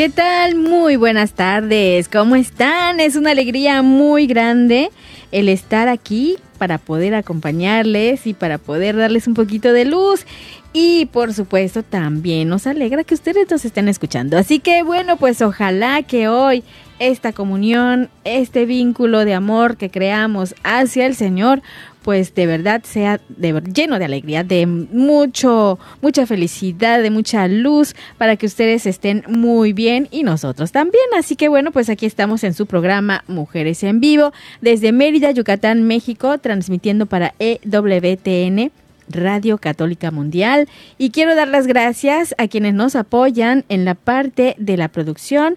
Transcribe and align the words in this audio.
¿Qué 0.00 0.08
tal? 0.08 0.54
Muy 0.54 0.96
buenas 0.96 1.34
tardes. 1.34 2.08
¿Cómo 2.08 2.34
están? 2.34 3.00
Es 3.00 3.16
una 3.16 3.32
alegría 3.32 3.82
muy 3.82 4.26
grande 4.26 4.88
el 5.30 5.50
estar 5.50 5.88
aquí 5.88 6.38
para 6.56 6.78
poder 6.78 7.14
acompañarles 7.14 8.26
y 8.26 8.32
para 8.32 8.56
poder 8.56 8.96
darles 8.96 9.26
un 9.26 9.34
poquito 9.34 9.74
de 9.74 9.84
luz. 9.84 10.24
Y 10.72 11.04
por 11.12 11.34
supuesto 11.34 11.82
también 11.82 12.48
nos 12.48 12.66
alegra 12.66 13.04
que 13.04 13.12
ustedes 13.12 13.50
nos 13.50 13.66
estén 13.66 13.88
escuchando. 13.88 14.38
Así 14.38 14.58
que 14.58 14.82
bueno, 14.82 15.18
pues 15.18 15.42
ojalá 15.42 16.02
que 16.02 16.28
hoy 16.28 16.64
esta 17.00 17.32
comunión, 17.32 18.10
este 18.24 18.66
vínculo 18.66 19.24
de 19.24 19.34
amor 19.34 19.76
que 19.76 19.90
creamos 19.90 20.54
hacia 20.62 21.06
el 21.06 21.16
Señor, 21.16 21.62
pues 22.02 22.34
de 22.34 22.46
verdad 22.46 22.82
sea 22.84 23.20
de, 23.28 23.60
lleno 23.74 23.98
de 23.98 24.04
alegría, 24.04 24.44
de 24.44 24.66
mucho, 24.66 25.78
mucha 26.02 26.26
felicidad, 26.26 27.02
de 27.02 27.10
mucha 27.10 27.48
luz, 27.48 27.94
para 28.18 28.36
que 28.36 28.46
ustedes 28.46 28.86
estén 28.86 29.24
muy 29.26 29.72
bien 29.72 30.08
y 30.10 30.22
nosotros 30.22 30.72
también. 30.72 31.04
Así 31.18 31.36
que 31.36 31.48
bueno, 31.48 31.72
pues 31.72 31.88
aquí 31.88 32.06
estamos 32.06 32.44
en 32.44 32.54
su 32.54 32.66
programa 32.66 33.24
Mujeres 33.26 33.82
en 33.82 34.00
Vivo, 34.00 34.32
desde 34.60 34.92
Mérida, 34.92 35.30
Yucatán, 35.30 35.82
México, 35.82 36.38
transmitiendo 36.38 37.06
para 37.06 37.34
EWTN. 37.38 38.70
Radio 39.12 39.58
Católica 39.58 40.12
Mundial 40.12 40.68
y 40.96 41.10
quiero 41.10 41.34
dar 41.34 41.48
las 41.48 41.66
gracias 41.66 42.32
a 42.38 42.46
quienes 42.46 42.74
nos 42.74 42.94
apoyan 42.94 43.64
en 43.68 43.84
la 43.84 43.96
parte 43.96 44.54
de 44.56 44.76
la 44.76 44.86
producción. 44.86 45.56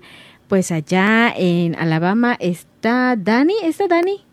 Pues 0.53 0.71
allá 0.71 1.33
en 1.35 1.73
Alabama 1.79 2.37
está 2.39 3.15
Dani, 3.17 3.55
¿está 3.63 3.87
Dani? 3.87 4.23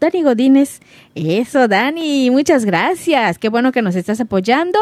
Dani 0.00 0.24
Godínez. 0.24 0.80
Eso, 1.14 1.68
Dani, 1.68 2.32
muchas 2.32 2.64
gracias. 2.64 3.38
Qué 3.38 3.48
bueno 3.48 3.70
que 3.70 3.80
nos 3.80 3.94
estás 3.94 4.20
apoyando. 4.20 4.76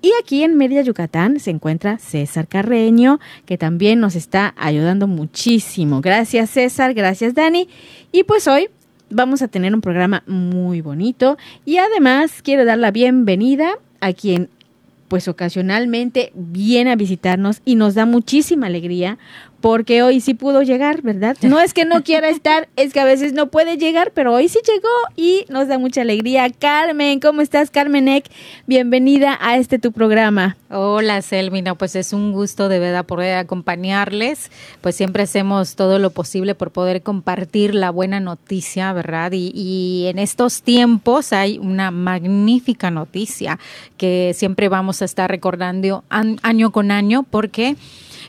Y 0.00 0.12
aquí 0.22 0.44
en 0.44 0.56
Mérida, 0.56 0.82
Yucatán, 0.82 1.40
se 1.40 1.50
encuentra 1.50 1.98
César 1.98 2.46
Carreño, 2.46 3.18
que 3.46 3.58
también 3.58 3.98
nos 3.98 4.14
está 4.14 4.54
ayudando 4.56 5.08
muchísimo. 5.08 6.00
Gracias, 6.02 6.50
César. 6.50 6.94
Gracias, 6.94 7.34
Dani. 7.34 7.68
Y 8.12 8.22
pues 8.22 8.46
hoy 8.46 8.68
vamos 9.10 9.42
a 9.42 9.48
tener 9.48 9.74
un 9.74 9.80
programa 9.80 10.22
muy 10.28 10.82
bonito. 10.82 11.36
Y 11.64 11.78
además 11.78 12.42
quiero 12.42 12.64
dar 12.64 12.78
la 12.78 12.92
bienvenida 12.92 13.72
a 14.00 14.12
quien 14.12 14.50
pues 15.08 15.26
ocasionalmente 15.26 16.30
viene 16.34 16.92
a 16.92 16.96
visitarnos 16.96 17.62
y 17.64 17.74
nos 17.74 17.94
da 17.94 18.06
muchísima 18.06 18.66
alegría 18.66 19.18
porque 19.60 20.02
hoy 20.02 20.20
sí 20.20 20.34
pudo 20.34 20.62
llegar, 20.62 21.02
¿verdad? 21.02 21.36
No 21.42 21.58
es 21.60 21.74
que 21.74 21.84
no 21.84 22.04
quiera 22.04 22.28
estar, 22.28 22.68
es 22.76 22.92
que 22.92 23.00
a 23.00 23.04
veces 23.04 23.32
no 23.32 23.48
puede 23.48 23.76
llegar, 23.76 24.12
pero 24.14 24.32
hoy 24.32 24.48
sí 24.48 24.58
llegó 24.64 24.88
y 25.16 25.44
nos 25.48 25.66
da 25.66 25.78
mucha 25.78 26.02
alegría. 26.02 26.48
Carmen, 26.50 27.18
¿cómo 27.18 27.40
estás, 27.40 27.70
Carmenek? 27.70 28.30
Bienvenida 28.66 29.36
a 29.40 29.56
este 29.56 29.78
tu 29.78 29.90
programa. 29.90 30.56
Hola 30.70 31.22
Selmina, 31.22 31.74
pues 31.74 31.96
es 31.96 32.12
un 32.12 32.32
gusto 32.32 32.68
de 32.68 32.78
verdad 32.78 33.04
poder 33.04 33.36
acompañarles, 33.38 34.50
pues 34.80 34.94
siempre 34.94 35.22
hacemos 35.24 35.74
todo 35.76 35.98
lo 35.98 36.10
posible 36.10 36.54
por 36.54 36.70
poder 36.70 37.02
compartir 37.02 37.74
la 37.74 37.90
buena 37.90 38.20
noticia, 38.20 38.92
¿verdad? 38.92 39.32
Y, 39.32 39.50
y 39.54 40.06
en 40.08 40.18
estos 40.18 40.62
tiempos 40.62 41.32
hay 41.32 41.58
una 41.58 41.90
magnífica 41.90 42.90
noticia 42.90 43.58
que 43.96 44.32
siempre 44.36 44.68
vamos 44.68 45.02
a 45.02 45.04
estar 45.06 45.30
recordando 45.30 46.04
an- 46.10 46.38
año 46.42 46.70
con 46.70 46.90
año 46.90 47.24
porque... 47.28 47.76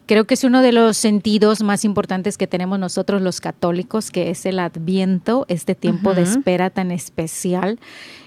Creo 0.09 0.25
que 0.25 0.34
es 0.34 0.44
uno 0.44 0.64
de 0.64 0.72
los 0.72 0.97
sentidos 0.97 1.62
más 1.62 1.86
importantes 1.86 2.36
que 2.36 2.47
tenemos 2.47 2.80
nosotros 2.80 3.22
los 3.22 3.42
católicos, 3.42 4.09
que 4.09 4.31
es 4.31 4.44
el 4.47 4.58
adviento, 4.58 5.46
este 5.50 5.75
tiempo 5.75 6.16
de 6.16 6.24
espera 6.24 6.72
tan 6.72 6.90
especial. 6.90 7.78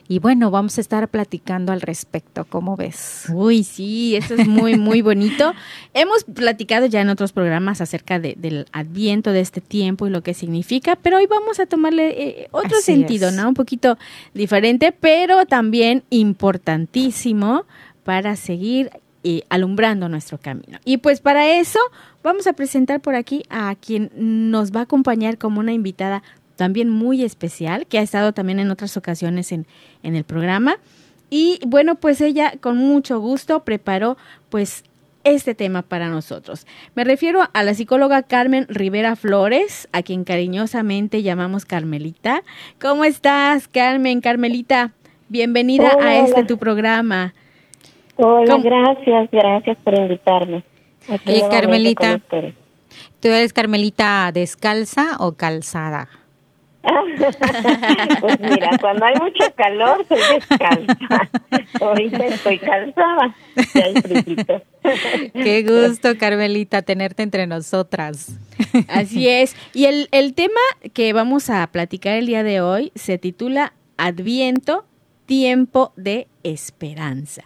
Y 0.06 0.20
bueno, 0.20 0.52
vamos 0.52 0.78
a 0.78 0.80
estar 0.80 1.08
platicando 1.08 1.72
al 1.72 1.80
respecto, 1.80 2.44
¿cómo 2.44 2.76
ves? 2.76 3.24
Uy, 3.34 3.64
sí, 3.64 4.14
eso 4.14 4.34
es 4.34 4.46
muy, 4.46 4.76
muy 4.78 5.02
bonito. 5.10 5.54
Hemos 5.92 6.22
platicado 6.22 6.86
ya 6.86 7.00
en 7.00 7.08
otros 7.08 7.32
programas 7.32 7.80
acerca 7.80 8.20
de- 8.20 8.36
del 8.38 8.66
adviento 8.70 9.32
de 9.32 9.40
este 9.40 9.60
tiempo 9.60 10.06
y 10.06 10.10
lo 10.10 10.22
que 10.22 10.34
significa, 10.34 10.94
pero 10.94 11.16
hoy 11.16 11.26
vamos 11.26 11.58
a 11.58 11.66
tomarle 11.66 12.10
eh, 12.42 12.48
otro 12.52 12.76
Así 12.76 12.92
sentido, 12.92 13.30
es. 13.30 13.34
¿no? 13.34 13.48
Un 13.48 13.54
poquito 13.54 13.98
diferente, 14.34 14.92
pero 14.92 15.46
también 15.46 16.04
importantísimo 16.10 17.64
para 18.04 18.36
seguir 18.36 18.90
eh, 19.24 19.42
alumbrando 19.48 20.08
nuestro 20.08 20.38
camino. 20.38 20.78
Y 20.84 20.98
pues 20.98 21.20
para 21.20 21.58
eso 21.58 21.78
vamos 22.22 22.46
a 22.46 22.52
presentar 22.54 23.00
por 23.00 23.14
aquí 23.14 23.44
a 23.50 23.74
quien 23.76 24.10
nos 24.16 24.72
va 24.72 24.80
a 24.80 24.82
acompañar 24.84 25.38
como 25.38 25.60
una 25.60 25.72
invitada 25.72 26.22
también 26.56 26.90
muy 26.90 27.22
especial, 27.22 27.86
que 27.86 27.98
ha 27.98 28.02
estado 28.02 28.32
también 28.32 28.60
en 28.60 28.70
otras 28.70 28.96
ocasiones 28.96 29.52
en, 29.52 29.66
en 30.02 30.16
el 30.16 30.24
programa. 30.24 30.76
Y 31.30 31.60
bueno, 31.66 31.94
pues 31.94 32.20
ella 32.20 32.54
con 32.60 32.76
mucho 32.76 33.18
gusto 33.20 33.64
preparó 33.64 34.16
pues 34.50 34.84
este 35.24 35.54
tema 35.54 35.82
para 35.82 36.08
nosotros. 36.08 36.66
Me 36.94 37.04
refiero 37.04 37.48
a 37.52 37.62
la 37.62 37.74
psicóloga 37.74 38.22
Carmen 38.22 38.66
Rivera 38.68 39.16
Flores, 39.16 39.88
a 39.92 40.02
quien 40.02 40.24
cariñosamente 40.24 41.22
llamamos 41.22 41.64
Carmelita. 41.64 42.42
¿Cómo 42.80 43.04
estás, 43.04 43.68
Carmen? 43.68 44.20
Carmelita, 44.20 44.92
bienvenida 45.28 45.90
a 45.90 45.96
Hola. 45.96 46.18
este 46.18 46.44
tu 46.44 46.58
programa. 46.58 47.34
Hola, 48.24 48.52
¿Cómo? 48.52 48.62
gracias, 48.62 49.30
gracias 49.32 49.76
por 49.82 49.98
invitarme. 49.98 50.62
Aquí 51.08 51.32
Oye, 51.32 51.44
Carmelita. 51.50 52.20
¿Tú 53.20 53.28
eres 53.28 53.52
Carmelita 53.52 54.30
descalza 54.32 55.16
o 55.18 55.32
calzada? 55.32 56.08
pues 58.20 58.40
mira, 58.40 58.78
cuando 58.80 59.04
hay 59.06 59.14
mucho 59.14 59.52
calor 59.56 60.06
soy 60.08 60.20
descalza. 60.34 61.30
Ahorita 61.80 62.26
estoy 62.26 62.58
calzada. 62.58 63.34
Qué 65.32 65.64
gusto, 65.64 66.16
Carmelita, 66.16 66.82
tenerte 66.82 67.24
entre 67.24 67.48
nosotras. 67.48 68.38
Así 68.88 69.28
es. 69.28 69.56
Y 69.74 69.86
el, 69.86 70.08
el 70.12 70.34
tema 70.34 70.60
que 70.92 71.12
vamos 71.12 71.50
a 71.50 71.66
platicar 71.68 72.14
el 72.14 72.26
día 72.26 72.44
de 72.44 72.60
hoy 72.60 72.92
se 72.94 73.18
titula 73.18 73.72
Adviento, 73.96 74.84
tiempo 75.26 75.92
de 75.96 76.28
esperanza. 76.44 77.42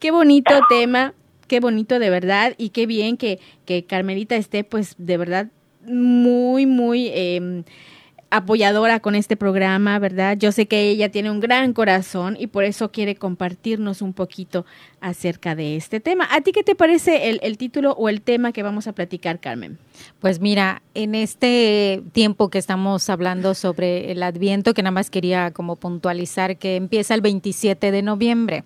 Qué 0.00 0.10
bonito 0.10 0.52
tema, 0.68 1.14
qué 1.46 1.60
bonito 1.60 1.98
de 1.98 2.10
verdad 2.10 2.54
y 2.56 2.70
qué 2.70 2.86
bien 2.86 3.16
que, 3.16 3.40
que 3.64 3.84
Carmelita 3.84 4.36
esté 4.36 4.64
pues 4.64 4.94
de 4.98 5.16
verdad 5.16 5.48
muy, 5.84 6.66
muy... 6.66 7.10
em, 7.12 7.64
apoyadora 8.30 9.00
con 9.00 9.14
este 9.14 9.36
programa, 9.36 9.98
¿verdad? 9.98 10.36
Yo 10.36 10.52
sé 10.52 10.66
que 10.66 10.90
ella 10.90 11.10
tiene 11.10 11.30
un 11.30 11.40
gran 11.40 11.72
corazón 11.72 12.36
y 12.38 12.48
por 12.48 12.64
eso 12.64 12.90
quiere 12.90 13.14
compartirnos 13.14 14.02
un 14.02 14.12
poquito 14.12 14.66
acerca 15.00 15.54
de 15.54 15.76
este 15.76 16.00
tema. 16.00 16.26
¿A 16.30 16.40
ti 16.40 16.52
qué 16.52 16.62
te 16.62 16.74
parece 16.74 17.28
el, 17.30 17.40
el 17.42 17.56
título 17.58 17.92
o 17.92 18.08
el 18.08 18.20
tema 18.22 18.52
que 18.52 18.62
vamos 18.62 18.86
a 18.86 18.92
platicar, 18.92 19.40
Carmen? 19.40 19.78
Pues 20.20 20.40
mira, 20.40 20.82
en 20.94 21.14
este 21.14 22.02
tiempo 22.12 22.50
que 22.50 22.58
estamos 22.58 23.08
hablando 23.10 23.54
sobre 23.54 24.12
el 24.12 24.22
Adviento, 24.22 24.72
que 24.74 24.82
nada 24.82 24.92
más 24.92 25.10
quería 25.10 25.50
como 25.50 25.74
puntualizar 25.76 26.56
que 26.56 26.76
empieza 26.76 27.14
el 27.14 27.20
27 27.20 27.90
de 27.90 28.02
noviembre 28.02 28.64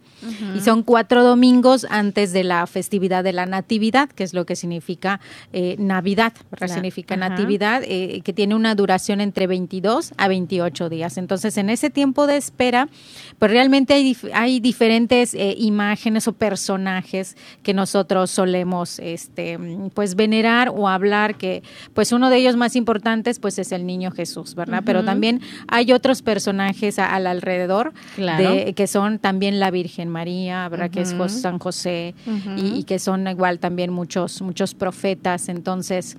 y 0.57 0.61
son 0.61 0.83
cuatro 0.83 1.25
domingos 1.25 1.87
antes 1.89 2.33
de 2.33 2.45
la 2.45 2.67
festividad 2.67 3.25
de 3.25 3.33
la 3.33 3.47
Natividad, 3.47 4.11
que 4.11 4.25
es 4.25 4.35
lo 4.35 4.45
que 4.47 4.57
significa 4.57 5.21
eh, 5.53 5.77
Navidad, 5.79 6.33
¿verdad? 6.51 6.69
La- 6.69 6.75
significa. 6.75 7.17
Natividad, 7.17 7.83
eh, 7.87 8.21
que 8.25 8.33
tiene 8.33 8.55
una 8.55 8.75
duración 8.75 9.21
entre 9.21 9.47
22 9.47 10.13
a 10.19 10.29
28 10.29 10.89
días. 10.91 11.17
Entonces, 11.17 11.57
en 11.57 11.71
ese 11.71 11.89
tiempo 11.91 12.27
de 12.27 12.37
espera, 12.37 12.89
pues 13.39 13.51
realmente 13.51 13.95
hay, 13.95 14.13
dif- 14.15 14.31
hay 14.35 14.61
diferentes 14.61 15.35
eh, 15.35 15.55
imágenes 15.59 16.22
o 16.29 16.33
personajes 16.33 17.37
que 17.63 17.75
nosotros 17.75 18.31
solemos 18.31 18.99
este 18.99 19.59
pues 19.95 20.15
venerar 20.15 20.69
o 20.69 20.89
hablar 20.89 21.37
que 21.37 21.63
pues 21.95 22.13
uno 22.13 22.31
de 22.31 22.37
ellos 22.39 22.57
más 22.57 22.77
importantes 22.77 23.39
pues 23.39 23.59
es 23.59 23.73
el 23.73 23.87
niño 23.87 24.11
Jesús, 24.11 24.55
¿verdad? 24.55 24.83
Pero 24.85 25.05
también 25.05 25.41
hay 25.69 25.93
otros 25.93 26.23
personajes 26.23 26.99
al 26.99 27.27
alrededor 27.27 27.93
de, 28.17 28.73
que 28.75 28.87
son 28.87 29.19
también 29.19 29.61
la 29.61 29.71
Virgen 29.71 30.09
María, 30.09 30.69
¿verdad? 30.69 30.91
Que 30.91 31.01
es 31.01 31.15
San 31.29 31.59
José 31.59 32.15
y, 32.57 32.79
y 32.79 32.85
que 32.85 32.99
son 32.99 33.27
igual 33.27 33.59
también 33.59 33.93
muchos 33.93 34.43
muchos 34.43 34.75
profetas, 34.75 35.49
entonces 35.49 36.17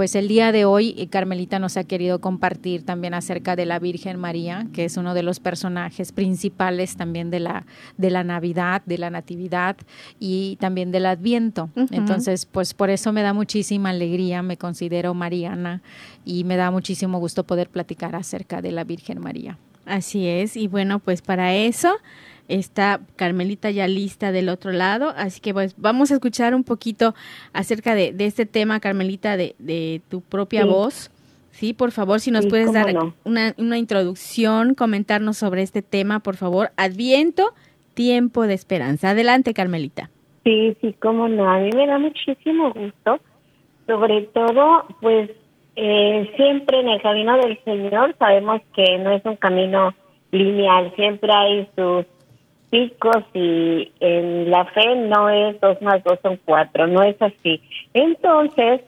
pues 0.00 0.14
el 0.14 0.28
día 0.28 0.50
de 0.50 0.64
hoy 0.64 1.06
Carmelita 1.10 1.58
nos 1.58 1.76
ha 1.76 1.84
querido 1.84 2.22
compartir 2.22 2.86
también 2.86 3.12
acerca 3.12 3.54
de 3.54 3.66
la 3.66 3.78
Virgen 3.78 4.18
María, 4.18 4.66
que 4.72 4.86
es 4.86 4.96
uno 4.96 5.12
de 5.12 5.22
los 5.22 5.40
personajes 5.40 6.12
principales 6.12 6.96
también 6.96 7.28
de 7.28 7.38
la, 7.38 7.66
de 7.98 8.08
la 8.08 8.24
Navidad, 8.24 8.80
de 8.86 8.96
la 8.96 9.10
Natividad 9.10 9.76
y 10.18 10.56
también 10.58 10.90
del 10.90 11.04
Adviento. 11.04 11.68
Entonces, 11.90 12.46
pues 12.46 12.72
por 12.72 12.88
eso 12.88 13.12
me 13.12 13.20
da 13.20 13.34
muchísima 13.34 13.90
alegría, 13.90 14.40
me 14.40 14.56
considero 14.56 15.12
mariana 15.12 15.82
y 16.24 16.44
me 16.44 16.56
da 16.56 16.70
muchísimo 16.70 17.18
gusto 17.18 17.44
poder 17.44 17.68
platicar 17.68 18.16
acerca 18.16 18.62
de 18.62 18.72
la 18.72 18.84
Virgen 18.84 19.20
María. 19.20 19.58
Así 19.84 20.26
es, 20.26 20.56
y 20.56 20.66
bueno, 20.66 21.00
pues 21.00 21.20
para 21.20 21.54
eso 21.54 21.94
está 22.50 23.00
Carmelita 23.16 23.70
ya 23.70 23.86
lista 23.86 24.32
del 24.32 24.48
otro 24.48 24.72
lado, 24.72 25.12
así 25.16 25.40
que 25.40 25.52
pues 25.52 25.74
vamos 25.76 26.10
a 26.10 26.14
escuchar 26.14 26.54
un 26.54 26.64
poquito 26.64 27.14
acerca 27.52 27.94
de, 27.94 28.14
este 28.18 28.46
tema, 28.46 28.80
Carmelita, 28.80 29.36
de, 29.36 29.54
de 29.58 30.00
tu 30.08 30.20
propia 30.20 30.64
voz. 30.64 31.10
Sí, 31.50 31.74
por 31.74 31.90
favor, 31.90 32.20
si 32.20 32.30
nos 32.30 32.46
puedes 32.46 32.72
dar 32.72 32.94
una, 33.24 33.54
una 33.58 33.76
introducción, 33.76 34.74
comentarnos 34.74 35.36
sobre 35.36 35.62
este 35.62 35.82
tema, 35.82 36.20
por 36.20 36.36
favor. 36.36 36.70
Adviento, 36.76 37.52
tiempo 37.94 38.46
de 38.46 38.54
esperanza. 38.54 39.10
Adelante, 39.10 39.52
Carmelita. 39.52 40.10
Sí, 40.44 40.76
sí, 40.80 40.94
cómo 41.00 41.28
no. 41.28 41.50
A 41.50 41.58
mí 41.58 41.70
me 41.74 41.86
da 41.86 41.98
muchísimo 41.98 42.72
gusto, 42.72 43.20
sobre 43.86 44.22
todo, 44.32 44.86
pues 45.00 45.30
eh, 45.76 46.32
siempre 46.36 46.80
en 46.80 46.88
el 46.88 47.02
camino 47.02 47.36
del 47.38 47.58
Señor 47.64 48.14
sabemos 48.18 48.60
que 48.74 48.98
no 48.98 49.12
es 49.12 49.24
un 49.24 49.36
camino 49.36 49.94
lineal, 50.30 50.92
siempre 50.96 51.32
hay 51.32 51.68
sus 51.76 52.06
picos 52.70 53.24
y 53.34 53.92
en 54.00 54.50
la 54.50 54.64
fe 54.66 54.94
no 54.96 55.28
es 55.28 55.60
dos 55.60 55.80
más 55.82 56.02
dos 56.04 56.18
son 56.22 56.38
cuatro, 56.44 56.86
no 56.86 57.02
es 57.02 57.20
así. 57.20 57.60
Entonces, 57.92 58.80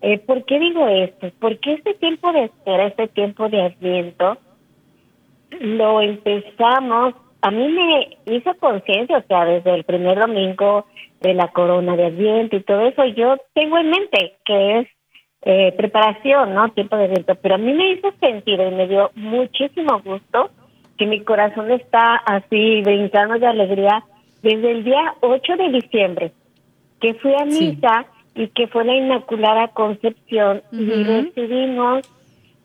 eh, 0.00 0.18
¿por 0.18 0.44
qué 0.44 0.58
digo 0.58 0.86
esto? 0.88 1.30
Porque 1.38 1.74
este 1.74 1.94
tiempo 1.94 2.32
de 2.32 2.44
espera, 2.44 2.86
este 2.86 3.08
tiempo 3.08 3.48
de 3.48 3.62
adviento, 3.62 4.38
lo 5.60 6.00
empezamos, 6.00 7.14
a 7.42 7.50
mí 7.50 7.68
me 7.68 8.34
hizo 8.34 8.54
conciencia, 8.56 9.18
o 9.18 9.22
sea, 9.22 9.44
desde 9.44 9.74
el 9.74 9.84
primer 9.84 10.18
domingo 10.18 10.86
de 11.20 11.34
la 11.34 11.48
corona 11.48 11.96
de 11.96 12.06
adviento 12.06 12.56
y 12.56 12.62
todo 12.62 12.86
eso, 12.86 13.04
yo 13.06 13.36
tengo 13.54 13.78
en 13.78 13.90
mente 13.90 14.36
que 14.44 14.78
es 14.80 14.88
eh, 15.42 15.72
preparación, 15.76 16.54
¿no? 16.54 16.68
Tiempo 16.70 16.96
de 16.96 17.04
adviento, 17.04 17.34
pero 17.36 17.56
a 17.56 17.58
mí 17.58 17.72
me 17.72 17.92
hizo 17.92 18.12
sentido 18.20 18.66
y 18.66 18.74
me 18.74 18.88
dio 18.88 19.10
muchísimo 19.14 20.00
gusto 20.04 20.50
que 20.98 21.06
mi 21.06 21.20
corazón 21.22 21.70
está 21.70 22.16
así 22.16 22.82
brincando 22.82 23.38
de 23.38 23.46
alegría 23.46 24.04
desde 24.42 24.70
el 24.72 24.84
día 24.84 25.14
8 25.20 25.56
de 25.56 25.68
diciembre, 25.70 26.32
que 27.00 27.14
fui 27.14 27.32
a 27.34 27.44
misa 27.44 28.06
y 28.34 28.48
que 28.48 28.66
fue 28.66 28.84
la 28.84 28.94
Inmaculada 28.94 29.68
Concepción 29.68 30.62
y 30.72 31.04
recibimos 31.04 32.08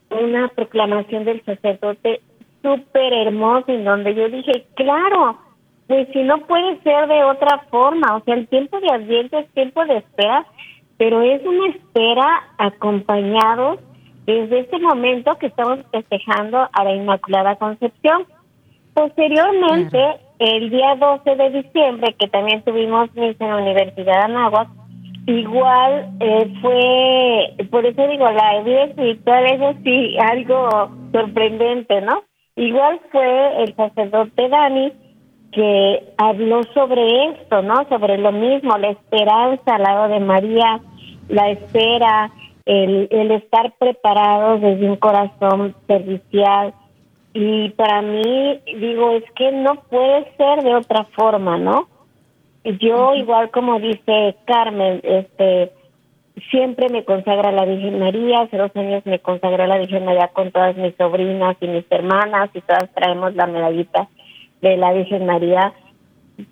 una 0.09 0.47
proclamación 0.49 1.25
del 1.25 1.43
sacerdote 1.45 2.21
súper 2.61 3.13
hermosa 3.13 3.71
en 3.71 3.83
donde 3.83 4.15
yo 4.15 4.29
dije, 4.29 4.65
claro, 4.75 5.37
pues 5.87 6.07
si 6.13 6.23
no 6.23 6.39
puede 6.39 6.79
ser 6.81 7.07
de 7.07 7.23
otra 7.23 7.59
forma, 7.69 8.15
o 8.15 8.23
sea, 8.23 8.35
el 8.35 8.47
tiempo 8.47 8.79
de 8.79 8.89
Adviento 8.89 9.37
es 9.37 9.49
tiempo 9.49 9.85
de 9.85 9.97
espera, 9.97 10.45
pero 10.97 11.21
es 11.21 11.43
una 11.45 11.67
espera 11.69 12.43
acompañados 12.57 13.79
desde 14.25 14.59
este 14.59 14.79
momento 14.79 15.37
que 15.37 15.47
estamos 15.47 15.79
festejando 15.91 16.69
a 16.71 16.83
la 16.83 16.95
Inmaculada 16.95 17.55
Concepción. 17.55 18.25
Posteriormente, 18.93 19.99
el 20.39 20.69
día 20.69 20.95
12 20.95 21.35
de 21.35 21.49
diciembre, 21.49 22.15
que 22.17 22.27
también 22.27 22.61
tuvimos 22.63 23.13
misa 23.15 23.43
en 23.43 23.49
la 23.49 23.57
Universidad 23.57 24.13
de 24.13 24.33
Anáhuac, 24.33 24.69
igual 25.25 26.09
eh, 26.19 26.53
fue, 26.61 27.65
por 27.67 27.85
eso 27.85 28.07
digo, 28.07 28.29
la 28.29 28.61
vida 28.61 28.83
espiritual 28.85 29.45
es 29.45 29.61
así, 29.61 30.17
algo 30.19 30.91
sorprendente, 31.11 32.01
¿no? 32.01 32.23
Igual 32.55 32.99
fue 33.11 33.63
el 33.63 33.75
sacerdote 33.75 34.49
Dani 34.49 34.93
que 35.51 36.13
habló 36.17 36.63
sobre 36.73 37.29
esto, 37.29 37.61
¿no? 37.61 37.87
Sobre 37.89 38.17
lo 38.17 38.31
mismo, 38.31 38.77
la 38.77 38.89
esperanza 38.89 39.75
al 39.75 39.83
lado 39.83 40.07
de 40.09 40.19
María, 40.19 40.79
la 41.29 41.49
espera, 41.51 42.31
el, 42.65 43.07
el 43.11 43.31
estar 43.31 43.73
preparados 43.77 44.61
desde 44.61 44.89
un 44.89 44.97
corazón 44.97 45.75
servicial. 45.87 46.73
Y 47.33 47.69
para 47.71 48.01
mí, 48.01 48.59
digo, 48.79 49.11
es 49.11 49.23
que 49.35 49.51
no 49.51 49.75
puede 49.89 50.31
ser 50.37 50.63
de 50.63 50.75
otra 50.75 51.05
forma, 51.15 51.57
¿no? 51.57 51.87
Yo, 52.63 53.15
igual 53.15 53.49
como 53.51 53.79
dice 53.79 54.35
Carmen, 54.45 55.01
este 55.03 55.71
siempre 56.49 56.89
me 56.89 57.03
consagra 57.03 57.51
la 57.51 57.65
Virgen 57.65 57.99
María, 57.99 58.41
hace 58.41 58.57
dos 58.57 58.75
años 58.75 59.05
me 59.05 59.19
consagré 59.19 59.63
a 59.63 59.67
la 59.67 59.77
Virgen 59.77 60.05
María 60.05 60.29
con 60.29 60.51
todas 60.51 60.75
mis 60.77 60.95
sobrinas 60.95 61.57
y 61.61 61.67
mis 61.67 61.85
hermanas 61.89 62.49
y 62.53 62.61
todas 62.61 62.89
traemos 62.93 63.35
la 63.35 63.47
medallita 63.47 64.07
de 64.61 64.77
la 64.77 64.93
Virgen 64.93 65.25
María, 65.25 65.73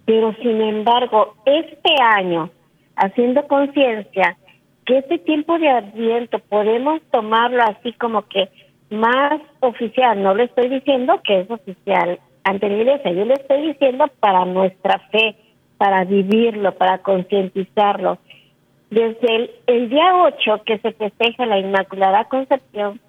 pero 0.06 0.36
sin 0.42 0.62
embargo, 0.62 1.36
este 1.46 1.96
año, 2.02 2.50
haciendo 2.96 3.48
conciencia 3.48 4.38
que 4.86 4.98
este 4.98 5.19
tiempo 5.19 5.57
de 5.60 5.69
adviento 5.69 6.39
podemos 6.39 7.01
tomarlo 7.12 7.62
así 7.63 7.94
como 7.94 8.28
que 8.28 8.50
más 8.89 9.39
oficial, 9.62 10.22
no 10.22 10.36
le 10.36 10.45
estoy 10.45 10.68
diciendo 10.69 11.22
que 11.24 11.42
es 11.42 11.51
oficial 11.51 12.19
ante 12.44 12.69
la 12.69 12.78
iglesia, 12.78 13.12
yo 13.12 13.25
le 13.25 13.36
estoy 13.36 13.68
diciendo 13.68 14.06
para 14.19 14.45
nuestra 14.45 15.00
fe, 15.12 15.36
para 15.78 16.04
vivirlo, 16.04 16.74
para 16.74 17.00
concientizarlo. 17.00 18.18
Desde 18.89 19.50
el, 19.68 19.89
día 19.89 20.16
8 20.16 20.63
que 20.66 20.78
se 20.80 20.92
festeja 20.92 21.45
la 21.45 21.60
Inmaculada 21.60 22.25
Concepción, 22.25 23.00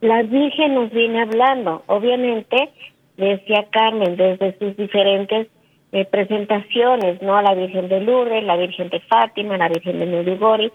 la 0.00 0.22
Virgen 0.22 0.74
nos 0.74 0.90
viene 0.90 1.22
hablando. 1.22 1.82
Obviamente, 1.86 2.70
decía 3.16 3.66
Carmen, 3.70 4.16
desde 4.16 4.56
sus 4.58 4.76
diferentes 4.76 5.48
eh, 5.94 6.04
presentaciones, 6.06 7.22
¿no? 7.22 7.40
La 7.40 7.54
Virgen 7.54 7.88
de 7.88 8.00
Lourdes, 8.00 8.42
la 8.42 8.56
Virgen 8.56 8.88
de 8.88 8.98
Fátima, 8.98 9.56
la 9.56 9.68
Virgen 9.68 10.00
de 10.00 10.06
Medjugorje. 10.06 10.72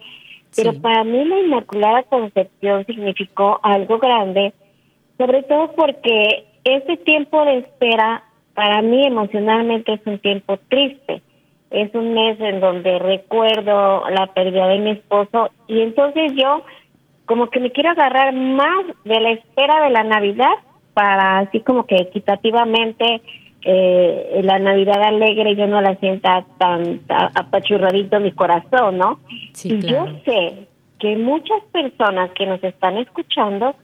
Pero 0.55 0.73
para 0.81 1.03
mí 1.03 1.25
la 1.25 1.39
Inmaculada 1.39 2.03
Concepción 2.03 2.85
significó 2.85 3.59
algo 3.61 3.99
grande, 3.99 4.53
sobre 5.17 5.43
todo 5.43 5.73
porque 5.73 6.45
ese 6.63 6.95
tiempo 6.95 7.43
de 7.43 7.57
espera 7.57 8.23
para 8.53 8.81
mí 8.81 9.05
emocionalmente 9.05 9.91
es 9.91 9.99
un 10.05 10.19
tiempo 10.19 10.57
triste. 10.69 11.21
Es 11.69 11.93
un 11.93 12.13
mes 12.13 12.39
en 12.39 12.61
donde 12.61 12.97
recuerdo 12.97 14.09
la 14.09 14.27
pérdida 14.27 14.69
de 14.69 14.79
mi 14.79 14.91
esposo 14.91 15.49
y 15.67 15.81
entonces 15.81 16.31
yo 16.35 16.63
como 17.25 17.49
que 17.49 17.59
me 17.59 17.71
quiero 17.71 17.89
agarrar 17.89 18.33
más 18.33 18.85
de 19.03 19.19
la 19.19 19.31
espera 19.31 19.83
de 19.83 19.89
la 19.89 20.03
Navidad 20.05 20.55
para 20.93 21.39
así 21.39 21.59
como 21.59 21.85
que 21.85 21.97
equitativamente 21.97 23.21
eh, 23.61 24.41
la 24.43 24.57
Navidad 24.59 25.03
alegre 25.03 25.55
yo 25.55 25.67
no 25.67 25.81
la 25.81 25.95
sienta 25.95 26.45
tan 26.57 27.01
apachurradito 27.07 28.19
mi 28.19 28.31
corazón, 28.31 28.97
¿no? 28.97 29.19
y 29.63 29.79
yo 29.81 30.07
sé 30.25 30.67
que 30.99 31.15
muchas 31.17 31.61
personas 31.71 32.31
que 32.31 32.45
nos 32.45 32.63
están 32.63 32.97
escuchando 32.97 33.75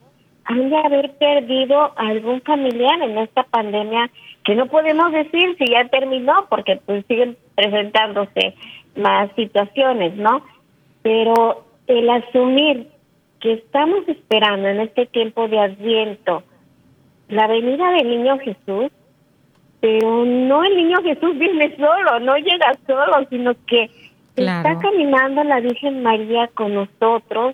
han 0.45 0.69
de 0.69 0.77
haber 0.77 1.11
perdido 1.17 1.91
algún 1.97 2.41
familiar 2.41 3.01
en 3.01 3.17
esta 3.17 3.43
pandemia 3.43 4.09
que 4.43 4.55
no 4.55 4.67
podemos 4.67 5.11
decir 5.11 5.55
si 5.57 5.65
ya 5.71 5.87
terminó 5.89 6.45
porque 6.49 6.79
pues 6.85 7.03
siguen 7.07 7.35
presentándose 7.55 8.53
más 8.95 9.29
situaciones, 9.35 10.15
¿no? 10.15 10.45
Pero 11.01 11.65
el 11.87 12.09
asumir 12.09 12.87
que 13.39 13.53
estamos 13.53 14.07
esperando 14.07 14.67
en 14.67 14.81
este 14.81 15.07
tiempo 15.07 15.47
de 15.47 15.59
adviento 15.59 16.43
la 17.27 17.47
venida 17.47 17.91
del 17.91 18.09
niño 18.09 18.37
Jesús, 18.39 18.91
pero 19.85 20.25
no 20.25 20.63
el 20.63 20.77
niño 20.77 20.97
Jesús 21.03 21.37
viene 21.37 21.75
solo, 21.77 22.19
no 22.19 22.35
llega 22.37 22.73
solo, 22.87 23.23
sino 23.29 23.53
que 23.67 23.91
está 24.35 24.79
caminando 24.79 25.43
la 25.43 25.59
Virgen 25.59 26.01
María 26.01 26.47
con 26.55 26.73
nosotros, 26.73 27.53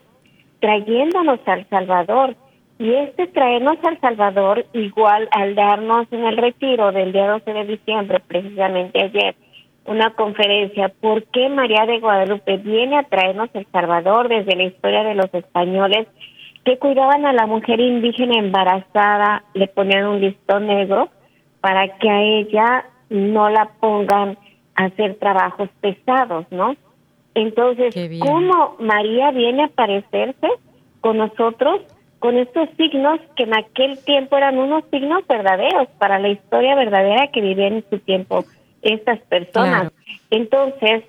trayéndonos 0.61 1.41
al 1.45 1.67
Salvador. 1.67 2.37
Y 2.79 2.93
este 2.93 3.27
traernos 3.27 3.79
al 3.83 3.99
Salvador, 3.99 4.65
igual 4.71 5.27
al 5.31 5.55
darnos 5.55 6.07
en 6.11 6.23
el 6.23 6.37
retiro 6.37 6.93
del 6.93 7.11
día 7.11 7.27
12 7.27 7.51
de 7.51 7.65
diciembre, 7.65 8.21
precisamente 8.25 9.03
ayer, 9.03 9.35
una 9.85 10.11
conferencia, 10.11 10.87
¿por 10.87 11.23
qué 11.25 11.49
María 11.49 11.85
de 11.85 11.99
Guadalupe 11.99 12.55
viene 12.59 12.97
a 12.97 13.03
traernos 13.03 13.49
el 13.55 13.67
Salvador 13.73 14.29
desde 14.29 14.55
la 14.55 14.63
historia 14.63 15.03
de 15.03 15.15
los 15.15 15.33
españoles? 15.33 16.07
que 16.63 16.77
cuidaban 16.77 17.25
a 17.25 17.33
la 17.33 17.47
mujer 17.47 17.79
indígena 17.79 18.37
embarazada, 18.37 19.43
le 19.55 19.65
ponían 19.65 20.05
un 20.05 20.21
listón 20.21 20.67
negro 20.67 21.09
para 21.61 21.97
que 21.99 22.09
a 22.09 22.21
ella 22.21 22.85
no 23.09 23.49
la 23.49 23.69
pongan 23.79 24.37
hacer 24.75 25.15
trabajos 25.15 25.69
pesados, 25.79 26.45
¿no? 26.51 26.75
Entonces, 27.35 27.95
¿cómo 28.19 28.75
María 28.79 29.31
viene 29.31 29.63
a 29.63 29.65
aparecerse 29.67 30.47
con 30.99 31.17
nosotros 31.17 31.81
con 32.19 32.37
estos 32.37 32.69
signos 32.77 33.19
que 33.35 33.43
en 33.43 33.57
aquel 33.57 33.97
tiempo 34.03 34.37
eran 34.37 34.57
unos 34.57 34.83
signos 34.91 35.25
verdaderos 35.27 35.87
para 35.97 36.19
la 36.19 36.29
historia 36.29 36.75
verdadera 36.75 37.27
que 37.27 37.41
vivían 37.41 37.73
en 37.75 37.85
su 37.89 37.99
tiempo 37.99 38.43
estas 38.81 39.19
personas? 39.21 39.91
Entonces, 40.29 41.03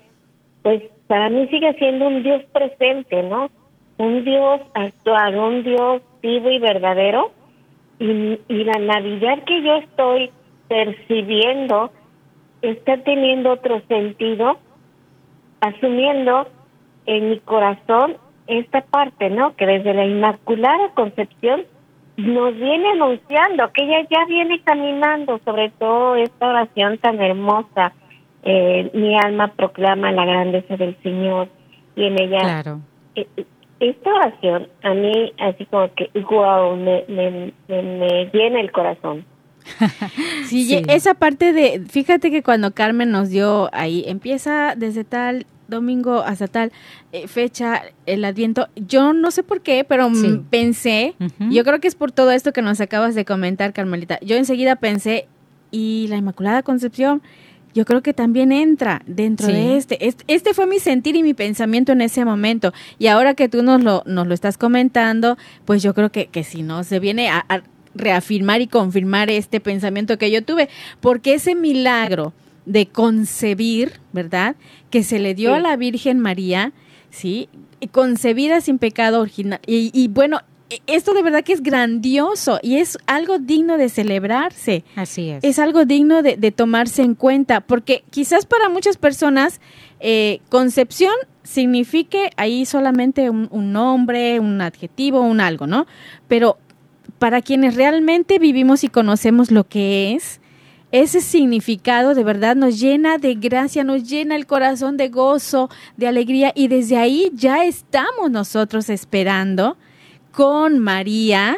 pues 0.61 0.83
para 1.07 1.29
mí 1.29 1.47
sigue 1.47 1.73
siendo 1.73 2.07
un 2.07 2.23
Dios 2.23 2.43
presente, 2.51 3.21
¿no? 3.23 3.49
Un 3.97 4.23
Dios 4.23 4.61
actual, 4.73 5.37
un 5.37 5.63
Dios 5.63 6.01
vivo 6.21 6.49
y 6.49 6.59
verdadero. 6.59 7.31
Y, 7.99 8.39
y 8.47 8.63
la 8.63 8.79
Navidad 8.79 9.43
que 9.45 9.61
yo 9.61 9.75
estoy 9.75 10.31
percibiendo 10.73 11.91
está 12.63 12.97
teniendo 13.03 13.51
otro 13.51 13.79
sentido, 13.87 14.57
asumiendo 15.61 16.47
en 17.05 17.29
mi 17.29 17.39
corazón 17.41 18.17
esta 18.47 18.81
parte, 18.81 19.29
¿no? 19.29 19.55
Que 19.55 19.67
desde 19.67 19.93
la 19.93 20.03
Inmaculada 20.03 20.89
Concepción 20.95 21.61
nos 22.17 22.55
viene 22.55 22.89
anunciando 22.89 23.71
que 23.71 23.83
ella 23.83 24.07
ya 24.09 24.25
viene 24.25 24.61
caminando, 24.63 25.39
sobre 25.45 25.69
todo 25.69 26.15
esta 26.15 26.47
oración 26.47 26.97
tan 26.97 27.21
hermosa. 27.21 27.93
Eh, 28.41 28.89
mi 28.95 29.15
alma 29.15 29.49
proclama 29.49 30.11
la 30.11 30.25
grandeza 30.25 30.75
del 30.75 30.97
Señor 31.03 31.49
y 31.95 32.05
en 32.05 32.19
ella. 32.19 32.39
Claro. 32.39 32.79
Eh, 33.13 33.27
esta 33.79 34.11
oración 34.11 34.69
a 34.81 34.95
mí, 34.95 35.33
así 35.37 35.65
como 35.65 35.93
que, 35.93 36.09
wow, 36.31 36.75
me, 36.75 37.03
me, 37.07 37.53
me 37.67 38.29
llena 38.33 38.59
el 38.59 38.71
corazón. 38.71 39.23
sí, 40.47 40.83
esa 40.87 41.13
parte 41.13 41.53
de, 41.53 41.83
fíjate 41.89 42.31
que 42.31 42.43
cuando 42.43 42.71
Carmen 42.71 43.11
nos 43.11 43.29
dio 43.29 43.69
ahí, 43.73 44.03
empieza 44.07 44.75
desde 44.75 45.03
tal 45.03 45.45
domingo 45.67 46.21
hasta 46.21 46.47
tal 46.47 46.71
eh, 47.11 47.27
fecha 47.27 47.81
el 48.05 48.25
adviento, 48.25 48.67
yo 48.75 49.13
no 49.13 49.31
sé 49.31 49.43
por 49.43 49.61
qué, 49.61 49.83
pero 49.83 50.11
pensé, 50.49 51.15
yo 51.51 51.63
creo 51.63 51.79
que 51.79 51.87
es 51.87 51.95
por 51.95 52.11
todo 52.11 52.31
esto 52.31 52.53
que 52.53 52.61
nos 52.61 52.81
acabas 52.81 53.15
de 53.15 53.25
comentar, 53.25 53.73
Carmelita, 53.73 54.19
yo 54.21 54.35
enseguida 54.35 54.75
pensé, 54.75 55.27
y 55.71 56.05
la 56.09 56.17
Inmaculada 56.17 56.61
Concepción, 56.61 57.23
yo 57.73 57.85
creo 57.85 58.03
que 58.03 58.13
también 58.13 58.51
entra 58.51 59.01
dentro 59.07 59.47
de 59.47 59.77
este. 59.77 59.97
este. 60.07 60.53
fue 60.53 60.67
mi 60.67 60.79
sentir 60.79 61.15
y 61.15 61.23
mi 61.23 61.33
pensamiento 61.33 61.91
en 61.91 62.01
ese 62.01 62.23
momento. 62.23 62.71
Y 62.99 63.07
ahora 63.07 63.33
que 63.33 63.49
tú 63.49 63.63
nos 63.63 63.83
lo, 63.83 64.03
nos 64.05 64.27
lo 64.27 64.33
estás 64.35 64.59
comentando, 64.59 65.37
pues 65.65 65.81
yo 65.81 65.95
creo 65.95 66.11
que, 66.11 66.27
que 66.27 66.43
si 66.43 66.61
no, 66.61 66.83
se 66.83 66.99
viene 66.99 67.29
a, 67.29 67.63
reafirmar 67.95 68.61
y 68.61 68.67
confirmar 68.67 69.29
este 69.29 69.59
pensamiento 69.59 70.17
que 70.17 70.31
yo 70.31 70.43
tuve, 70.43 70.69
porque 70.99 71.33
ese 71.33 71.55
milagro 71.55 72.33
de 72.65 72.87
concebir, 72.87 73.93
¿verdad? 74.11 74.55
Que 74.89 75.03
se 75.03 75.19
le 75.19 75.35
dio 75.35 75.53
a 75.53 75.59
la 75.59 75.75
Virgen 75.75 76.19
María, 76.19 76.71
¿sí? 77.09 77.49
Concebida 77.91 78.61
sin 78.61 78.77
pecado 78.77 79.21
original. 79.21 79.59
Y, 79.65 80.07
bueno, 80.07 80.39
e, 80.69 80.79
esto 80.87 81.13
de 81.13 81.21
verdad 81.21 81.43
que 81.43 81.53
es 81.53 81.61
grandioso 81.61 82.59
y 82.61 82.77
es 82.77 82.97
algo 83.05 83.39
digno 83.39 83.77
de 83.77 83.89
celebrarse. 83.89 84.83
Así 84.95 85.29
es. 85.29 85.43
Es 85.43 85.59
algo 85.59 85.85
digno 85.85 86.21
de, 86.21 86.51
tomarse 86.51 87.01
en 87.01 87.15
cuenta, 87.15 87.61
porque 87.61 88.03
quizás 88.09 88.45
para 88.45 88.69
muchas 88.69 88.97
personas 88.97 89.59
eh, 89.99 90.39
concepción 90.49 91.13
signifique 91.43 92.29
ahí 92.37 92.65
solamente 92.65 93.29
un, 93.29 93.49
un, 93.51 93.73
nombre, 93.73 94.39
un 94.39 94.61
adjetivo, 94.61 95.19
un 95.21 95.41
algo, 95.41 95.67
¿no? 95.67 95.85
Pero 96.29 96.57
para 97.19 97.41
quienes 97.41 97.75
realmente 97.75 98.39
vivimos 98.39 98.83
y 98.83 98.89
conocemos 98.89 99.51
lo 99.51 99.65
que 99.65 100.13
es, 100.13 100.39
ese 100.93 101.21
significado 101.21 102.13
de 102.13 102.23
verdad 102.23 102.55
nos 102.55 102.79
llena 102.79 103.17
de 103.17 103.33
gracia, 103.33 103.83
nos 103.83 104.07
llena 104.07 104.35
el 104.35 104.45
corazón 104.45 104.95
de 104.95 105.09
gozo, 105.09 105.69
de 105.97 106.07
alegría 106.07 106.51
y 106.53 106.67
desde 106.67 106.97
ahí 106.97 107.31
ya 107.33 107.65
estamos 107.65 108.29
nosotros 108.29 108.89
esperando 108.89 109.75
con 110.31 110.77
María, 110.77 111.57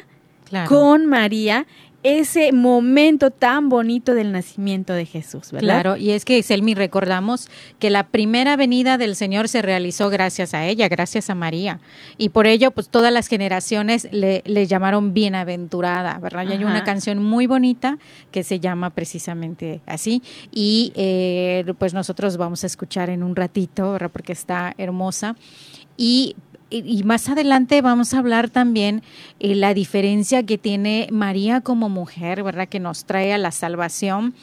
con 0.70 1.06
María 1.06 1.68
ese 2.06 2.52
momento 2.52 3.32
tan 3.32 3.68
bonito 3.68 4.14
del 4.14 4.32
nacimiento 4.32 4.94
de 4.94 5.08
Jesús, 5.08 5.52
¿verdad? 5.52 5.68
Claro, 5.68 5.98
y 5.98 6.12
es 6.12 6.24
que, 6.24 6.44
Selmi, 6.44 6.76
recordamos 6.76 7.50
que 7.80 7.90
la 7.90 8.10
primera 8.10 8.56
venida 8.56 9.00
del 9.00 9.16
Señor 9.16 9.50
se 9.50 9.64
realizó 9.64 10.12
gracias 10.12 10.54
a 10.54 10.68
ella, 10.68 10.88
gracias 10.88 11.32
a 11.32 11.36
María. 11.36 11.80
Y 12.20 12.30
por 12.30 12.46
ello, 12.46 12.70
pues 12.70 12.90
todas 12.90 13.12
las 13.12 13.28
generaciones 13.28 14.08
le, 14.12 14.44
llamaron 14.68 15.16
bienaventurada, 15.16 16.20
¿verdad? 16.20 16.46
Y 16.48 16.52
hay 16.52 16.64
una 16.64 16.84
canción 16.84 17.24
muy 17.24 17.48
bonita 17.48 17.98
que 18.30 18.44
se 18.44 18.60
llama 18.60 18.92
precisamente 18.92 19.82
así. 19.88 20.22
Y 20.52 20.94
eh, 20.96 21.74
pues 21.80 21.96
nosotros 21.96 22.38
vamos 22.38 22.64
a 22.64 22.68
escuchar 22.68 23.10
en 23.10 23.24
un 23.24 23.36
ratito, 23.36 23.94
¿verdad? 23.94 24.12
Porque 24.14 24.34
está 24.34 24.76
hermosa. 24.78 25.36
Y 25.98 26.36
y, 26.70 27.04
más 27.04 27.30
adelante 27.30 27.82
vamos 27.82 28.14
a 28.14 28.20
hablar 28.20 28.50
también 28.50 29.04
eh, 29.40 29.56
la 29.56 29.74
diferencia 29.74 30.44
que 30.44 30.58
tiene 30.58 31.08
María 31.12 31.62
como 31.62 31.90
mujer, 31.90 32.44
¿verdad? 32.44 32.68
Que 32.68 32.80
nos 32.80 33.06
trae 33.06 33.34
a 33.34 33.38
la 33.38 33.52
salvación, 33.52 34.34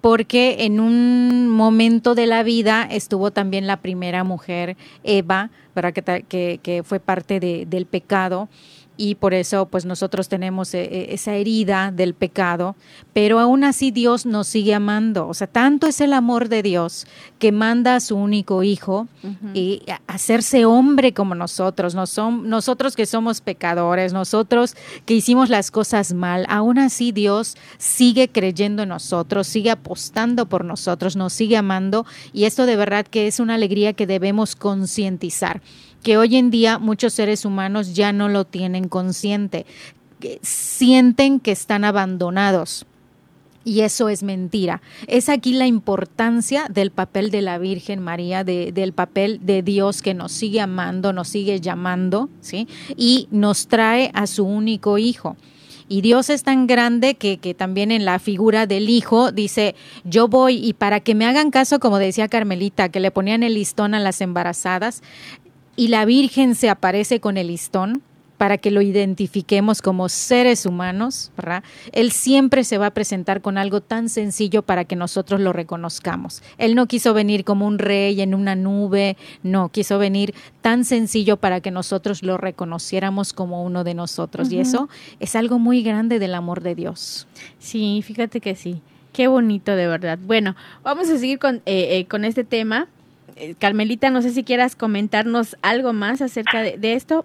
porque 0.00 0.64
en 0.64 0.80
un 0.80 1.48
momento 1.48 2.14
de 2.14 2.26
la 2.26 2.42
vida 2.42 2.86
estuvo 2.90 3.30
también 3.30 3.66
la 3.66 3.78
primera 3.78 4.24
mujer, 4.24 4.76
Eva, 5.04 5.50
¿verdad? 5.74 5.92
Que, 6.28 6.82
fue 6.84 7.00
parte 7.00 7.40
de, 7.40 7.66
del 7.66 7.86
pecado 7.86 8.48
y 8.96 9.16
por 9.16 9.34
eso 9.34 9.66
pues 9.66 9.84
nosotros 9.84 10.28
tenemos 10.28 10.74
eh, 10.74 10.84
eh, 10.84 11.06
esa 11.10 11.34
herida 11.34 11.92
del 11.92 12.14
pecado, 12.14 12.76
pero 13.12 13.38
aún 13.38 13.64
así 13.64 13.90
Dios 13.90 14.26
nos 14.26 14.46
sigue 14.46 14.74
amando, 14.74 15.28
o 15.28 15.34
sea, 15.34 15.46
tanto 15.46 15.86
es 15.86 16.00
el 16.00 16.12
amor 16.12 16.48
de 16.48 16.62
Dios 16.62 17.06
que 17.38 17.52
manda 17.52 17.96
a 17.96 18.00
su 18.00 18.16
único 18.16 18.62
hijo 18.62 19.08
y 19.54 19.82
hacerse 20.06 20.64
hombre 20.64 21.12
como 21.12 21.34
nosotros, 21.34 21.94
no 21.94 22.06
son, 22.06 22.48
nosotros 22.48 22.96
que 22.96 23.06
somos 23.06 23.40
pecadores, 23.40 24.12
nosotros 24.12 24.76
que 25.04 25.14
hicimos 25.14 25.50
las 25.50 25.70
cosas 25.70 26.14
mal, 26.14 26.46
aún 26.48 26.78
así 26.78 27.12
Dios 27.12 27.56
sigue 27.78 28.28
creyendo 28.28 28.82
en 28.82 28.90
nosotros, 28.90 29.46
sigue 29.46 29.70
apostando 29.70 30.46
por 30.46 30.64
nosotros, 30.64 31.16
nos 31.16 31.32
sigue 31.32 31.56
amando 31.56 32.06
y 32.32 32.44
esto 32.44 32.66
de 32.66 32.76
verdad 32.76 33.06
que 33.06 33.26
es 33.26 33.40
una 33.40 33.54
alegría 33.54 33.92
que 33.92 34.06
debemos 34.06 34.56
concientizar 34.56 35.60
que 36.06 36.16
hoy 36.16 36.36
en 36.36 36.52
día 36.52 36.78
muchos 36.78 37.14
seres 37.14 37.44
humanos 37.44 37.96
ya 37.96 38.12
no 38.12 38.28
lo 38.28 38.44
tienen 38.44 38.86
consciente, 38.86 39.66
sienten 40.40 41.40
que 41.40 41.50
están 41.50 41.82
abandonados. 41.82 42.86
Y 43.64 43.80
eso 43.80 44.08
es 44.08 44.22
mentira. 44.22 44.82
Es 45.08 45.28
aquí 45.28 45.52
la 45.52 45.66
importancia 45.66 46.66
del 46.70 46.92
papel 46.92 47.32
de 47.32 47.42
la 47.42 47.58
Virgen 47.58 47.98
María, 47.98 48.44
del 48.44 48.92
papel 48.92 49.40
de 49.42 49.64
Dios 49.64 50.00
que 50.00 50.14
nos 50.14 50.30
sigue 50.30 50.60
amando, 50.60 51.12
nos 51.12 51.26
sigue 51.26 51.60
llamando, 51.60 52.28
¿sí? 52.40 52.68
Y 52.96 53.26
nos 53.32 53.66
trae 53.66 54.12
a 54.14 54.28
su 54.28 54.44
único 54.44 54.98
hijo. 54.98 55.36
Y 55.88 56.02
Dios 56.02 56.30
es 56.30 56.44
tan 56.44 56.68
grande 56.68 57.16
que, 57.16 57.38
que, 57.38 57.54
también 57.54 57.90
en 57.90 58.04
la 58.04 58.20
figura 58.20 58.66
del 58.66 58.88
hijo 58.88 59.32
dice, 59.32 59.74
yo 60.04 60.28
voy 60.28 60.64
y 60.64 60.72
para 60.72 61.00
que 61.00 61.16
me 61.16 61.26
hagan 61.26 61.50
caso, 61.50 61.80
como 61.80 61.98
decía 61.98 62.28
Carmelita, 62.28 62.88
que 62.88 63.00
le 63.00 63.12
ponían 63.12 63.42
el 63.44 63.54
listón 63.54 63.94
a 63.94 64.00
las 64.00 64.20
embarazadas, 64.20 65.02
y 65.76 65.88
la 65.88 66.04
Virgen 66.04 66.54
se 66.54 66.70
aparece 66.70 67.20
con 67.20 67.36
el 67.36 67.48
listón 67.48 68.02
para 68.36 68.58
que 68.58 68.70
lo 68.70 68.82
identifiquemos 68.82 69.82
como 69.82 70.08
seres 70.08 70.66
humanos, 70.66 71.30
¿verdad? 71.36 71.64
Él 71.92 72.12
siempre 72.12 72.64
se 72.64 72.78
va 72.78 72.86
a 72.86 72.90
presentar 72.94 73.40
con 73.40 73.58
algo 73.58 73.80
tan 73.80 74.08
sencillo 74.08 74.62
para 74.62 74.84
que 74.84 74.96
nosotros 74.96 75.40
lo 75.40 75.52
reconozcamos. 75.52 76.42
Él 76.58 76.74
no 76.74 76.86
quiso 76.86 77.14
venir 77.14 77.44
como 77.44 77.66
un 77.66 77.78
rey 77.78 78.20
en 78.20 78.34
una 78.34 78.54
nube, 78.54 79.16
no, 79.42 79.70
quiso 79.70 79.98
venir 79.98 80.34
tan 80.60 80.84
sencillo 80.84 81.36
para 81.38 81.60
que 81.60 81.70
nosotros 81.70 82.22
lo 82.22 82.36
reconociéramos 82.36 83.32
como 83.32 83.64
uno 83.64 83.84
de 83.84 83.94
nosotros. 83.94 84.52
Y 84.52 84.58
eso 84.58 84.88
es 85.20 85.34
algo 85.34 85.58
muy 85.58 85.82
grande 85.82 86.18
del 86.18 86.34
amor 86.34 86.62
de 86.62 86.74
Dios. 86.74 87.26
Sí, 87.58 88.02
fíjate 88.04 88.40
que 88.40 88.54
sí. 88.54 88.82
Qué 89.12 89.28
bonito, 89.28 89.74
de 89.74 89.86
verdad. 89.86 90.18
Bueno, 90.22 90.56
vamos 90.82 91.08
a 91.08 91.16
seguir 91.16 91.38
con, 91.38 91.56
eh, 91.64 91.96
eh, 91.96 92.06
con 92.06 92.26
este 92.26 92.44
tema 92.44 92.86
Carmelita, 93.58 94.10
no 94.10 94.22
sé 94.22 94.30
si 94.30 94.44
quieras 94.44 94.76
comentarnos 94.76 95.56
algo 95.62 95.92
más 95.92 96.22
acerca 96.22 96.62
de, 96.62 96.92
esto. 96.94 97.24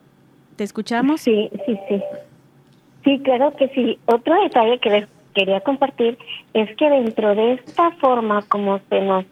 ¿Te 0.55 0.63
escuchamos? 0.63 1.21
Sí, 1.21 1.49
sí, 1.65 1.79
sí. 1.87 2.01
Sí, 3.03 3.19
claro 3.19 3.55
que 3.55 3.69
sí. 3.69 3.97
Otro 4.05 4.41
detalle 4.43 4.79
que 4.79 4.89
les 4.89 5.07
quería 5.33 5.61
compartir 5.61 6.17
es 6.53 6.75
que 6.75 6.89
dentro 6.89 7.33
de 7.35 7.53
esta 7.53 7.91
forma 7.91 8.41
como 8.43 8.79
se 8.89 9.01
nos 9.01 9.25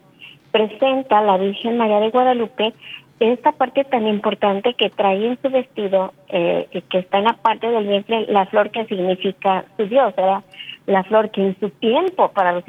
presenta 0.50 1.22
la 1.22 1.36
Virgen 1.36 1.76
María 1.76 2.00
de 2.00 2.10
Guadalupe, 2.10 2.72
esta 3.20 3.52
parte 3.52 3.84
tan 3.84 4.06
importante 4.06 4.74
que 4.74 4.88
trae 4.88 5.26
en 5.26 5.38
su 5.42 5.50
vestido, 5.50 6.14
eh, 6.30 6.66
que 6.88 6.98
está 6.98 7.18
en 7.18 7.24
la 7.24 7.34
parte 7.34 7.68
del 7.68 7.86
vientre, 7.86 8.26
la 8.28 8.46
flor 8.46 8.70
que 8.70 8.86
significa 8.86 9.66
su 9.76 9.86
Dios, 9.86 10.16
¿verdad? 10.16 10.42
La 10.86 11.04
flor 11.04 11.30
que 11.30 11.42
en 11.42 11.60
su 11.60 11.68
tiempo 11.68 12.30
para 12.32 12.52
los 12.52 12.64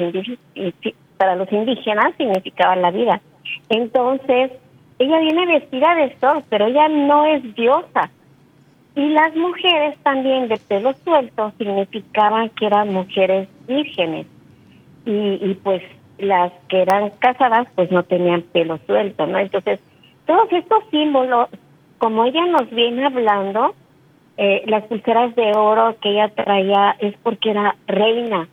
para 1.17 1.35
los 1.35 1.51
indígenas 1.51 2.13
significaba 2.17 2.75
la 2.75 2.91
vida. 2.91 3.21
Entonces, 3.69 4.51
ella 4.99 5.19
viene 5.19 5.45
vestida 5.47 5.95
de 5.95 6.15
sol, 6.19 6.43
pero 6.49 6.67
ella 6.67 6.87
no 6.87 7.25
es 7.25 7.55
diosa. 7.55 8.11
Y 8.95 9.07
las 9.09 9.35
mujeres 9.35 9.97
también 10.03 10.47
de 10.49 10.57
pelo 10.57 10.93
suelto 11.03 11.53
significaban 11.57 12.49
que 12.49 12.65
eran 12.65 12.93
mujeres 12.93 13.47
vírgenes. 13.67 14.27
Y, 15.05 15.55
pues 15.63 15.81
las 16.19 16.51
que 16.67 16.83
eran 16.83 17.09
casadas 17.17 17.67
pues 17.73 17.89
no 17.89 18.03
tenían 18.03 18.43
pelo 18.43 18.77
suelto, 18.85 19.25
¿no? 19.25 19.39
Entonces, 19.39 19.79
todos 20.27 20.51
estos 20.51 20.83
símbolos, 20.91 21.49
como 21.97 22.25
ella 22.25 22.45
nos 22.45 22.69
viene 22.69 23.05
hablando, 23.05 23.73
eh, 24.37 24.63
las 24.67 24.83
pulseras 24.83 25.35
de 25.35 25.51
oro 25.55 25.95
que 25.99 26.11
ella 26.11 26.29
traía 26.29 26.95
es 26.99 27.15
porque 27.23 27.51
era 27.51 27.75
reina. 27.87 28.47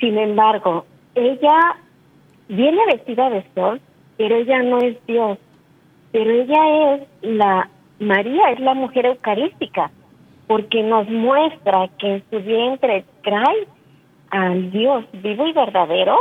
Sin 0.00 0.18
embargo, 0.18 0.84
ella 1.14 1.76
viene 2.48 2.84
vestida 2.86 3.30
de 3.30 3.44
sol, 3.54 3.80
pero 4.16 4.36
ella 4.36 4.62
no 4.62 4.78
es 4.78 4.96
Dios. 5.06 5.38
Pero 6.12 6.30
ella 6.30 6.94
es 6.94 7.02
la, 7.22 7.68
María 7.98 8.50
es 8.52 8.60
la 8.60 8.74
mujer 8.74 9.06
eucarística, 9.06 9.90
porque 10.46 10.82
nos 10.82 11.08
muestra 11.08 11.88
que 11.98 12.14
en 12.14 12.24
su 12.30 12.40
vientre 12.40 13.04
trae 13.22 13.66
al 14.30 14.70
Dios 14.70 15.04
vivo 15.12 15.46
y 15.46 15.52
verdadero. 15.52 16.16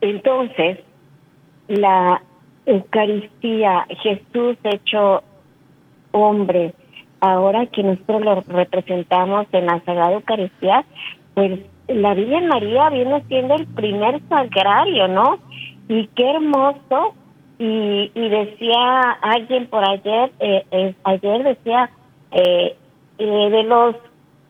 Entonces, 0.00 0.78
la 1.68 2.22
Eucaristía, 2.66 3.86
Jesús 4.02 4.56
hecho 4.64 5.22
hombre, 6.12 6.74
ahora 7.20 7.66
que 7.66 7.82
nosotros 7.82 8.22
lo 8.22 8.40
representamos 8.42 9.46
en 9.52 9.66
la 9.66 9.80
Sagrada 9.80 10.12
Eucaristía, 10.12 10.84
pues 11.34 11.60
la 11.88 12.14
Virgen 12.14 12.48
María 12.48 12.88
viene 12.90 13.22
siendo 13.28 13.54
el 13.54 13.66
primer 13.66 14.20
sagrario, 14.28 15.08
¿no? 15.08 15.38
Y 15.88 16.06
qué 16.08 16.30
hermoso. 16.30 17.14
Y, 17.58 18.10
y 18.14 18.28
decía 18.28 19.12
alguien 19.22 19.68
por 19.68 19.88
ayer, 19.88 20.32
eh, 20.40 20.94
ayer 21.04 21.44
decía, 21.44 21.88
eh, 22.32 22.76
eh, 23.18 23.50
de 23.50 23.62
los 23.62 23.94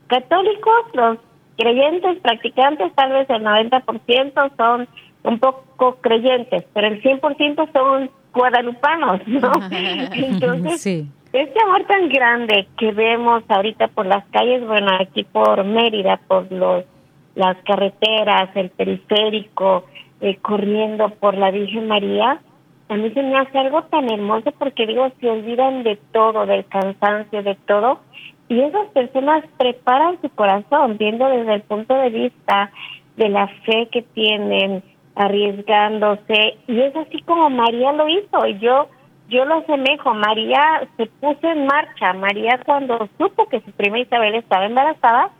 católicos, 0.06 0.86
los 0.94 1.18
creyentes, 1.58 2.18
practicantes, 2.20 2.94
tal 2.94 3.12
vez 3.12 3.28
el 3.28 3.42
90% 3.42 4.56
son 4.56 4.88
un 5.22 5.38
poco 5.38 5.96
creyentes, 6.00 6.64
pero 6.72 6.86
el 6.88 7.02
100% 7.02 7.72
son 7.72 8.10
guadalupanos, 8.32 9.20
¿no? 9.26 9.52
Entonces, 9.70 10.80
sí. 10.80 11.06
este 11.32 11.62
amor 11.62 11.84
tan 11.86 12.08
grande 12.08 12.68
que 12.78 12.92
vemos 12.92 13.42
ahorita 13.48 13.88
por 13.88 14.06
las 14.06 14.24
calles, 14.30 14.66
bueno, 14.66 14.90
aquí 15.00 15.24
por 15.24 15.64
Mérida, 15.64 16.20
por 16.26 16.50
los 16.50 16.84
las 17.34 17.56
carreteras, 17.64 18.48
el 18.54 18.70
periférico, 18.70 19.86
eh, 20.20 20.36
corriendo 20.36 21.10
por 21.10 21.36
la 21.36 21.50
Virgen 21.50 21.88
María, 21.88 22.40
a 22.88 22.96
mí 22.96 23.10
se 23.10 23.22
me 23.22 23.36
hace 23.38 23.58
algo 23.58 23.82
tan 23.84 24.10
hermoso 24.10 24.52
porque 24.58 24.86
digo, 24.86 25.10
se 25.20 25.30
olvidan 25.30 25.82
de 25.84 25.96
todo, 26.12 26.46
del 26.46 26.66
cansancio, 26.66 27.42
de 27.42 27.54
todo, 27.66 28.00
y 28.48 28.60
esas 28.60 28.86
personas 28.88 29.44
preparan 29.56 30.20
su 30.20 30.28
corazón, 30.30 30.98
viendo 30.98 31.26
desde 31.28 31.54
el 31.54 31.62
punto 31.62 31.94
de 31.94 32.10
vista 32.10 32.70
de 33.16 33.28
la 33.30 33.48
fe 33.64 33.88
que 33.90 34.02
tienen, 34.02 34.82
arriesgándose, 35.14 36.58
y 36.66 36.80
es 36.80 36.94
así 36.96 37.22
como 37.22 37.48
María 37.48 37.92
lo 37.92 38.08
hizo, 38.08 38.46
y 38.46 38.58
yo, 38.58 38.88
yo 39.28 39.44
lo 39.44 39.56
asemejo, 39.56 40.12
María 40.12 40.86
se 40.96 41.06
puso 41.06 41.48
en 41.48 41.66
marcha, 41.66 42.12
María 42.12 42.60
cuando 42.66 43.08
supo 43.18 43.48
que 43.48 43.60
su 43.60 43.70
prima 43.72 44.00
Isabel 44.00 44.34
estaba 44.34 44.66
embarazada, 44.66 45.30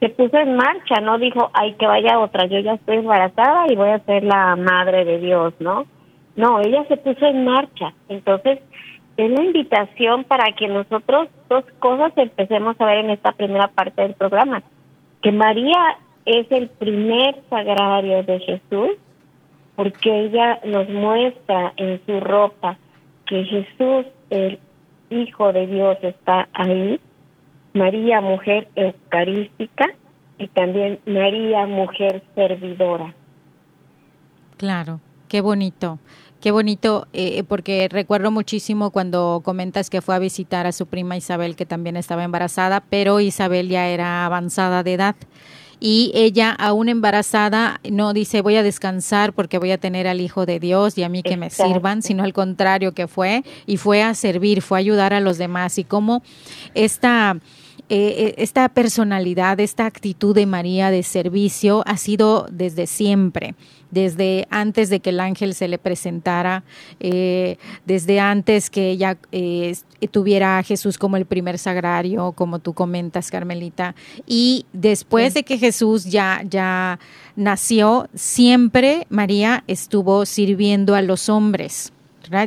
se 0.00 0.08
puso 0.10 0.36
en 0.36 0.56
marcha, 0.56 1.00
no 1.00 1.18
dijo, 1.18 1.50
ay, 1.52 1.74
que 1.74 1.86
vaya 1.86 2.20
otra, 2.20 2.46
yo 2.46 2.60
ya 2.60 2.74
estoy 2.74 2.98
embarazada 2.98 3.66
y 3.70 3.74
voy 3.74 3.90
a 3.90 3.98
ser 4.00 4.22
la 4.22 4.54
madre 4.54 5.04
de 5.04 5.18
Dios, 5.18 5.54
¿no? 5.58 5.86
No, 6.36 6.60
ella 6.60 6.84
se 6.86 6.96
puso 6.96 7.26
en 7.26 7.44
marcha. 7.44 7.92
Entonces, 8.08 8.60
es 9.16 9.30
una 9.30 9.42
invitación 9.42 10.22
para 10.22 10.52
que 10.52 10.68
nosotros 10.68 11.28
dos 11.48 11.64
cosas 11.80 12.12
empecemos 12.16 12.80
a 12.80 12.86
ver 12.86 12.98
en 12.98 13.10
esta 13.10 13.32
primera 13.32 13.66
parte 13.66 14.02
del 14.02 14.14
programa. 14.14 14.62
Que 15.20 15.32
María 15.32 15.98
es 16.24 16.46
el 16.52 16.68
primer 16.68 17.34
sagrario 17.50 18.22
de 18.22 18.38
Jesús, 18.38 18.90
porque 19.74 20.26
ella 20.26 20.60
nos 20.64 20.88
muestra 20.88 21.72
en 21.76 22.00
su 22.06 22.20
ropa 22.20 22.78
que 23.26 23.44
Jesús, 23.44 24.06
el 24.30 24.60
Hijo 25.10 25.52
de 25.52 25.66
Dios, 25.66 25.96
está 26.02 26.48
ahí 26.52 27.00
María 27.78 28.20
Mujer 28.20 28.68
Eucarística 28.74 29.86
y 30.36 30.48
también 30.48 30.98
María 31.06 31.66
Mujer 31.66 32.22
Servidora. 32.34 33.14
Claro, 34.56 35.00
qué 35.28 35.40
bonito. 35.40 35.98
Qué 36.40 36.52
bonito, 36.52 37.08
eh, 37.12 37.42
porque 37.42 37.88
recuerdo 37.90 38.30
muchísimo 38.30 38.90
cuando 38.90 39.42
comentas 39.44 39.90
que 39.90 40.00
fue 40.00 40.14
a 40.14 40.20
visitar 40.20 40.66
a 40.66 40.72
su 40.72 40.86
prima 40.86 41.16
Isabel, 41.16 41.56
que 41.56 41.66
también 41.66 41.96
estaba 41.96 42.22
embarazada, 42.22 42.80
pero 42.88 43.18
Isabel 43.18 43.68
ya 43.68 43.88
era 43.88 44.24
avanzada 44.24 44.84
de 44.84 44.94
edad 44.94 45.16
y 45.80 46.10
ella 46.14 46.50
aún 46.50 46.88
embarazada 46.88 47.80
no 47.88 48.12
dice 48.12 48.42
voy 48.42 48.56
a 48.56 48.62
descansar 48.62 49.32
porque 49.32 49.58
voy 49.58 49.70
a 49.70 49.78
tener 49.78 50.06
al 50.06 50.20
Hijo 50.20 50.46
de 50.46 50.58
Dios 50.58 50.98
y 50.98 51.04
a 51.04 51.08
mí 51.08 51.22
que 51.22 51.36
me 51.36 51.50
sirvan, 51.50 52.02
sino 52.02 52.24
al 52.24 52.32
contrario 52.32 52.92
que 52.92 53.06
fue 53.06 53.44
y 53.66 53.76
fue 53.76 54.02
a 54.02 54.14
servir, 54.14 54.62
fue 54.62 54.78
a 54.78 54.80
ayudar 54.80 55.14
a 55.14 55.20
los 55.20 55.38
demás 55.38 55.78
y 55.78 55.84
como 55.84 56.22
esta 56.74 57.38
eh, 57.90 58.14
eh, 58.18 58.34
esta 58.36 58.68
personalidad, 58.68 59.58
esta 59.60 59.86
actitud 59.86 60.34
de 60.34 60.44
María 60.44 60.90
de 60.90 61.02
servicio 61.02 61.82
ha 61.86 61.96
sido 61.96 62.46
desde 62.50 62.86
siempre, 62.86 63.54
desde 63.90 64.46
antes 64.50 64.90
de 64.90 65.00
que 65.00 65.08
el 65.08 65.20
ángel 65.20 65.54
se 65.54 65.68
le 65.68 65.78
presentara, 65.78 66.64
eh, 67.00 67.56
desde 67.86 68.20
antes 68.20 68.68
que 68.68 68.90
ella 68.90 69.16
tuviera 70.10 70.58
a 70.58 70.62
Jesús 70.62 70.98
como 70.98 71.16
el 71.16 71.24
primer 71.24 71.56
sagrario, 71.56 72.32
como 72.32 72.58
tú 72.58 72.74
comentas, 72.74 73.30
Carmelita, 73.30 73.94
y 74.26 74.66
después 74.74 75.32
de 75.32 75.44
que 75.44 75.56
Jesús 75.56 76.04
ya, 76.04 76.42
ya 76.48 76.98
nació, 77.36 78.08
siempre 78.14 79.06
María 79.08 79.64
estuvo 79.66 80.26
sirviendo 80.26 80.94
a 80.94 81.00
los 81.00 81.30
hombres 81.30 81.92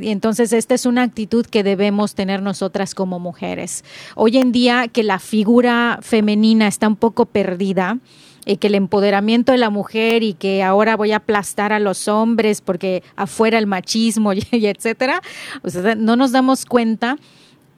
y 0.02 0.10
entonces 0.10 0.54
esta 0.54 0.76
es 0.76 0.86
una 0.86 1.04
actitud 1.04 1.46
que 1.46 1.64
debemos 1.64 2.16
tener 2.16 2.42
nosotras 2.42 2.96
como 2.96 3.20
mujeres. 3.20 3.84
Hoy 4.16 4.38
en 4.38 4.52
día 4.52 4.88
que 4.88 5.04
la 5.04 5.20
figura 5.20 6.00
femenina 6.02 6.68
está 6.68 6.88
un 6.88 6.96
poco 6.96 7.26
perdida, 7.26 7.98
y 8.46 8.58
que 8.58 8.68
el 8.68 8.76
empoderamiento 8.76 9.52
de 9.52 9.58
la 9.58 9.70
mujer 9.70 10.24
y 10.24 10.34
que 10.34 10.64
ahora 10.64 10.96
voy 10.98 11.12
a 11.12 11.18
aplastar 11.18 11.74
a 11.74 11.80
los 11.80 12.08
hombres 12.08 12.62
porque 12.62 13.04
afuera 13.16 13.58
el 13.58 13.68
machismo 13.68 14.34
y, 14.34 14.44
etcétera, 14.52 15.22
no 15.98 16.16
nos 16.16 16.32
damos 16.32 16.66
cuenta 16.66 17.18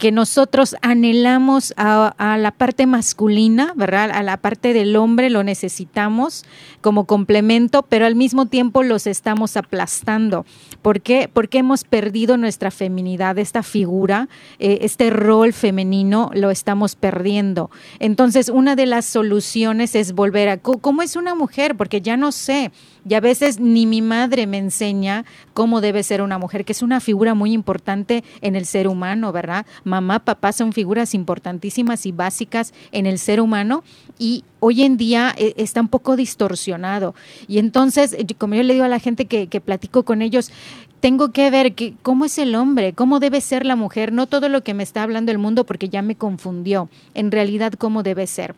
que 0.03 0.11
nosotros 0.11 0.75
anhelamos 0.81 1.73
a, 1.77 2.35
la 2.37 2.51
parte 2.51 2.87
masculina, 2.87 3.71
¿verdad? 3.77 4.11
A 4.11 4.21
la 4.21 4.35
parte 4.35 4.73
del 4.73 4.97
hombre 4.97 5.29
lo 5.29 5.45
necesitamos 5.45 6.43
como 6.81 7.05
complemento, 7.05 7.83
pero 7.83 8.05
al 8.05 8.13
mismo 8.13 8.47
tiempo 8.47 8.83
los 8.83 9.07
estamos 9.07 9.55
aplastando. 9.55 10.45
¿Por 10.81 10.99
qué? 10.99 11.29
Porque 11.31 11.59
hemos 11.59 11.85
perdido 11.85 12.35
nuestra 12.35 12.69
feminidad, 12.69 13.39
esta 13.39 13.63
figura, 13.63 14.27
eh, 14.59 14.79
este 14.81 15.09
rol 15.09 15.53
femenino 15.53 16.31
lo 16.33 16.51
estamos 16.51 16.97
perdiendo. 16.97 17.71
Entonces, 17.99 18.49
una 18.49 18.75
de 18.75 18.87
las 18.87 19.05
soluciones 19.05 19.95
es 19.95 20.11
volver 20.11 20.49
a 20.49 20.57
cómo 20.57 21.01
es 21.01 21.15
una 21.15 21.33
mujer, 21.33 21.77
porque 21.77 22.01
ya 22.01 22.17
no 22.17 22.33
sé 22.33 22.73
y 23.07 23.13
a 23.15 23.19
veces 23.19 23.59
ni 23.59 23.85
mi 23.85 24.01
madre 24.01 24.47
me 24.47 24.57
enseña 24.57 25.25
cómo 25.53 25.81
debe 25.81 26.03
ser 26.03 26.21
una 26.21 26.37
mujer, 26.37 26.65
que 26.65 26.71
es 26.71 26.81
una 26.81 26.99
figura 26.99 27.33
muy 27.33 27.53
importante 27.53 28.23
en 28.41 28.55
el 28.55 28.65
ser 28.65 28.87
humano, 28.87 29.31
¿verdad? 29.31 29.65
Mamá, 29.83 30.19
papá 30.19 30.51
son 30.51 30.73
figuras 30.73 31.13
importantísimas 31.13 32.05
y 32.05 32.11
básicas 32.11 32.73
en 32.91 33.05
el 33.05 33.19
ser 33.19 33.41
humano 33.41 33.83
y 34.17 34.43
hoy 34.59 34.83
en 34.83 34.97
día 34.97 35.33
eh, 35.37 35.53
está 35.57 35.81
un 35.81 35.89
poco 35.89 36.15
distorsionado. 36.15 37.15
Y 37.47 37.57
entonces, 37.57 38.15
como 38.37 38.55
yo 38.55 38.63
le 38.63 38.73
digo 38.73 38.85
a 38.85 38.89
la 38.89 38.99
gente 38.99 39.25
que, 39.25 39.61
platico 39.61 40.03
con 40.03 40.21
ellos, 40.21 40.51
tengo 40.99 41.31
que 41.31 41.49
ver 41.49 41.73
cómo 42.01 42.25
es 42.25 42.37
el 42.37 42.55
hombre, 42.55 42.93
cómo 42.93 43.19
debe 43.19 43.41
ser 43.41 43.65
la 43.65 43.75
mujer, 43.75 44.13
no 44.13 44.27
todo 44.27 44.47
lo 44.49 44.63
que 44.63 44.73
me 44.73 44.83
está 44.83 45.03
hablando 45.03 45.31
el 45.31 45.37
mundo 45.37 45.65
porque 45.65 45.89
ya 45.89 46.01
me 46.01 46.15
confundió, 46.15 46.89
en 47.13 47.31
realidad 47.31 47.73
cómo 47.73 48.03
debe 48.03 48.27
ser. 48.27 48.55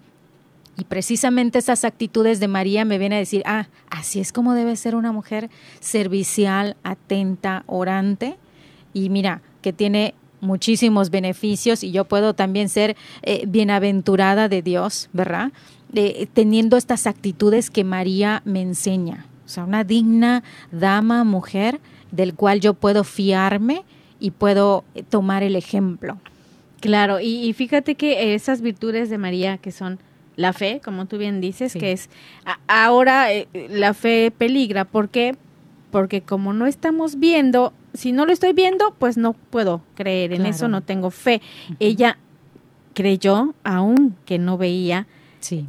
Y 0.77 0.83
precisamente 0.83 1.59
esas 1.59 1.85
actitudes 1.85 2.39
de 2.39 2.47
María 2.47 2.83
me 2.83 2.97
vienen 2.97 3.17
a 3.17 3.19
decir, 3.19 3.43
ah, 3.45 3.67
así 3.89 4.19
es 4.19 4.33
como 4.33 4.53
debe 4.53 4.75
ser 4.75 4.95
una 4.95 5.11
mujer 5.11 5.49
servicial, 5.79 6.75
atenta, 6.83 7.63
orante. 7.67 8.35
Y 8.93 9.09
mira, 9.09 9.41
que 9.61 9.71
tiene 9.71 10.13
muchísimos 10.41 11.09
beneficios 11.09 11.83
y 11.83 11.91
yo 11.91 12.05
puedo 12.05 12.33
también 12.33 12.69
ser 12.69 12.95
eh, 13.23 13.45
bienaventurada 13.47 14.47
de 14.49 14.61
Dios, 14.61 15.09
¿verdad? 15.13 15.51
teniendo 16.33 16.75
estas 16.75 17.07
actitudes 17.07 17.69
que 17.69 17.85
María 17.85 18.41
me 18.43 18.61
enseña. 18.61 19.25
O 19.45 19.47
sea, 19.49 19.63
una 19.63 19.85
digna 19.85 20.43
dama, 20.73 21.23
mujer, 21.23 21.79
del 22.11 22.33
cual 22.33 22.59
yo 22.59 22.73
puedo 22.73 23.05
fiarme 23.05 23.83
y 24.19 24.31
puedo 24.31 24.83
eh, 24.93 25.03
tomar 25.03 25.41
el 25.41 25.55
ejemplo. 25.55 26.17
Claro, 26.81 27.21
y 27.21 27.53
fíjate 27.53 27.95
que 27.95 28.35
esas 28.35 28.59
virtudes 28.59 29.09
de 29.09 29.17
María 29.17 29.57
que 29.57 29.71
son 29.71 29.99
la 30.35 30.53
fe, 30.53 30.81
como 30.83 31.05
tú 31.05 31.17
bien 31.17 31.41
dices, 31.41 31.73
que 31.73 31.91
es 31.91 32.09
ahora 32.67 33.31
eh, 33.33 33.47
la 33.69 33.93
fe 33.93 34.31
peligra. 34.37 34.85
¿Por 34.85 35.09
qué? 35.09 35.35
Porque 35.91 36.21
como 36.21 36.53
no 36.53 36.65
estamos 36.67 37.19
viendo, 37.19 37.73
si 37.93 38.11
no 38.11 38.25
lo 38.25 38.33
estoy 38.33 38.53
viendo, 38.53 38.93
pues 38.99 39.17
no 39.17 39.33
puedo 39.33 39.81
creer 39.95 40.33
en 40.33 40.45
eso, 40.45 40.67
no 40.67 40.81
tengo 40.81 41.09
fe. 41.11 41.41
Ella 41.79 42.17
creyó, 42.93 43.53
aún 43.63 44.15
que 44.25 44.37
no 44.39 44.57
veía, 44.57 45.07
Sí. 45.39 45.67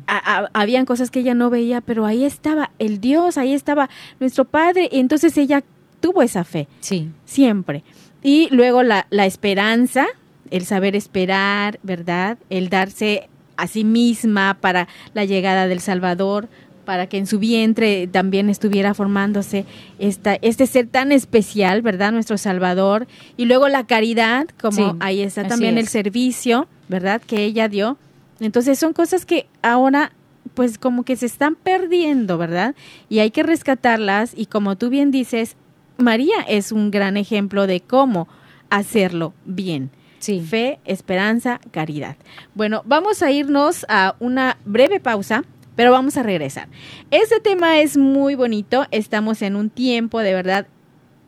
habían 0.55 0.87
cosas 0.87 1.11
que 1.11 1.21
ella 1.21 1.35
no 1.35 1.51
veía, 1.51 1.83
pero 1.83 2.07
ahí 2.07 2.25
estaba 2.25 2.71
el 2.79 2.99
Dios, 2.99 3.37
ahí 3.37 3.53
estaba 3.53 3.91
nuestro 4.21 4.47
Padre, 4.47 4.89
y 4.91 5.01
entonces 5.01 5.37
ella 5.37 5.63
tuvo 6.01 6.23
esa 6.23 6.45
fe. 6.45 6.67
Sí. 6.81 7.11
Siempre. 7.27 7.85
Y 8.23 8.49
luego 8.51 8.83
la, 8.83 9.07
la 9.11 9.27
esperanza, 9.27 10.07
el 10.51 10.65
saber 10.65 10.97
esperar, 10.97 11.79
¿verdad? 11.83 12.39
El 12.49 12.71
darse 12.71 13.29
a 13.57 13.67
sí 13.67 13.85
misma 13.85 14.59
para 14.61 14.89
la 15.15 15.25
llegada 15.25 15.67
del 15.69 15.81
Salvador, 15.81 16.49
para 16.87 17.09
que 17.09 17.19
en 17.19 17.27
su 17.27 17.39
vientre 17.39 18.07
también 18.07 18.49
estuviera 18.49 18.95
formándose 18.95 19.67
esta, 19.99 20.37
este 20.37 20.67
ser 20.67 20.87
tan 20.87 21.13
especial, 21.13 21.83
¿verdad? 21.83 22.13
Nuestro 22.13 22.39
Salvador. 22.39 23.07
Y 23.37 23.45
luego 23.45 23.69
la 23.69 23.87
caridad, 23.87 24.47
como 24.61 24.97
ahí 25.01 25.21
está 25.21 25.47
también 25.47 25.77
el 25.77 25.89
servicio, 25.89 26.69
¿verdad? 26.89 27.21
Que 27.21 27.45
ella 27.45 27.69
dio. 27.69 27.99
Entonces 28.41 28.79
son 28.79 28.93
cosas 28.93 29.27
que 29.27 29.47
ahora 29.63 30.13
pues 30.55 30.79
como 30.79 31.05
que 31.05 31.17
se 31.17 31.27
están 31.27 31.57
perdiendo, 31.57 32.39
¿verdad? 32.39 32.75
Y 33.09 33.19
hay 33.19 33.31
que 33.31 33.43
rescatarlas 33.43 34.33
y 34.35 34.47
como 34.47 34.77
tú 34.77 34.89
bien 34.89 35.11
dices, 35.11 35.57
María 35.99 36.37
es 36.49 36.73
un 36.73 36.91
gran 36.91 37.17
ejemplo 37.17 37.67
de 37.67 37.81
cómo 37.81 38.29
hacerlo 38.71 39.35
bien. 39.45 39.91
Sí. 40.27 40.41
Fe, 40.41 40.81
esperanza, 40.85 41.61
caridad. 41.71 42.17
Bueno, 42.55 42.83
vamos 42.85 43.23
a 43.23 43.31
irnos 43.31 43.87
a 43.89 44.17
una 44.19 44.59
breve 44.65 44.99
pausa, 44.99 45.45
pero 45.77 45.93
vamos 45.93 46.17
a 46.17 46.25
regresar. 46.25 46.67
Este 47.13 47.39
tema 47.39 47.79
es 47.79 47.97
muy 47.97 48.35
bonito. 48.35 48.87
Estamos 48.91 49.41
en 49.43 49.55
un 49.55 49.71
tiempo 49.71 50.19
de 50.19 50.35
verdad 50.35 50.67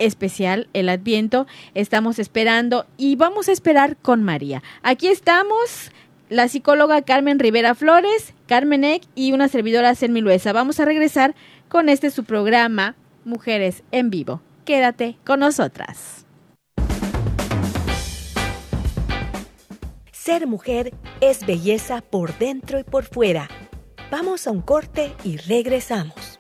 especial, 0.01 0.69
el 0.73 0.89
Adviento. 0.89 1.47
Estamos 1.75 2.19
esperando 2.19 2.87
y 2.97 3.15
vamos 3.15 3.49
a 3.49 3.53
esperar 3.53 3.97
con 3.97 4.25
María. 4.25 4.65
Aquí 4.83 5.07
estamos 5.07 5.93
la 6.29 6.49
psicóloga 6.49 7.03
Carmen 7.03 7.39
Rivera 7.39 7.77
Flores, 7.77 8.35
Carmen 8.49 8.83
Eck 8.83 9.05
y 9.15 9.31
una 9.31 9.47
servidora 9.47 9.95
Miluesa. 10.09 10.53
Vamos 10.53 10.81
a 10.81 10.85
regresar 10.85 11.37
con 11.69 11.89
este 11.89 12.11
su 12.11 12.25
programa 12.25 12.97
Mujeres 13.25 13.85
en 13.93 14.11
Vivo. 14.11 14.41
Quédate 14.65 15.19
con 15.25 15.39
nosotras. 15.39 16.18
Ser 20.29 20.47
mujer 20.47 20.93
es 21.23 21.47
belleza 21.47 22.03
por 22.03 22.37
dentro 22.37 22.79
y 22.79 22.85
por 22.85 23.05
fuera. 23.05 23.49
Vamos 24.11 24.47
a 24.47 24.51
un 24.51 24.61
corte 24.61 25.15
y 25.25 25.39
regresamos. 25.39 26.38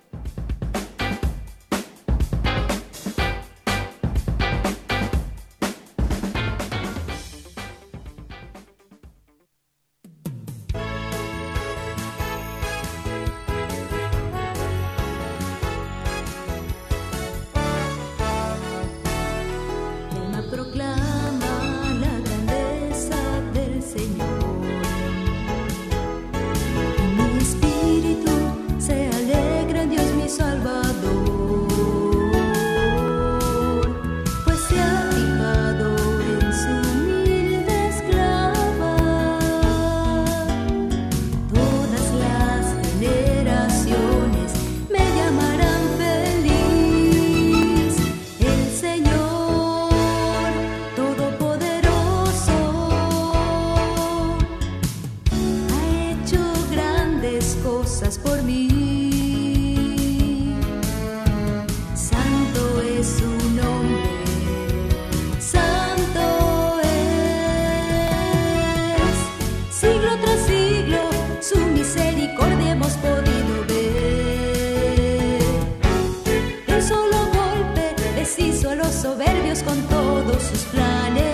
strade 80.68 81.27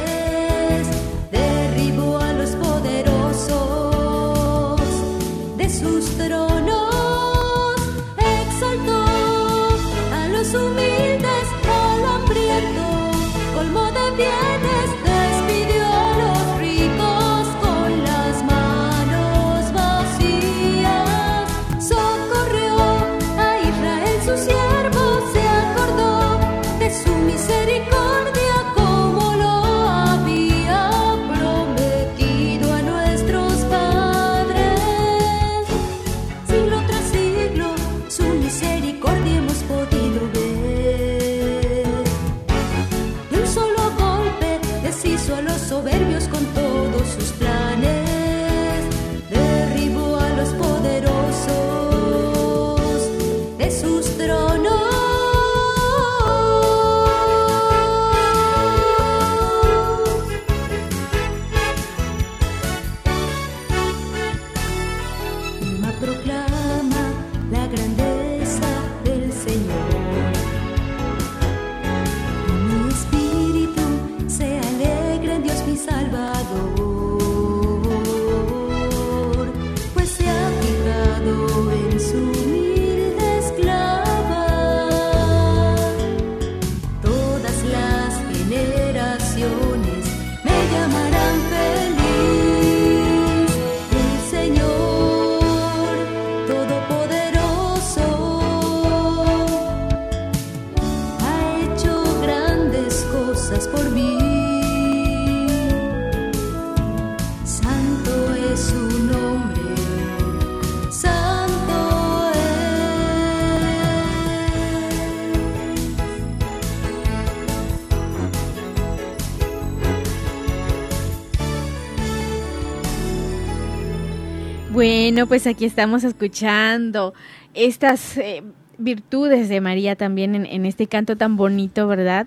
Bueno, 125.24 125.40
pues 125.40 125.46
aquí 125.46 125.64
estamos 125.64 126.04
escuchando 126.04 127.14
estas 127.54 128.18
eh, 128.18 128.42
virtudes 128.76 129.48
de 129.48 129.62
María 129.62 129.96
también 129.96 130.34
en, 130.34 130.66
este 130.66 130.86
canto 130.86 131.16
tan 131.16 131.38
bonito, 131.38 131.86
¿verdad? 131.86 132.26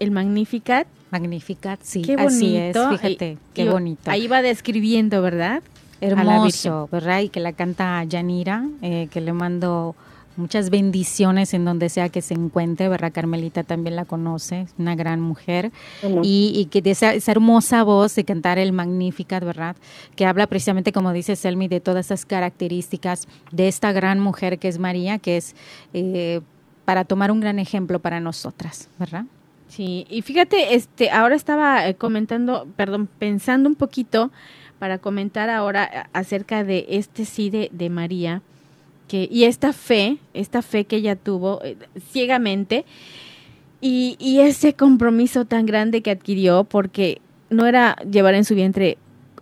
El 0.00 0.10
Magnificat. 0.10 0.88
Magnificat, 1.12 1.78
sí. 1.84 2.02
Qué 2.02 2.16
bonito. 2.16 2.90
fíjate, 2.90 3.38
qué 3.54 3.70
bonito. 3.70 4.10
Ahí 4.10 4.26
va 4.26 4.42
describiendo, 4.42 5.22
¿verdad? 5.22 5.62
hermoso, 6.00 6.88
¿verdad? 6.90 7.20
Y 7.20 7.28
que 7.28 7.38
la 7.38 7.52
canta 7.52 8.02
Yanira, 8.02 8.66
eh, 8.82 9.06
que 9.12 9.20
le 9.20 9.32
mando 9.32 9.94
muchas 10.36 10.70
bendiciones 10.70 11.54
en 11.54 11.64
donde 11.64 11.88
sea 11.88 12.08
que 12.08 12.22
se 12.22 12.34
encuentre, 12.34 12.88
¿verdad? 12.88 13.12
Carmelita 13.12 13.62
también 13.62 13.96
la 13.96 14.04
conoce, 14.04 14.62
es 14.62 14.74
una 14.78 14.94
gran 14.94 15.20
mujer. 15.20 15.72
Y, 16.22 16.68
que 16.70 16.82
de 16.82 16.90
esa, 16.92 17.14
hermosa 17.14 17.82
voz 17.82 18.14
de 18.14 18.24
cantar 18.24 18.58
el 18.58 18.72
Magnificat, 18.72 19.44
¿verdad? 19.44 19.76
Que 20.16 20.26
habla 20.26 20.46
precisamente, 20.46 20.92
como 20.92 21.12
dice 21.12 21.36
Selmi, 21.36 21.68
de 21.68 21.80
todas 21.80 22.06
esas 22.06 22.26
características 22.26 23.28
de 23.50 23.68
esta 23.68 23.92
gran 23.92 24.20
mujer 24.20 24.58
que 24.58 24.68
es 24.68 24.78
María, 24.78 25.18
que 25.18 25.36
es 25.36 25.54
eh, 25.92 26.40
para 26.84 27.04
tomar 27.04 27.30
un 27.30 27.40
gran 27.40 27.58
ejemplo 27.58 28.00
para 28.00 28.20
nosotras, 28.20 28.88
¿verdad? 28.98 29.24
Sí, 29.68 30.06
y 30.10 30.22
fíjate, 30.22 30.74
este, 30.74 31.10
ahora 31.10 31.34
estaba 31.34 31.88
eh, 31.88 31.94
comentando, 31.94 32.66
perdón, 32.76 33.08
pensando 33.18 33.68
un 33.68 33.74
poquito 33.74 34.30
para 34.78 34.98
comentar 34.98 35.48
ahora 35.48 36.10
acerca 36.12 36.64
de 36.64 36.86
este 36.90 37.24
sí 37.24 37.48
de, 37.50 37.70
de 37.72 37.88
María 37.88 38.42
y 39.10 39.44
esta 39.44 39.72
fe, 39.72 40.18
esta 40.32 40.62
fe 40.62 40.84
que 40.84 40.96
ella 40.96 41.16
tuvo 41.16 41.62
eh, 41.62 41.76
ciegamente 42.10 42.84
y, 43.80 44.16
y 44.18 44.40
ese 44.40 44.74
compromiso 44.74 45.44
tan 45.44 45.66
grande 45.66 46.02
que 46.02 46.10
adquirió 46.10 46.64
porque 46.64 47.20
no 47.50 47.66
era 47.66 47.96
llevar 48.10 48.34
en 48.34 48.44
su 48.44 48.54
vientre 48.54 48.96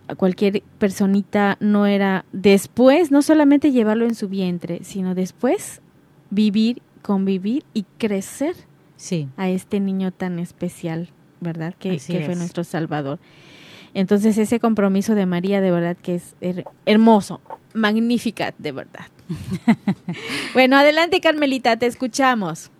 a 0.08 0.16
cualquier 0.16 0.62
personita, 0.78 1.56
no 1.60 1.86
era 1.86 2.24
después, 2.32 3.12
no 3.12 3.22
solamente 3.22 3.70
llevarlo 3.70 4.06
en 4.06 4.16
su 4.16 4.28
vientre, 4.28 4.80
sino 4.82 5.14
después 5.14 5.80
vivir, 6.30 6.82
convivir 7.02 7.64
y 7.74 7.84
crecer 7.98 8.56
sí. 8.96 9.28
a 9.36 9.48
este 9.48 9.78
niño 9.78 10.10
tan 10.10 10.40
especial, 10.40 11.10
¿verdad? 11.40 11.74
Que, 11.78 11.98
que 11.98 12.24
fue 12.24 12.34
nuestro 12.34 12.64
Salvador. 12.64 13.20
Entonces 13.94 14.38
ese 14.38 14.60
compromiso 14.60 15.14
de 15.14 15.26
María 15.26 15.60
de 15.60 15.70
verdad 15.70 15.96
que 15.96 16.16
es 16.16 16.34
hermoso, 16.86 17.40
magnífica 17.74 18.54
de 18.58 18.72
verdad. 18.72 19.06
bueno, 20.54 20.76
adelante 20.76 21.20
Carmelita, 21.20 21.76
te 21.76 21.86
escuchamos. 21.86 22.70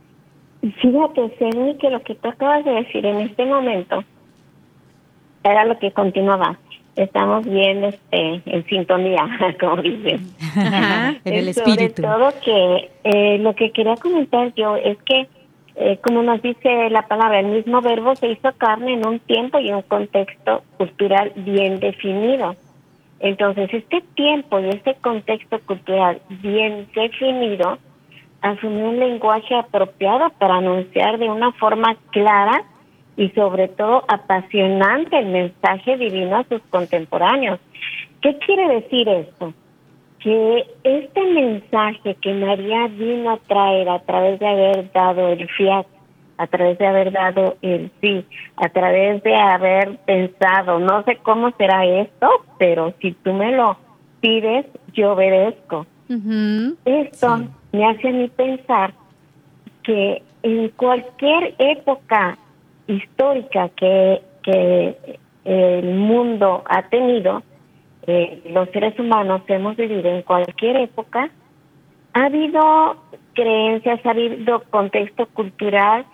Fíjate, 0.61 1.35
Ceni, 1.39 1.77
que 1.79 1.91
lo 1.91 2.03
que 2.03 2.15
tú 2.15 2.29
acabas 2.29 2.65
de 2.65 2.73
decir 2.73 3.07
en 3.07 3.21
este 3.21 3.47
momento 3.47 4.05
era 5.43 5.65
lo 5.65 5.79
que 5.79 5.91
continuaba. 5.93 6.59
Estamos 6.97 7.47
bien 7.47 7.85
este, 7.85 8.43
en 8.45 8.67
sintonía, 8.67 9.27
como 9.61 9.81
dicen. 9.81 10.21
en 11.25 11.35
el 11.35 11.49
espíritu. 11.49 12.03
Sobre 12.03 12.15
todo 12.15 12.33
que 12.45 12.91
eh, 13.05 13.39
lo 13.39 13.55
que 13.55 13.71
quería 13.71 13.97
comentar 13.97 14.53
yo 14.55 14.77
es 14.77 14.99
que, 15.05 15.29
eh, 15.77 15.99
como 16.03 16.23
nos 16.23 16.43
dice 16.43 16.91
la 16.91 17.07
palabra, 17.07 17.41
el 17.41 17.47
mismo 17.47 17.81
verbo 17.81 18.15
se 18.17 18.29
hizo 18.29 18.53
carne 18.59 18.95
en 18.95 19.07
un 19.07 19.19
tiempo 19.21 19.59
y 19.61 19.71
un 19.71 19.83
contexto 19.83 20.63
cultural 20.77 21.33
bien 21.37 21.81
definido. 21.81 22.55
Entonces, 23.21 23.69
este 23.73 24.03
tiempo 24.15 24.59
y 24.61 24.71
este 24.71 24.95
contexto 24.95 25.61
cultural 25.61 26.21
bien 26.43 26.89
definido 26.95 27.79
asumió 28.41 28.89
un 28.89 28.99
lenguaje 28.99 29.55
apropiado 29.55 30.31
para 30.39 30.57
anunciar 30.57 31.19
de 31.19 31.29
una 31.29 31.53
forma 31.53 31.97
clara 32.11 32.65
y 33.17 33.29
sobre 33.31 33.69
todo 33.69 34.05
apasionante 34.09 35.19
el 35.19 35.27
mensaje 35.27 35.99
divino 35.99 36.37
a 36.37 36.45
sus 36.45 36.63
contemporáneos. 36.71 37.61
¿Qué 38.23 38.39
quiere 38.39 38.81
decir 38.81 39.07
esto? 39.09 39.53
Que 40.21 40.65
este 40.85 41.23
mensaje 41.23 42.15
que 42.15 42.33
María 42.33 42.89
vino 42.89 43.31
a 43.31 43.37
traer 43.37 43.91
a 43.91 43.99
través 44.01 44.41
de 44.41 44.49
haber 44.49 44.93
dado 44.93 45.29
el 45.29 45.47
fiat 45.51 45.87
a 46.41 46.47
través 46.47 46.79
de 46.79 46.87
haber 46.87 47.13
dado 47.13 47.59
el 47.61 47.91
sí, 48.01 48.25
a 48.57 48.71
través 48.71 49.23
de 49.23 49.37
haber 49.37 49.99
pensado, 50.07 50.79
no 50.79 51.03
sé 51.05 51.19
cómo 51.23 51.51
será 51.59 51.85
esto, 51.85 52.31
pero 52.59 52.95
si 52.99 53.13
tú 53.13 53.35
me 53.35 53.53
lo 53.53 53.77
pides, 54.23 54.65
yo 54.95 55.13
obedezco. 55.13 55.87
Esto 56.87 57.41
me 57.73 57.85
hace 57.87 58.09
a 58.09 58.13
mí 58.13 58.29
pensar 58.35 58.95
que 59.83 60.23
en 60.43 60.71
cualquier 60.71 61.55
época 61.59 62.39
histórica 62.87 63.69
que, 63.77 64.23
que 64.43 65.19
el 65.45 65.95
mundo 65.95 66.65
ha 66.67 66.89
tenido, 66.89 67.43
eh, 68.07 68.41
los 68.51 68.71
seres 68.71 68.99
humanos 68.99 69.43
hemos 69.49 69.77
vivido 69.77 70.09
en 70.09 70.23
cualquier 70.23 70.77
época, 70.77 71.31
ha 72.15 72.25
habido 72.25 72.97
creencias, 73.35 74.05
ha 74.05 74.11
habido 74.11 74.63
contexto 74.71 75.27
cultural, 75.27 76.05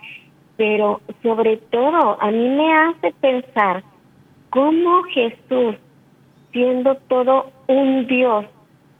pero 0.57 1.01
sobre 1.23 1.57
todo 1.57 2.17
a 2.19 2.31
mí 2.31 2.49
me 2.49 2.73
hace 2.73 3.13
pensar 3.21 3.83
cómo 4.49 5.03
Jesús, 5.03 5.75
siendo 6.51 6.95
todo 7.07 7.51
un 7.67 8.07
Dios, 8.07 8.45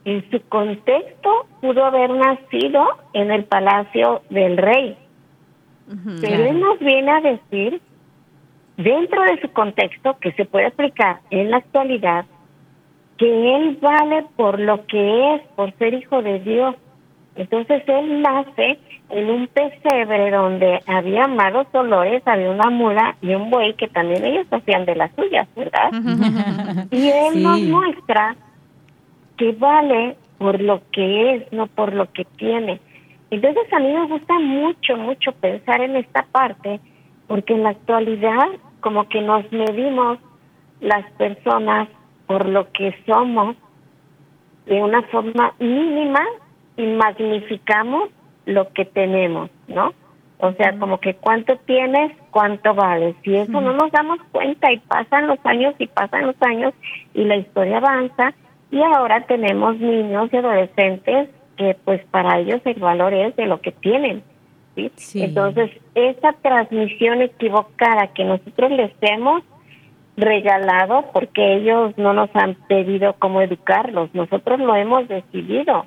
en 0.04 0.30
su 0.30 0.40
contexto 0.48 1.46
pudo 1.60 1.84
haber 1.84 2.10
nacido 2.10 2.86
en 3.12 3.30
el 3.30 3.44
palacio 3.44 4.22
del 4.30 4.56
rey. 4.56 4.96
pero 6.20 6.44
él 6.44 6.60
nos 6.60 6.78
viene 6.78 7.10
a 7.10 7.20
decir, 7.20 7.80
dentro 8.76 9.22
de 9.22 9.40
su 9.40 9.50
contexto, 9.52 10.18
que 10.20 10.32
se 10.32 10.44
puede 10.44 10.66
aplicar 10.66 11.20
en 11.30 11.50
la 11.50 11.58
actualidad, 11.58 12.24
que 13.16 13.56
él 13.56 13.78
vale 13.82 14.24
por 14.36 14.60
lo 14.60 14.86
que 14.86 15.34
es, 15.34 15.42
por 15.56 15.72
ser 15.78 15.94
hijo 15.94 16.22
de 16.22 16.38
Dios, 16.40 16.76
entonces 17.38 17.84
él 17.86 18.20
nace 18.20 18.78
en 19.10 19.30
un 19.30 19.46
pesebre 19.46 20.30
donde 20.32 20.80
había 20.86 21.28
malos 21.28 21.68
olores, 21.72 22.20
había 22.26 22.50
una 22.50 22.68
mula 22.68 23.16
y 23.22 23.32
un 23.32 23.48
buey 23.48 23.74
que 23.74 23.86
también 23.86 24.24
ellos 24.24 24.46
hacían 24.50 24.84
de 24.84 24.96
las 24.96 25.12
suyas, 25.14 25.46
¿verdad? 25.54 25.92
y 26.90 27.08
él 27.08 27.42
nos 27.42 27.60
muestra 27.60 28.34
que 29.36 29.52
vale 29.52 30.16
por 30.36 30.60
lo 30.60 30.82
que 30.90 31.36
es, 31.36 31.52
no 31.52 31.68
por 31.68 31.94
lo 31.94 32.10
que 32.12 32.24
tiene. 32.24 32.80
Entonces 33.30 33.72
a 33.72 33.78
mí 33.78 33.92
me 33.92 34.06
gusta 34.06 34.38
mucho, 34.40 34.96
mucho 34.96 35.30
pensar 35.32 35.80
en 35.80 35.94
esta 35.94 36.24
parte, 36.24 36.80
porque 37.28 37.54
en 37.54 37.62
la 37.62 37.70
actualidad 37.70 38.48
como 38.80 39.08
que 39.08 39.20
nos 39.20 39.50
medimos 39.52 40.18
las 40.80 41.08
personas 41.12 41.88
por 42.26 42.46
lo 42.48 42.70
que 42.72 42.94
somos 43.06 43.54
de 44.66 44.82
una 44.82 45.02
forma 45.02 45.54
mínima 45.60 46.20
y 46.78 46.86
magnificamos 46.86 48.08
lo 48.46 48.72
que 48.72 48.86
tenemos, 48.86 49.50
¿no? 49.66 49.92
O 50.38 50.52
sea, 50.52 50.78
como 50.78 51.00
que 51.00 51.14
cuánto 51.14 51.56
tienes, 51.66 52.12
cuánto 52.30 52.72
vales. 52.72 53.16
Y 53.24 53.34
eso 53.34 53.60
no 53.60 53.72
nos 53.72 53.90
damos 53.90 54.20
cuenta 54.30 54.72
y 54.72 54.78
pasan 54.78 55.26
los 55.26 55.38
años 55.44 55.74
y 55.78 55.88
pasan 55.88 56.26
los 56.26 56.36
años 56.40 56.72
y 57.12 57.24
la 57.24 57.36
historia 57.36 57.78
avanza 57.78 58.32
y 58.70 58.80
ahora 58.80 59.26
tenemos 59.26 59.76
niños 59.78 60.30
y 60.32 60.36
adolescentes 60.36 61.28
que 61.56 61.76
pues 61.84 62.00
para 62.12 62.38
ellos 62.38 62.60
el 62.64 62.78
valor 62.78 63.12
es 63.12 63.34
de 63.34 63.46
lo 63.46 63.60
que 63.60 63.72
tienen. 63.72 64.22
¿sí? 64.76 65.22
Entonces, 65.24 65.72
esa 65.96 66.32
transmisión 66.34 67.20
equivocada 67.20 68.06
que 68.14 68.24
nosotros 68.24 68.70
les 68.70 68.92
hemos 69.00 69.42
regalado 70.16 71.06
porque 71.12 71.56
ellos 71.56 71.96
no 71.96 72.12
nos 72.12 72.30
han 72.34 72.54
pedido 72.68 73.16
cómo 73.18 73.40
educarlos, 73.40 74.14
nosotros 74.14 74.60
lo 74.60 74.76
hemos 74.76 75.08
decidido. 75.08 75.84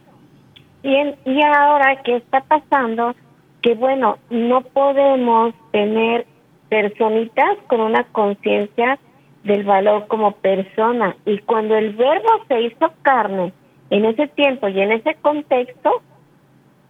Y, 0.83 0.95
y 1.25 1.41
ahora, 1.43 2.01
¿qué 2.03 2.17
está 2.17 2.41
pasando? 2.41 3.15
Que 3.61 3.75
bueno, 3.75 4.17
no 4.29 4.61
podemos 4.61 5.53
tener 5.71 6.25
personitas 6.69 7.57
con 7.67 7.81
una 7.81 8.03
conciencia 8.05 8.97
del 9.43 9.63
valor 9.63 10.07
como 10.07 10.31
persona. 10.33 11.15
Y 11.25 11.39
cuando 11.39 11.75
el 11.75 11.93
verbo 11.93 12.29
se 12.47 12.61
hizo 12.61 12.91
carne 13.01 13.53
en 13.89 14.05
ese 14.05 14.27
tiempo 14.27 14.67
y 14.67 14.79
en 14.79 14.91
ese 14.93 15.15
contexto, 15.21 16.01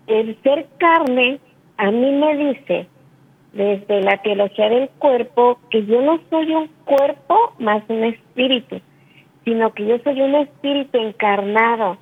el 0.08 0.38
ser 0.44 0.68
carne 0.78 1.40
a 1.78 1.90
mí 1.90 2.12
me 2.12 2.38
dice 2.38 2.88
desde 3.54 4.02
la 4.02 4.18
teología 4.22 4.70
del 4.70 4.90
cuerpo 5.00 5.60
que 5.70 5.86
yo 5.86 6.02
no 6.02 6.20
soy 6.30 6.54
un 6.54 6.70
cuerpo 6.86 7.54
más 7.60 7.84
un 7.90 8.04
espíritu, 8.04 8.80
sino 9.44 9.74
que 9.74 9.86
yo 9.86 9.98
soy 10.04 10.22
un 10.22 10.36
espíritu 10.36 10.98
encarnado 10.98 11.98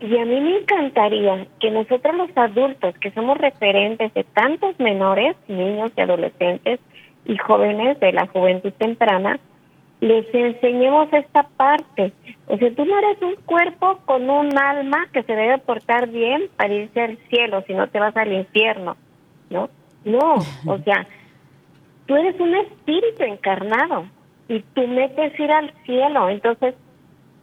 y 0.00 0.16
a 0.16 0.24
mí 0.24 0.40
me 0.40 0.58
encantaría 0.58 1.46
que 1.60 1.70
nosotros 1.70 2.14
los 2.14 2.30
adultos, 2.34 2.94
que 2.98 3.10
somos 3.10 3.36
referentes 3.36 4.12
de 4.14 4.24
tantos 4.24 4.78
menores, 4.80 5.36
niños 5.46 5.92
y 5.94 6.00
adolescentes 6.00 6.80
y 7.26 7.36
jóvenes 7.36 8.00
de 8.00 8.12
la 8.12 8.26
juventud 8.26 8.72
temprana, 8.72 9.38
les 10.00 10.34
enseñemos 10.34 11.12
esta 11.12 11.42
parte. 11.42 12.12
O 12.46 12.56
sea, 12.56 12.74
tú 12.74 12.86
no 12.86 12.98
eres 12.98 13.20
un 13.20 13.34
cuerpo 13.44 13.98
con 14.06 14.30
un 14.30 14.56
alma 14.56 15.06
que 15.12 15.22
se 15.22 15.36
debe 15.36 15.58
portar 15.58 16.08
bien 16.08 16.48
para 16.56 16.72
irse 16.72 17.00
al 17.02 17.18
cielo, 17.28 17.62
si 17.66 17.74
no 17.74 17.86
te 17.88 18.00
vas 18.00 18.16
al 18.16 18.32
infierno, 18.32 18.96
¿no? 19.50 19.68
No, 20.06 20.36
o 20.66 20.78
sea, 20.84 21.06
tú 22.06 22.16
eres 22.16 22.40
un 22.40 22.54
espíritu 22.54 23.22
encarnado 23.24 24.06
y 24.48 24.60
tú 24.74 24.86
metes 24.86 25.38
ir 25.38 25.52
al 25.52 25.72
cielo. 25.84 26.30
Entonces, 26.30 26.74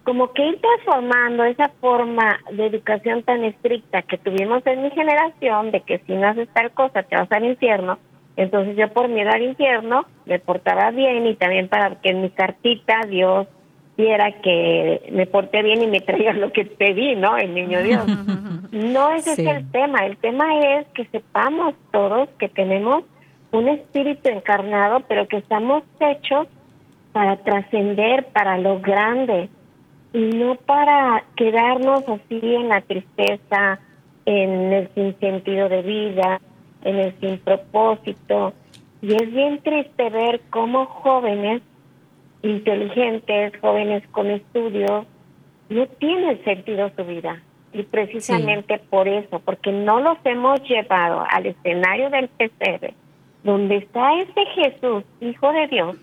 como 0.07 0.31
que 0.31 0.41
ir 0.41 0.61
transformando 0.61 1.43
esa 1.43 1.67
forma 1.81 2.39
de 2.49 2.67
educación 2.67 3.23
tan 3.23 3.43
estricta 3.43 4.03
que 4.03 4.17
tuvimos 4.17 4.65
en 4.65 4.83
mi 4.83 4.91
generación, 4.91 5.71
de 5.71 5.81
que 5.81 5.99
si 6.07 6.13
no 6.13 6.29
haces 6.29 6.47
tal 6.53 6.71
cosa 6.71 7.03
te 7.03 7.17
vas 7.17 7.29
al 7.29 7.43
infierno, 7.43 7.99
entonces 8.37 8.77
yo 8.77 8.87
por 8.93 9.09
miedo 9.09 9.31
al 9.31 9.41
infierno 9.41 10.05
me 10.25 10.39
portaba 10.39 10.91
bien 10.91 11.27
y 11.27 11.35
también 11.35 11.67
para 11.67 11.99
que 11.99 12.11
en 12.11 12.21
mi 12.21 12.29
cartita 12.29 13.01
Dios 13.05 13.47
quisiera 13.97 14.31
que 14.41 15.09
me 15.11 15.25
porté 15.25 15.61
bien 15.61 15.83
y 15.83 15.87
me 15.87 15.99
traiga 15.99 16.31
lo 16.31 16.53
que 16.53 16.63
pedí, 16.63 17.17
¿no? 17.17 17.35
El 17.35 17.53
niño 17.53 17.83
Dios. 17.83 18.05
No 18.71 19.11
ese 19.11 19.31
es 19.31 19.39
el 19.39 19.71
tema. 19.71 20.05
El 20.05 20.17
tema 20.17 20.77
es 20.77 20.87
que 20.87 21.05
sepamos 21.05 21.73
todos 21.91 22.29
que 22.37 22.47
tenemos 22.47 23.03
un 23.51 23.67
espíritu 23.69 24.29
encarnado, 24.29 25.01
pero 25.07 25.27
que 25.27 25.37
estamos 25.37 25.83
hechos 25.99 26.47
para 27.11 27.37
trascender, 27.37 28.25
para 28.27 28.57
lo 28.57 28.79
grande, 28.79 29.49
no 30.19 30.55
para 30.55 31.23
quedarnos 31.35 32.03
así 32.07 32.39
en 32.55 32.69
la 32.69 32.81
tristeza, 32.81 33.79
en 34.25 34.73
el 34.73 34.89
sin 34.95 35.17
sentido 35.19 35.69
de 35.69 35.81
vida, 35.81 36.41
en 36.83 36.97
el 36.97 37.19
sin 37.19 37.37
propósito. 37.39 38.53
Y 39.01 39.13
es 39.13 39.31
bien 39.31 39.61
triste 39.61 40.09
ver 40.09 40.41
cómo 40.49 40.85
jóvenes 40.85 41.61
inteligentes, 42.41 43.53
jóvenes 43.61 44.03
con 44.11 44.27
estudios, 44.27 45.05
no 45.69 45.87
tienen 45.99 46.43
sentido 46.43 46.89
su 46.95 47.03
vida. 47.05 47.41
Y 47.73 47.83
precisamente 47.83 48.79
por 48.89 49.07
eso, 49.07 49.39
porque 49.39 49.71
no 49.71 49.99
los 49.99 50.17
hemos 50.23 50.61
llevado 50.63 51.25
al 51.29 51.45
escenario 51.45 52.09
del 52.09 52.27
pesebre, 52.29 52.93
donde 53.43 53.77
está 53.77 54.19
ese 54.19 54.45
Jesús, 54.55 55.03
Hijo 55.21 55.51
de 55.51 55.67
Dios, 55.67 55.97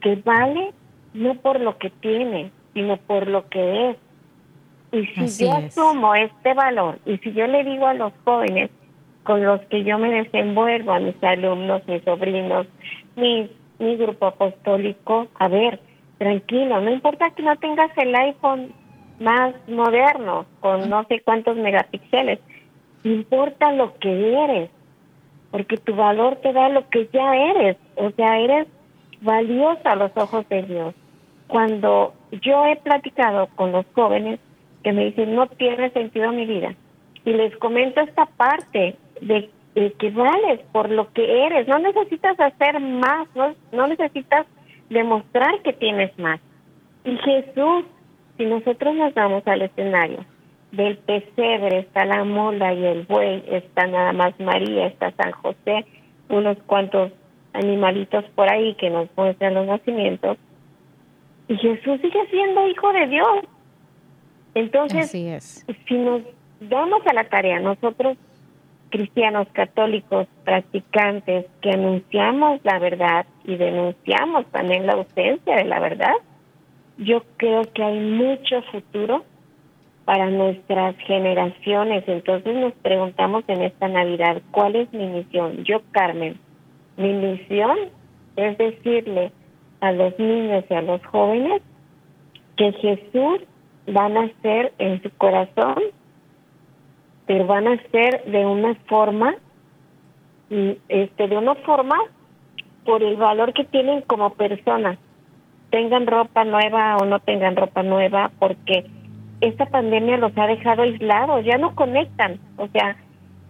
que 0.00 0.16
vale 0.16 0.72
no 1.12 1.34
por 1.34 1.60
lo 1.60 1.76
que 1.76 1.90
tiene, 1.90 2.50
sino 2.74 2.96
por 2.96 3.28
lo 3.28 3.48
que 3.48 3.90
es. 3.90 3.96
Y 4.92 5.06
si 5.06 5.44
yo 5.44 5.52
asumo 5.52 6.14
este 6.14 6.54
valor, 6.54 6.98
y 7.06 7.16
si 7.18 7.32
yo 7.32 7.46
le 7.46 7.64
digo 7.64 7.86
a 7.86 7.94
los 7.94 8.12
jóvenes 8.24 8.70
con 9.22 9.44
los 9.44 9.60
que 9.62 9.84
yo 9.84 9.98
me 9.98 10.10
desenvuelvo, 10.10 10.92
a 10.92 11.00
mis 11.00 11.22
alumnos, 11.22 11.86
mis 11.86 12.02
sobrinos, 12.02 12.66
mis, 13.16 13.48
mi 13.78 13.96
grupo 13.96 14.26
apostólico, 14.26 15.28
a 15.38 15.48
ver, 15.48 15.80
tranquilo, 16.18 16.80
no 16.80 16.90
importa 16.90 17.30
que 17.30 17.42
no 17.42 17.56
tengas 17.56 17.90
el 17.96 18.14
iPhone 18.14 18.72
más 19.20 19.54
moderno, 19.68 20.46
con 20.60 20.90
no 20.90 21.04
sé 21.04 21.20
cuántos 21.20 21.56
megapíxeles, 21.56 22.40
importa 23.04 23.72
lo 23.72 23.96
que 23.98 24.34
eres, 24.44 24.70
porque 25.50 25.76
tu 25.76 25.94
valor 25.94 26.36
te 26.36 26.52
da 26.52 26.68
lo 26.68 26.88
que 26.90 27.08
ya 27.12 27.34
eres, 27.34 27.76
o 27.96 28.10
sea, 28.10 28.38
eres 28.38 28.66
valiosa 29.20 29.92
a 29.92 29.96
los 29.96 30.10
ojos 30.16 30.48
de 30.48 30.62
Dios. 30.62 30.94
Cuando 31.52 32.14
yo 32.40 32.64
he 32.64 32.76
platicado 32.76 33.46
con 33.56 33.72
los 33.72 33.84
jóvenes 33.92 34.40
que 34.82 34.90
me 34.94 35.04
dicen, 35.04 35.34
no 35.34 35.46
tiene 35.48 35.90
sentido 35.90 36.32
mi 36.32 36.46
vida, 36.46 36.74
y 37.26 37.32
les 37.34 37.54
comento 37.58 38.00
esta 38.00 38.24
parte 38.24 38.96
de, 39.20 39.50
que 39.74 40.10
vales 40.12 40.60
por 40.72 40.88
lo 40.88 41.12
que 41.12 41.44
eres, 41.44 41.68
no 41.68 41.78
necesitas 41.78 42.40
hacer 42.40 42.80
más, 42.80 43.28
no, 43.34 43.54
no 43.70 43.86
necesitas 43.86 44.46
demostrar 44.88 45.60
que 45.60 45.74
tienes 45.74 46.18
más. 46.18 46.40
Y 47.04 47.18
Jesús, 47.18 47.84
si 48.38 48.46
nosotros 48.46 48.94
nos 48.94 49.12
vamos 49.12 49.46
al 49.46 49.60
escenario, 49.60 50.24
del 50.70 50.96
pesebre 50.96 51.80
está 51.80 52.06
la 52.06 52.24
mola 52.24 52.72
y 52.72 52.82
el 52.82 53.02
buey, 53.02 53.44
está 53.50 53.86
nada 53.88 54.14
más 54.14 54.40
María, 54.40 54.86
está 54.86 55.12
San 55.18 55.32
José, 55.32 55.84
unos 56.30 56.56
cuantos 56.64 57.12
animalitos 57.52 58.24
por 58.34 58.50
ahí 58.50 58.74
que 58.76 58.88
nos 58.88 59.06
muestran 59.18 59.52
los 59.52 59.66
nacimientos. 59.66 60.38
Y 61.52 61.56
Jesús 61.58 62.00
sigue 62.00 62.26
siendo 62.30 62.66
hijo 62.66 62.92
de 62.94 63.06
Dios. 63.08 63.40
Entonces, 64.54 65.10
si 65.10 65.94
nos 65.98 66.22
damos 66.60 67.06
a 67.06 67.12
la 67.12 67.24
tarea, 67.24 67.60
nosotros 67.60 68.16
cristianos 68.88 69.46
católicos 69.52 70.28
practicantes 70.44 71.44
que 71.60 71.70
anunciamos 71.70 72.60
la 72.64 72.78
verdad 72.78 73.26
y 73.44 73.56
denunciamos 73.56 74.46
también 74.46 74.86
la 74.86 74.94
ausencia 74.94 75.56
de 75.56 75.64
la 75.64 75.78
verdad, 75.78 76.14
yo 76.96 77.22
creo 77.36 77.64
que 77.74 77.82
hay 77.82 78.00
mucho 78.00 78.62
futuro 78.70 79.22
para 80.06 80.30
nuestras 80.30 80.96
generaciones. 81.06 82.04
Entonces 82.06 82.54
nos 82.56 82.72
preguntamos 82.74 83.44
en 83.48 83.60
esta 83.60 83.88
Navidad, 83.88 84.40
¿cuál 84.52 84.76
es 84.76 84.90
mi 84.94 85.06
misión? 85.06 85.64
Yo, 85.64 85.82
Carmen, 85.90 86.38
mi 86.96 87.12
misión 87.12 87.76
es 88.36 88.56
decirle 88.56 89.32
a 89.82 89.90
los 89.90 90.16
niños 90.16 90.64
y 90.70 90.74
a 90.74 90.80
los 90.80 91.04
jóvenes 91.06 91.60
que 92.56 92.72
Jesús 92.72 93.40
va 93.88 94.06
a 94.06 94.08
nacer 94.08 94.72
en 94.78 95.02
su 95.02 95.10
corazón, 95.18 95.82
pero 97.26 97.46
van 97.48 97.66
a 97.66 97.82
ser 97.90 98.24
de 98.26 98.46
una 98.46 98.76
forma, 98.86 99.34
este, 100.88 101.26
de 101.26 101.36
una 101.36 101.56
forma 101.56 101.96
por 102.84 103.02
el 103.02 103.16
valor 103.16 103.52
que 103.54 103.64
tienen 103.64 104.02
como 104.02 104.34
personas, 104.34 104.98
tengan 105.70 106.06
ropa 106.06 106.44
nueva 106.44 106.96
o 106.98 107.04
no 107.04 107.18
tengan 107.18 107.56
ropa 107.56 107.82
nueva, 107.82 108.30
porque 108.38 108.86
esta 109.40 109.66
pandemia 109.66 110.16
los 110.16 110.36
ha 110.38 110.46
dejado 110.46 110.82
aislados, 110.82 111.44
ya 111.44 111.58
no 111.58 111.74
conectan, 111.74 112.38
o 112.56 112.68
sea, 112.68 112.96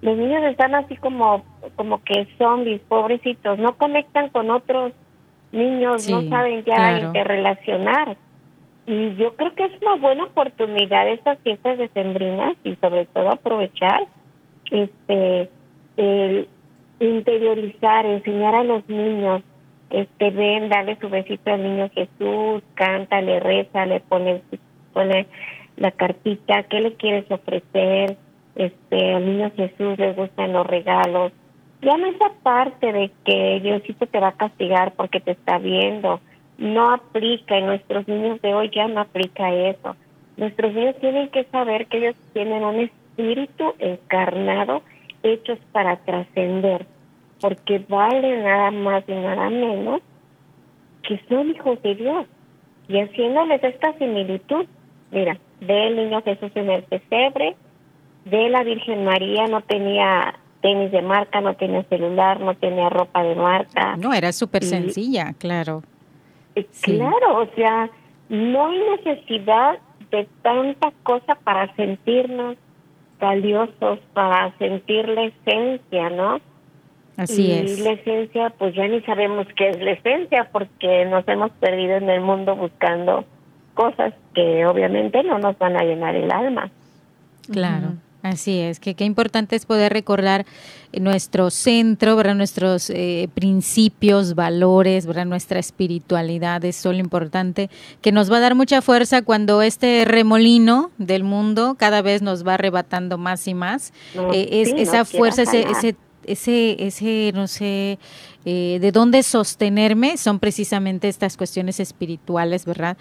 los 0.00 0.16
niños 0.16 0.42
están 0.44 0.74
así 0.74 0.96
como 0.96 1.44
como 1.76 2.02
que 2.02 2.26
zombies, 2.38 2.80
pobrecitos, 2.88 3.58
no 3.58 3.76
conectan 3.76 4.30
con 4.30 4.50
otros 4.50 4.92
niños, 5.52 6.08
no 6.08 6.22
saben 6.28 6.64
ya 6.64 6.98
interrelacionar. 6.98 8.16
Y 8.86 9.14
yo 9.14 9.36
creo 9.36 9.54
que 9.54 9.64
es 9.64 9.72
una 9.80 9.94
buena 9.96 10.24
oportunidad 10.24 11.08
estas 11.08 11.38
fiestas 11.40 11.78
decembrinas 11.78 12.56
y 12.64 12.74
sobre 12.76 13.06
todo 13.06 13.30
aprovechar 13.30 14.06
este 14.70 15.48
el 15.96 16.48
interiorizar, 16.98 18.06
enseñar 18.06 18.54
a 18.54 18.64
los 18.64 18.88
niños, 18.88 19.42
este 19.90 20.30
ven, 20.30 20.68
darle 20.68 20.96
su 21.00 21.08
besito 21.08 21.52
al 21.52 21.62
niño 21.62 21.90
Jesús, 21.90 22.62
cántale, 22.74 23.40
reza, 23.40 23.86
le 23.86 24.00
pone, 24.00 24.42
pone 24.92 25.26
la 25.76 25.90
cartita, 25.90 26.62
qué 26.64 26.80
le 26.80 26.94
quieres 26.94 27.30
ofrecer, 27.30 28.16
este 28.54 29.14
al 29.14 29.26
niño 29.26 29.52
Jesús 29.56 29.98
le 29.98 30.12
gustan 30.12 30.52
los 30.52 30.66
regalos, 30.66 31.32
ya 31.82 31.96
no 31.96 32.06
esa 32.06 32.32
parte 32.42 32.92
de 32.92 33.10
que 33.24 33.60
Diosito 33.60 34.06
te 34.06 34.20
va 34.20 34.28
a 34.28 34.36
castigar 34.36 34.92
porque 34.94 35.20
te 35.20 35.32
está 35.32 35.58
viendo, 35.58 36.20
no 36.56 36.92
aplica, 36.92 37.58
en 37.58 37.66
nuestros 37.66 38.06
niños 38.06 38.40
de 38.40 38.54
hoy 38.54 38.70
ya 38.72 38.86
no 38.86 39.00
aplica 39.00 39.52
eso. 39.52 39.96
Nuestros 40.36 40.72
niños 40.72 40.96
tienen 41.00 41.28
que 41.30 41.44
saber 41.44 41.86
que 41.88 41.98
ellos 41.98 42.16
tienen 42.32 42.62
un 42.62 42.80
espíritu 42.80 43.74
encarnado, 43.80 44.82
hechos 45.24 45.58
para 45.72 45.96
trascender, 45.96 46.86
porque 47.40 47.84
vale 47.88 48.42
nada 48.42 48.70
más 48.70 49.02
y 49.08 49.12
nada 49.12 49.50
menos 49.50 50.00
que 51.02 51.20
son 51.28 51.50
hijos 51.50 51.82
de 51.82 51.96
Dios. 51.96 52.26
Y 52.86 53.00
haciéndoles 53.00 53.62
esta 53.62 53.92
similitud, 53.98 54.66
mira, 55.10 55.36
ve 55.60 55.88
el 55.88 55.96
niño 55.96 56.22
Jesús 56.22 56.52
en 56.54 56.70
el 56.70 56.84
pesebre, 56.84 57.56
de 58.24 58.48
la 58.50 58.62
Virgen 58.62 59.04
María 59.04 59.48
no 59.48 59.62
tenía 59.62 60.34
tenis 60.62 60.90
de 60.90 61.02
marca, 61.02 61.40
no 61.40 61.54
tenía 61.54 61.82
celular, 61.84 62.40
no 62.40 62.54
tenía 62.54 62.88
ropa 62.88 63.22
de 63.22 63.34
marca. 63.34 63.96
No, 63.96 64.14
era 64.14 64.32
súper 64.32 64.64
sencilla, 64.64 65.34
claro. 65.38 65.82
Eh, 66.54 66.66
claro, 66.80 67.42
o 67.42 67.46
sea, 67.54 67.90
no 68.28 68.66
hay 68.68 68.78
necesidad 68.96 69.78
de 70.10 70.26
tanta 70.42 70.92
cosa 71.02 71.34
para 71.34 71.74
sentirnos 71.74 72.56
valiosos, 73.20 73.98
para 74.14 74.56
sentir 74.58 75.08
la 75.08 75.24
esencia, 75.24 76.10
¿no? 76.10 76.40
Así 77.16 77.46
y 77.46 77.52
es. 77.52 77.80
la 77.80 77.92
esencia, 77.92 78.50
pues 78.50 78.74
ya 78.74 78.88
ni 78.88 79.00
sabemos 79.02 79.46
qué 79.56 79.70
es 79.70 79.80
la 79.80 79.92
esencia 79.92 80.48
porque 80.50 81.04
nos 81.04 81.26
hemos 81.28 81.50
perdido 81.52 81.96
en 81.96 82.08
el 82.08 82.20
mundo 82.20 82.56
buscando 82.56 83.24
cosas 83.74 84.14
que 84.34 84.64
obviamente 84.66 85.22
no 85.22 85.38
nos 85.38 85.58
van 85.58 85.76
a 85.76 85.84
llenar 85.84 86.14
el 86.14 86.30
alma. 86.30 86.70
Claro. 87.50 87.94
Así 88.22 88.60
es, 88.60 88.78
que 88.78 88.94
qué 88.94 89.04
importante 89.04 89.56
es 89.56 89.66
poder 89.66 89.92
recordar 89.92 90.46
nuestro 90.92 91.50
centro, 91.50 92.14
¿verdad? 92.14 92.36
nuestros 92.36 92.88
eh, 92.90 93.28
principios, 93.34 94.36
valores, 94.36 95.06
¿verdad? 95.06 95.26
nuestra 95.26 95.58
espiritualidad, 95.58 96.64
es 96.64 96.84
lo 96.84 96.92
importante, 96.92 97.68
que 98.00 98.12
nos 98.12 98.30
va 98.30 98.36
a 98.36 98.40
dar 98.40 98.54
mucha 98.54 98.80
fuerza 98.80 99.22
cuando 99.22 99.60
este 99.62 100.04
remolino 100.04 100.92
del 100.98 101.24
mundo 101.24 101.74
cada 101.76 102.00
vez 102.00 102.22
nos 102.22 102.46
va 102.46 102.54
arrebatando 102.54 103.18
más 103.18 103.48
y 103.48 103.54
más. 103.54 103.92
Eh, 104.32 104.48
es, 104.62 104.68
esa 104.68 105.04
fuerza, 105.04 105.42
ese, 105.42 105.62
ese, 105.62 105.96
ese, 106.24 106.76
ese, 106.78 107.32
no 107.34 107.48
sé, 107.48 107.98
eh, 108.44 108.78
de 108.80 108.92
dónde 108.92 109.22
sostenerme 109.22 110.16
son 110.16 110.38
precisamente 110.38 111.08
estas 111.08 111.36
cuestiones 111.36 111.80
espirituales, 111.80 112.64
¿verdad? 112.64 112.96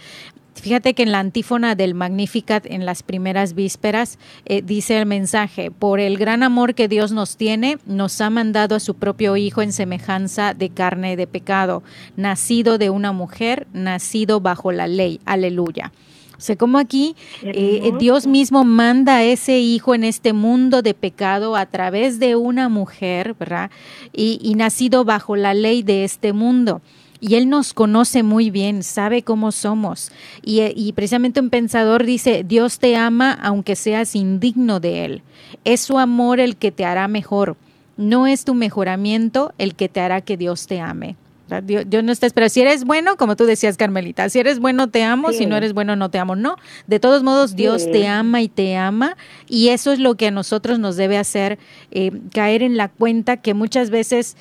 Fíjate 0.56 0.94
que 0.94 1.04
en 1.04 1.12
la 1.12 1.20
antífona 1.20 1.76
del 1.76 1.96
Magnificat, 1.96 2.66
en 2.66 2.86
las 2.86 3.04
primeras 3.04 3.56
vísperas, 3.56 4.20
eh, 4.46 4.62
dice 4.62 5.00
el 5.00 5.06
mensaje, 5.06 5.72
por 5.72 6.00
el 6.00 6.18
gran 6.18 6.44
amor 6.44 6.76
que 6.76 6.88
Dios 6.88 7.12
nos 7.12 7.38
tiene, 7.38 7.78
nos 7.86 8.20
ha 8.22 8.30
mandado 8.30 8.76
a 8.76 8.80
su 8.80 8.96
propio 8.96 9.38
Hijo 9.38 9.62
en 9.62 9.72
semejanza 9.72 10.54
de 10.54 10.70
carne 10.70 11.16
de 11.16 11.26
pecado, 11.26 11.84
nacido 12.18 12.78
de 12.78 12.90
una 12.90 13.12
mujer, 13.14 13.66
nacido 13.72 14.42
bajo 14.42 14.72
la 14.72 14.88
ley. 14.88 15.22
Aleluya. 15.26 15.94
O 16.38 16.44
sea, 16.44 16.56
como 16.56 16.80
aquí 16.80 17.16
eh, 17.44 17.92
Dios 18.00 18.26
mismo 18.26 18.64
manda 18.64 19.18
a 19.18 19.24
ese 19.24 19.60
hijo 19.60 19.94
en 19.94 20.04
este 20.04 20.34
mundo 20.34 20.82
de 20.82 20.96
pecado 20.96 21.56
a 21.56 21.68
través 21.68 22.20
de 22.20 22.36
una 22.36 22.68
mujer, 22.68 23.36
¿verdad? 23.40 23.70
y 24.12 24.54
nacido 24.56 25.06
bajo 25.06 25.36
la 25.36 25.54
ley 25.54 25.84
de 25.84 26.04
este 26.04 26.34
mundo. 26.34 26.82
Y 27.22 27.36
Él 27.36 27.48
nos 27.50 27.74
conoce 27.74 28.24
muy 28.24 28.50
bien, 28.50 28.84
sabe 28.84 29.22
cómo 29.22 29.54
somos. 29.54 30.12
Y, 30.44 30.62
y, 30.76 30.92
precisamente 30.94 31.40
un 31.40 31.52
pensador 31.52 32.04
dice, 32.04 32.44
Dios 32.44 32.80
te 32.80 32.98
ama 32.98 33.32
aunque 33.32 33.78
seas 33.78 34.16
indigno 34.16 34.82
de 34.82 35.06
Él. 35.06 35.24
Es 35.64 35.82
su 35.82 36.00
amor 36.00 36.42
el 36.42 36.58
que 36.58 36.72
te 36.72 36.84
hará 36.84 37.08
mejor. 37.08 37.56
No 37.96 38.28
es 38.28 38.44
tu 38.44 38.56
mejoramiento 38.56 39.54
el 39.60 39.76
que 39.76 39.88
te 39.88 40.02
hará 40.02 40.22
que 40.22 40.36
Dios 40.36 40.66
te 40.68 40.82
ame. 40.82 41.16
Dios, 41.62 42.04
no 42.04 42.12
está 42.12 42.28
esperando. 42.28 42.54
Si 42.54 42.62
eres 42.62 42.86
bueno, 42.86 43.18
como 43.18 43.36
tú 43.36 43.46
decías, 43.46 43.76
Carmelita, 43.76 44.30
si 44.30 44.40
eres 44.40 44.60
bueno, 44.60 44.90
te 44.90 45.04
amo, 45.04 45.34
si 45.34 45.46
no 45.46 45.58
eres 45.58 45.74
bueno, 45.74 45.98
no 45.98 46.10
te 46.10 46.18
amo. 46.18 46.36
No, 46.36 46.56
de 46.88 47.00
todos 47.00 47.24
modos, 47.24 47.56
Dios 47.56 47.92
te 47.92 48.08
ama 48.08 48.42
y 48.42 48.48
te 48.48 48.78
ama, 48.78 49.18
y 49.50 49.70
eso 49.70 49.92
es 49.92 50.00
lo 50.00 50.16
que 50.16 50.28
a 50.28 50.32
nosotros 50.32 50.80
nos 50.80 50.96
debe 50.96 51.18
hacer 51.18 51.60
eh, 51.92 52.12
caer 52.34 52.64
en 52.64 52.78
la 52.78 52.88
cuenta 52.88 53.38
que 53.38 53.54
muchas 53.54 53.90
veces 53.90 54.38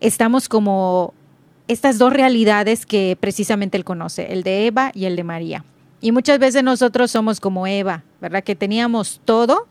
estamos 0.00 0.48
como 0.48 1.14
estas 1.68 1.98
dos 1.98 2.12
realidades 2.12 2.86
que 2.86 3.16
precisamente 3.18 3.76
Él 3.76 3.84
conoce, 3.84 4.32
el 4.32 4.42
de 4.42 4.66
Eva 4.66 4.90
y 4.94 5.04
el 5.04 5.16
de 5.16 5.24
María. 5.24 5.64
Y 6.00 6.12
muchas 6.12 6.38
veces 6.38 6.62
nosotros 6.62 7.10
somos 7.10 7.40
como 7.40 7.66
Eva, 7.66 8.04
¿verdad? 8.20 8.42
Que 8.42 8.54
teníamos 8.56 9.20
todo, 9.24 9.66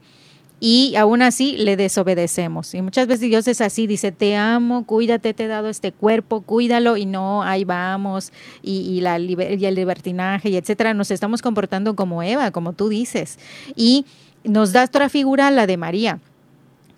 y 0.59 0.95
aún 0.95 1.21
así 1.21 1.55
le 1.57 1.77
desobedecemos. 1.77 2.73
Y 2.73 2.81
muchas 2.81 3.07
veces 3.07 3.29
Dios 3.29 3.47
es 3.47 3.61
así, 3.61 3.85
dice, 3.85 4.11
te 4.11 4.35
amo, 4.35 4.85
cuídate, 4.85 5.33
te 5.33 5.45
he 5.45 5.47
dado 5.47 5.69
este 5.69 5.91
cuerpo, 5.91 6.41
cuídalo 6.41 6.97
y 6.97 7.05
no, 7.05 7.43
ahí 7.43 7.63
vamos, 7.63 8.31
y, 8.63 8.99
la, 9.01 9.17
el 9.17 9.27
libertinaje, 9.75 10.49
y 10.49 10.57
etcétera. 10.57 10.93
Nos 10.93 11.11
estamos 11.11 11.41
comportando 11.41 11.95
como 11.95 12.23
Eva, 12.23 12.51
como 12.51 12.73
tú 12.73 12.89
dices. 12.89 13.37
Y 13.75 14.05
nos 14.43 14.73
da 14.73 14.85
otra 14.85 15.09
figura, 15.09 15.51
la 15.51 15.67
de 15.67 15.77
María 15.77 16.19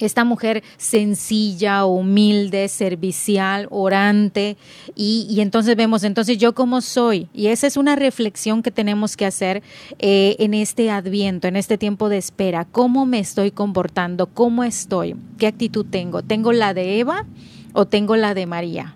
esta 0.06 0.24
mujer 0.24 0.64
sencilla, 0.78 1.86
humilde, 1.86 2.68
servicial, 2.68 3.68
orante, 3.70 4.58
y, 4.95 5.39
entonces 5.39 5.76
vemos, 5.76 6.04
entonces 6.04 6.38
yo 6.38 6.54
cómo 6.54 6.82
soy, 6.82 7.28
y 7.34 7.47
esa 7.47 7.68
es 7.68 7.78
una 7.78 7.95
reflexión 7.95 8.64
que 8.64 8.72
tenemos 8.72 9.18
que 9.18 9.26
hacer 9.26 9.64
eh, 10.00 10.36
en 10.39 10.54
este 10.54 10.91
adviento, 10.91 11.47
en 11.47 11.56
este 11.56 11.78
tiempo 11.78 12.10
de 12.10 12.18
espera, 12.18 12.66
cómo 12.66 13.06
me 13.06 13.20
estoy 13.20 13.52
comportando, 13.52 14.28
cómo 14.28 14.64
estoy, 14.64 15.16
qué 15.38 15.47
actitud 15.47 15.86
tengo, 15.89 16.22
tengo 16.24 16.52
la 16.52 16.74
de 16.74 17.00
Eva 17.00 17.26
o 17.74 17.86
tengo 17.86 18.16
la 18.16 18.34
de 18.34 18.45
María. 18.45 18.95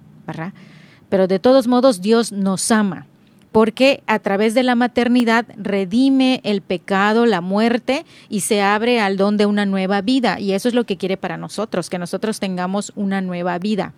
Pero 1.10 1.28
de 1.28 1.40
todos 1.40 1.68
modos 1.68 2.02
Dios 2.02 2.32
nos 2.32 2.72
ama 2.72 3.08
porque 3.54 4.04
a 4.08 4.18
través 4.18 4.56
de 4.56 4.64
la 4.64 4.74
maternidad 4.74 5.46
redime 5.56 6.42
el 6.44 6.62
pecado, 6.62 7.28
la 7.28 7.40
muerte 7.40 8.04
y 8.28 8.42
se 8.42 8.62
abre 8.62 9.00
al 9.00 9.16
don 9.16 9.38
de 9.38 9.46
una 9.46 9.66
nueva 9.68 10.02
vida. 10.02 10.40
Y 10.40 10.54
eso 10.54 10.68
es 10.68 10.74
lo 10.74 10.86
que 10.86 10.98
quiere 10.98 11.18
para 11.18 11.38
nosotros, 11.38 11.90
que 11.90 12.00
nosotros 12.00 12.40
tengamos 12.40 12.92
una 12.96 13.22
nueva 13.22 13.58
vida. 13.60 13.94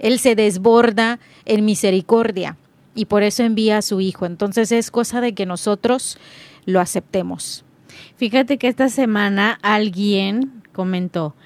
Él 0.00 0.18
se 0.18 0.34
desborda 0.34 1.20
en 1.44 1.64
misericordia 1.64 2.56
y 2.96 3.04
por 3.04 3.22
eso 3.22 3.44
envía 3.44 3.78
a 3.78 3.82
su 3.82 4.00
Hijo. 4.00 4.26
Entonces 4.26 4.72
es 4.72 4.90
cosa 4.90 5.20
de 5.20 5.34
que 5.34 5.46
nosotros 5.46 6.18
lo 6.66 6.80
aceptemos. 6.80 7.64
Fíjate 8.16 8.58
que 8.58 8.66
esta 8.66 8.88
semana 8.88 9.56
alguien 9.62 10.64
comentó 10.72 11.36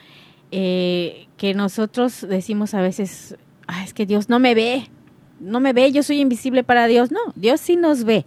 eh, 0.51 1.27
que 1.37 1.53
nosotros 1.53 2.27
decimos 2.27 2.73
a 2.73 2.81
veces, 2.81 3.37
es 3.85 3.93
que 3.93 4.07
Dios 4.07 4.31
no 4.31 4.39
me 4.39 4.55
ve, 4.55 4.89
no 5.41 5.61
me 5.61 5.73
ve, 5.73 5.93
yo 5.93 6.03
soy 6.03 6.21
invisible 6.21 6.65
para 6.65 6.87
Dios. 6.87 7.11
No, 7.11 7.21
Dios 7.35 7.61
sí 7.61 7.77
nos 7.77 8.05
ve. 8.05 8.25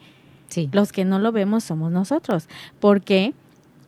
Sí. 0.50 0.70
Los 0.72 0.92
que 0.92 1.06
no 1.06 1.20
lo 1.20 1.32
vemos 1.32 1.64
somos 1.64 1.92
nosotros. 1.92 2.48
¿Por 2.80 3.02
qué? 3.02 3.34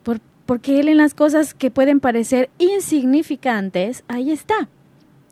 Por, 0.02 0.20
porque 0.46 0.80
Él 0.80 0.88
en 0.88 0.96
las 0.96 1.14
cosas 1.14 1.54
que 1.54 1.70
pueden 1.70 2.00
parecer 2.00 2.50
insignificantes, 2.58 4.04
ahí 4.08 4.30
está. 4.30 4.68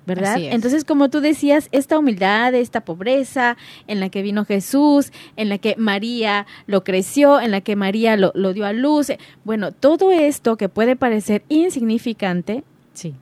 ¿verdad? 0.06 0.36
Entonces, 0.38 0.84
como 0.84 1.10
tú 1.10 1.20
decías, 1.20 1.68
esta 1.72 1.98
humildad, 1.98 2.54
esta 2.54 2.84
pobreza 2.84 3.56
en 3.86 4.00
la 4.00 4.08
que 4.08 4.22
vino 4.22 4.44
Jesús, 4.44 5.12
en 5.36 5.48
la 5.48 5.58
que 5.58 5.76
María 5.78 6.46
lo 6.66 6.82
creció, 6.84 7.40
en 7.40 7.50
la 7.50 7.60
que 7.60 7.76
María 7.76 8.16
lo, 8.16 8.32
lo 8.34 8.52
dio 8.52 8.66
a 8.66 8.72
luz, 8.72 9.10
eh, 9.10 9.18
bueno, 9.44 9.72
todo 9.72 10.10
esto 10.10 10.56
que 10.56 10.68
puede 10.68 10.96
parecer 10.96 11.44
insignificante, 11.48 12.64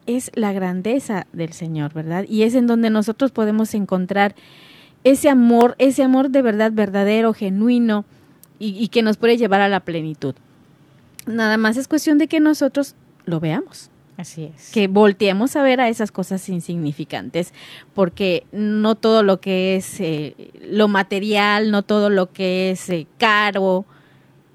es 0.06 0.30
la 0.34 0.52
grandeza 0.52 1.26
del 1.32 1.52
Señor, 1.52 1.92
¿verdad? 1.92 2.24
Y 2.28 2.42
es 2.42 2.54
en 2.54 2.66
donde 2.66 2.90
nosotros 2.90 3.30
podemos 3.30 3.74
encontrar 3.74 4.34
ese 5.04 5.28
amor, 5.28 5.74
ese 5.78 6.02
amor 6.02 6.30
de 6.30 6.42
verdad 6.42 6.72
verdadero, 6.72 7.32
genuino 7.32 8.04
y, 8.58 8.88
que 8.88 9.02
nos 9.02 9.16
puede 9.16 9.38
llevar 9.38 9.62
a 9.62 9.68
la 9.68 9.80
plenitud. 9.80 10.34
Nada 11.26 11.56
más 11.56 11.76
es 11.76 11.88
cuestión 11.88 12.18
de 12.18 12.28
que 12.28 12.40
nosotros 12.40 12.94
lo 13.24 13.40
veamos. 13.40 13.90
Así 14.18 14.50
es. 14.54 14.70
Que 14.70 14.86
volteemos 14.86 15.56
a 15.56 15.62
ver 15.62 15.80
a 15.80 15.88
esas 15.88 16.12
cosas 16.12 16.46
insignificantes, 16.50 17.54
porque 17.94 18.44
no 18.52 18.96
todo 18.96 19.22
lo 19.22 19.40
que 19.40 19.76
es 19.76 19.98
eh, 20.00 20.34
lo 20.60 20.88
material, 20.88 21.70
no 21.70 21.82
todo 21.82 22.10
lo 22.10 22.30
que 22.30 22.72
es 22.72 22.90
eh, 22.90 23.06
caro, 23.16 23.86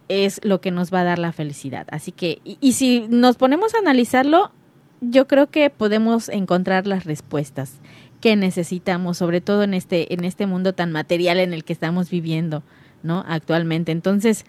es 0.08 0.40
lo 0.44 0.62
que 0.62 0.70
nos 0.70 0.94
va 0.94 1.00
a 1.00 1.04
dar 1.04 1.18
la 1.18 1.32
felicidad. 1.32 1.88
Así 1.90 2.12
que, 2.12 2.42
y 2.44 2.74
si 2.74 3.08
nos 3.10 3.38
ponemos 3.38 3.74
a 3.74 3.80
analizarlo, 3.80 4.52
yo 5.10 5.28
creo 5.28 5.48
que 5.48 5.70
podemos 5.70 6.30
encontrar 6.30 6.88
las 6.88 7.06
respuestas 7.06 7.74
que 8.22 8.36
necesitamos, 8.36 9.18
sobre 9.18 9.42
todo 9.42 9.64
en 9.64 9.74
este, 9.74 10.14
en 10.14 10.24
este 10.24 10.46
mundo 10.46 10.74
tan 10.74 10.92
material 10.92 11.40
en 11.40 11.54
el 11.54 11.64
que 11.64 11.74
estamos 11.74 12.10
viviendo, 12.10 12.64
¿no? 13.04 13.24
Actualmente. 13.28 13.92
Entonces, 13.92 14.46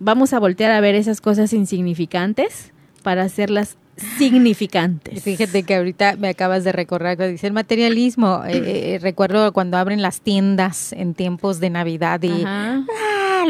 vamos 0.00 0.32
a 0.32 0.38
voltear 0.38 0.70
a 0.70 0.80
ver 0.80 0.94
esas 0.94 1.20
cosas 1.20 1.52
insignificantes 1.52 2.72
para 3.02 3.22
hacerlas 3.22 3.76
significantes. 4.18 5.22
Fíjate 5.24 5.62
que 5.62 5.76
ahorita 5.76 6.16
me 6.16 6.28
acabas 6.28 6.64
de 6.64 6.72
recordar 6.72 7.16
que 7.16 7.28
dice 7.28 7.46
el 7.46 7.52
materialismo. 7.52 8.42
Eh, 8.46 8.94
eh, 8.94 8.98
recuerdo 9.00 9.52
cuando 9.52 9.76
abren 9.76 10.02
las 10.02 10.20
tiendas 10.20 10.92
en 10.92 11.14
tiempos 11.14 11.60
de 11.60 11.70
Navidad 11.70 12.22
y 12.22 12.44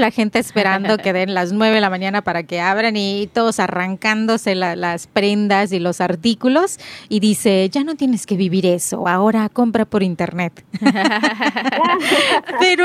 la 0.00 0.10
gente 0.10 0.38
esperando 0.38 0.98
que 1.02 1.12
den 1.12 1.34
las 1.34 1.52
nueve 1.52 1.76
de 1.76 1.80
la 1.80 1.90
mañana 1.90 2.22
para 2.22 2.42
que 2.44 2.60
abran 2.60 2.96
y 2.96 3.28
todos 3.32 3.60
arrancándose 3.60 4.54
las 4.54 5.06
prendas 5.06 5.72
y 5.72 5.78
los 5.78 6.00
artículos. 6.00 6.78
Y 7.08 7.20
dice, 7.20 7.68
ya 7.70 7.84
no 7.84 7.94
tienes 7.94 8.26
que 8.26 8.36
vivir 8.36 8.66
eso, 8.66 9.08
ahora 9.08 9.48
compra 9.48 9.84
por 9.84 10.02
internet. 10.02 10.64
Pero, 12.60 12.84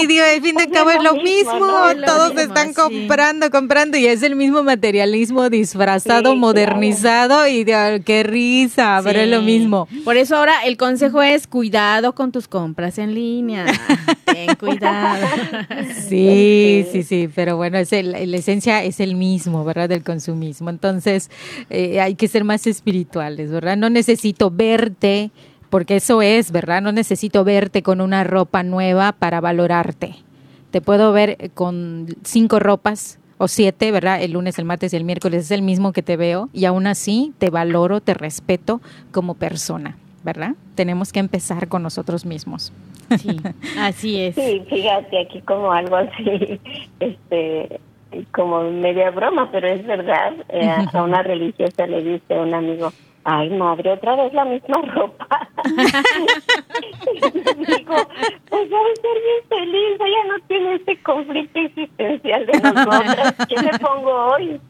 y 0.00 0.06
digo, 0.06 0.24
al 0.24 0.42
fin 0.42 0.56
de 0.56 0.68
cabo 0.68 0.90
es 0.90 1.02
lo 1.02 1.14
mismo, 1.14 1.68
todos 2.04 2.36
están 2.36 2.74
comprando, 2.74 3.50
comprando 3.50 3.96
y 3.96 4.06
es 4.06 4.22
el 4.22 4.36
mismo 4.36 4.62
materialismo 4.62 5.50
disfrazado, 5.50 6.34
modernizado 6.36 7.46
y 7.46 7.64
de, 7.64 8.02
qué 8.04 8.22
risa, 8.22 9.00
pero 9.02 9.20
es 9.20 9.28
lo 9.28 9.42
mismo. 9.42 9.88
Por 10.04 10.16
eso 10.16 10.36
ahora 10.36 10.64
el 10.64 10.76
consejo 10.76 11.22
es 11.22 11.46
cuidado 11.46 12.14
con 12.14 12.32
tus 12.32 12.48
compras 12.48 12.98
en 12.98 13.14
línea, 13.14 13.66
ten 14.32 14.54
cuidado. 14.56 15.26
Sí. 16.08 16.86
Sí, 16.90 17.02
sí, 17.02 17.28
pero 17.34 17.56
bueno, 17.56 17.78
es 17.78 17.90
la 17.92 18.36
esencia 18.36 18.82
es 18.84 19.00
el 19.00 19.14
mismo, 19.14 19.64
¿verdad? 19.64 19.88
Del 19.88 20.02
consumismo. 20.02 20.70
Entonces, 20.70 21.30
eh, 21.70 22.00
hay 22.00 22.14
que 22.14 22.28
ser 22.28 22.44
más 22.44 22.66
espirituales, 22.66 23.50
¿verdad? 23.50 23.76
No 23.76 23.88
necesito 23.88 24.50
verte, 24.50 25.30
porque 25.70 25.96
eso 25.96 26.20
es, 26.20 26.50
¿verdad? 26.50 26.82
No 26.82 26.92
necesito 26.92 27.44
verte 27.44 27.82
con 27.82 28.00
una 28.00 28.24
ropa 28.24 28.62
nueva 28.62 29.12
para 29.12 29.40
valorarte. 29.40 30.16
Te 30.70 30.80
puedo 30.80 31.12
ver 31.12 31.50
con 31.54 32.14
cinco 32.24 32.58
ropas 32.58 33.18
o 33.38 33.48
siete, 33.48 33.90
¿verdad? 33.90 34.22
El 34.22 34.32
lunes, 34.32 34.58
el 34.58 34.64
martes 34.64 34.92
y 34.92 34.96
el 34.96 35.04
miércoles 35.04 35.44
es 35.44 35.50
el 35.50 35.62
mismo 35.62 35.92
que 35.92 36.02
te 36.02 36.16
veo 36.16 36.50
y 36.52 36.66
aún 36.66 36.86
así 36.86 37.32
te 37.38 37.50
valoro, 37.50 38.00
te 38.00 38.14
respeto 38.14 38.80
como 39.12 39.34
persona. 39.34 39.96
¿verdad? 40.24 40.54
Tenemos 40.74 41.12
que 41.12 41.20
empezar 41.20 41.68
con 41.68 41.82
nosotros 41.82 42.24
mismos. 42.24 42.72
Sí, 43.18 43.36
así 43.78 44.20
es. 44.22 44.34
Sí, 44.34 44.64
fíjate 44.68 45.20
aquí 45.20 45.40
como 45.42 45.72
algo 45.72 45.96
así, 45.96 46.60
este, 47.00 47.80
como 48.32 48.62
media 48.70 49.10
broma, 49.10 49.50
pero 49.50 49.68
es 49.68 49.84
verdad. 49.86 50.34
Eh, 50.48 50.70
a 50.92 51.02
una 51.02 51.22
religiosa 51.22 51.86
le 51.86 52.02
dice 52.02 52.34
a 52.34 52.42
un 52.42 52.54
amigo, 52.54 52.92
ay 53.24 53.50
madre, 53.50 53.92
otra 53.92 54.16
vez 54.16 54.32
la 54.32 54.44
misma 54.44 54.82
ropa. 54.94 55.48
Digo, 57.56 57.94
pues 58.48 58.70
voy 58.70 58.90
a 58.90 59.00
ser 59.00 59.18
bien 59.22 59.48
feliz, 59.48 60.00
ella 60.00 60.24
no 60.28 60.46
tiene 60.46 60.74
este 60.74 61.02
conflicto 61.02 61.60
existencial 61.60 62.46
de 62.46 62.60
nosotras. 62.60 63.34
¿Qué 63.48 63.62
me 63.62 63.78
pongo 63.78 64.10
hoy? 64.10 64.60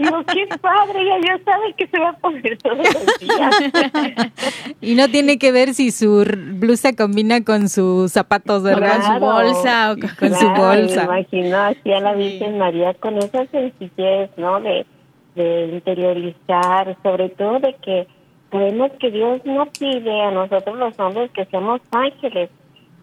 Digo, 0.00 0.24
qué 0.32 0.46
padre, 0.62 1.02
ella 1.02 1.18
ya 1.26 1.44
sabe 1.44 1.74
que 1.74 1.86
se 1.86 1.98
va 1.98 2.08
a 2.08 2.16
poner 2.16 2.56
todos 2.56 2.78
los 2.78 3.18
días. 3.18 4.32
y 4.80 4.94
no 4.94 5.08
tiene 5.08 5.38
que 5.38 5.52
ver 5.52 5.74
si 5.74 5.90
su 5.90 6.24
blusa 6.54 6.96
combina 6.96 7.44
con 7.44 7.68
sus 7.68 8.10
zapatos, 8.10 8.62
¿verdad? 8.62 9.02
Con 9.02 9.14
su 9.14 9.20
bolsa 9.20 9.92
o 9.92 9.96
con, 10.18 10.34
su 10.34 10.48
bolsa. 10.48 11.06
Me 11.06 11.20
imagino 11.20 11.58
así 11.58 11.92
a 11.92 12.00
la 12.00 12.14
Virgen 12.14 12.56
María 12.56 12.94
con 12.94 13.18
esa 13.18 13.44
sencillez, 13.48 14.30
¿no? 14.38 14.58
De, 14.62 14.86
de 15.34 15.66
interiorizar, 15.66 16.96
sobre 17.02 17.28
todo 17.28 17.60
de 17.60 17.74
que 17.74 18.06
sabemos 18.50 18.92
que 18.98 19.10
Dios 19.10 19.42
no 19.44 19.66
pide 19.66 20.22
a 20.22 20.30
nosotros 20.30 20.78
los 20.78 20.98
hombres 20.98 21.30
que 21.32 21.44
seamos 21.44 21.82
ángeles, 21.90 22.48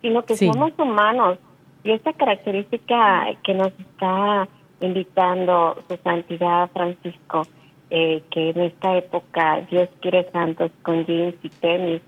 sino 0.02 0.26
que 0.26 0.36
somos 0.36 0.72
humanos. 0.80 1.38
Y 1.84 1.92
esta 1.92 2.12
característica 2.14 3.28
que 3.44 3.54
nos 3.54 3.72
está 3.80 4.48
invitando 4.80 5.78
su 5.88 5.98
santidad 6.04 6.70
Francisco, 6.72 7.44
eh, 7.90 8.24
que 8.32 8.50
en 8.50 8.62
esta 8.62 8.98
época 8.98 9.66
Dios 9.70 9.90
quiere 10.02 10.30
santos 10.32 10.72
con 10.84 11.06
jeans 11.06 11.36
y 11.44 11.50
tenis, 11.50 12.02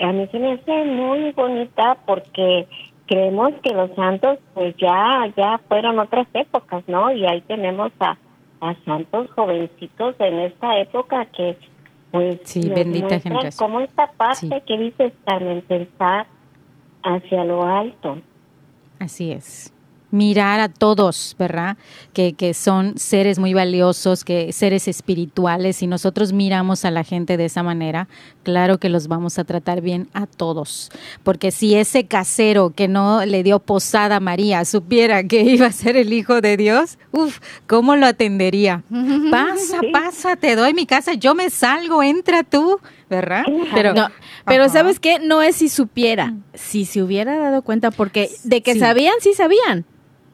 a 0.00 0.12
mí 0.12 0.26
se 0.30 0.38
me 0.38 0.52
hace 0.52 0.84
muy 0.84 1.30
bonita 1.32 1.96
porque 2.04 2.66
creemos 3.06 3.52
que 3.62 3.72
los 3.72 3.94
santos 3.94 4.38
pues 4.54 4.74
ya 4.76 5.32
ya 5.36 5.60
fueron 5.68 5.98
otras 5.98 6.26
épocas, 6.34 6.82
¿no? 6.88 7.12
Y 7.12 7.24
ahí 7.26 7.40
tenemos 7.42 7.92
a, 8.00 8.16
a 8.60 8.74
santos 8.84 9.30
jovencitos 9.30 10.16
en 10.18 10.40
esta 10.40 10.78
época 10.80 11.26
que 11.26 11.56
pues 12.10 12.40
sí, 12.44 12.68
bendita 12.68 13.20
gente. 13.20 13.50
como 13.56 13.80
esta 13.80 14.10
parte 14.12 14.62
que 14.66 14.78
dices 14.78 15.12
Carmen 15.24 15.62
pensar 15.62 16.26
hacia 17.02 17.44
lo 17.44 17.64
alto. 17.64 18.18
Así 18.98 19.32
es 19.32 19.73
mirar 20.14 20.60
a 20.60 20.68
todos, 20.68 21.34
¿verdad? 21.40 21.76
Que, 22.12 22.34
que, 22.34 22.54
son 22.54 22.96
seres 22.96 23.40
muy 23.40 23.52
valiosos, 23.52 24.24
que 24.24 24.52
seres 24.52 24.86
espirituales, 24.86 25.82
y 25.82 25.88
nosotros 25.88 26.32
miramos 26.32 26.84
a 26.84 26.92
la 26.92 27.02
gente 27.02 27.36
de 27.36 27.46
esa 27.46 27.64
manera, 27.64 28.06
claro 28.44 28.78
que 28.78 28.88
los 28.88 29.08
vamos 29.08 29.40
a 29.40 29.44
tratar 29.44 29.80
bien 29.80 30.08
a 30.14 30.26
todos. 30.26 30.92
Porque 31.24 31.50
si 31.50 31.74
ese 31.74 32.06
casero 32.06 32.70
que 32.70 32.86
no 32.86 33.26
le 33.26 33.42
dio 33.42 33.58
posada 33.58 34.16
a 34.16 34.20
María 34.20 34.64
supiera 34.64 35.24
que 35.24 35.42
iba 35.42 35.66
a 35.66 35.72
ser 35.72 35.96
el 35.96 36.12
hijo 36.12 36.40
de 36.40 36.56
Dios, 36.56 36.96
uff, 37.10 37.40
¿cómo 37.66 37.96
lo 37.96 38.06
atendería? 38.06 38.84
Pasa, 39.32 39.80
pasa, 39.92 40.36
te 40.36 40.54
doy 40.54 40.74
mi 40.74 40.86
casa, 40.86 41.14
yo 41.14 41.34
me 41.34 41.50
salgo, 41.50 42.04
entra 42.04 42.44
tú, 42.44 42.78
¿verdad? 43.10 43.44
Pero, 43.74 43.94
no, 43.94 44.08
pero 44.46 44.68
¿sabes 44.68 45.00
qué? 45.00 45.18
No 45.18 45.42
es 45.42 45.56
si 45.56 45.68
supiera, 45.68 46.34
si 46.54 46.84
se 46.84 47.02
hubiera 47.02 47.36
dado 47.36 47.62
cuenta, 47.62 47.90
porque 47.90 48.30
de 48.44 48.62
que 48.62 48.78
sabían, 48.78 49.14
sí 49.20 49.34
sabían. 49.34 49.84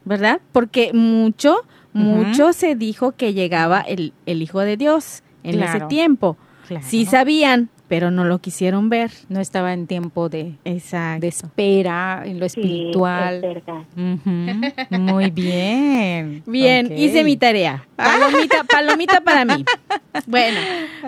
¿Verdad? 0.05 0.41
Porque 0.51 0.93
mucho, 0.93 1.57
mucho 1.93 2.53
se 2.53 2.75
dijo 2.75 3.13
que 3.13 3.33
llegaba 3.33 3.81
el, 3.81 4.13
el 4.25 4.41
Hijo 4.41 4.59
de 4.59 4.77
Dios 4.77 5.23
en 5.43 5.61
ese 5.61 5.81
tiempo. 5.81 6.37
Sí 6.81 7.05
sabían, 7.05 7.69
pero 7.91 8.09
no 8.09 8.23
lo 8.23 8.39
quisieron 8.39 8.87
ver. 8.87 9.11
No 9.27 9.41
estaba 9.41 9.73
en 9.73 9.85
tiempo 9.85 10.29
de, 10.29 10.55
de 10.63 11.27
espera, 11.27 12.23
en 12.23 12.39
lo 12.39 12.45
espiritual. 12.45 13.61
Muy 14.91 15.29
bien. 15.29 16.41
Bien, 16.45 16.89
hice 16.97 17.25
mi 17.25 17.35
tarea. 17.35 17.85
Palomita, 17.97 18.63
palomita 18.63 19.19
para 19.19 19.43
mí. 19.43 19.65
Bueno, 20.25 20.57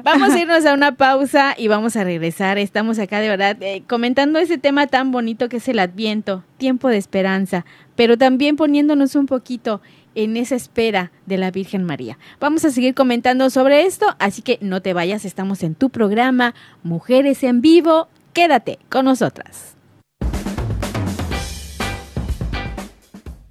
vamos 0.03 0.33
a 0.33 0.39
irnos 0.41 0.65
a 0.65 0.73
una 0.73 0.95
pausa 0.95 1.55
y 1.57 1.69
vamos 1.69 1.95
a 1.95 2.03
regresar. 2.03 2.57
Estamos 2.57 2.99
acá 2.99 3.21
de 3.21 3.29
verdad 3.29 3.55
eh, 3.61 3.83
comentando 3.87 4.37
ese 4.37 4.57
tema 4.57 4.87
tan 4.87 5.13
bonito 5.13 5.47
que 5.47 5.57
es 5.57 5.67
el 5.69 5.79
Adviento, 5.79 6.43
tiempo 6.57 6.89
de 6.89 6.97
esperanza, 6.97 7.65
pero 7.95 8.17
también 8.17 8.57
poniéndonos 8.57 9.15
un 9.15 9.25
poquito 9.25 9.79
en 10.15 10.37
esa 10.37 10.55
espera 10.55 11.11
de 11.25 11.37
la 11.37 11.51
Virgen 11.51 11.83
María. 11.83 12.17
Vamos 12.39 12.65
a 12.65 12.71
seguir 12.71 12.93
comentando 12.93 13.49
sobre 13.49 13.85
esto, 13.85 14.05
así 14.19 14.41
que 14.41 14.57
no 14.61 14.81
te 14.81 14.93
vayas, 14.93 15.25
estamos 15.25 15.63
en 15.63 15.75
tu 15.75 15.89
programa 15.89 16.53
Mujeres 16.83 17.43
en 17.43 17.61
Vivo. 17.61 18.07
Quédate 18.33 18.79
con 18.89 19.05
nosotras. 19.05 19.75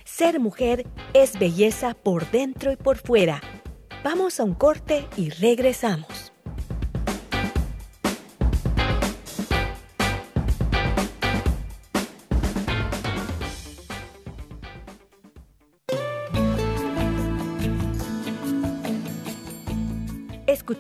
Ser 0.05 0.39
mujer 0.39 0.87
es 1.15 1.39
belleza 1.39 1.95
por 1.95 2.31
dentro 2.31 2.71
y 2.71 2.77
por 2.77 2.99
fuera. 2.99 3.41
Vamos 4.05 4.41
a 4.41 4.45
un 4.45 4.55
corte 4.55 5.07
y 5.17 5.31
regresamos. 5.31 6.12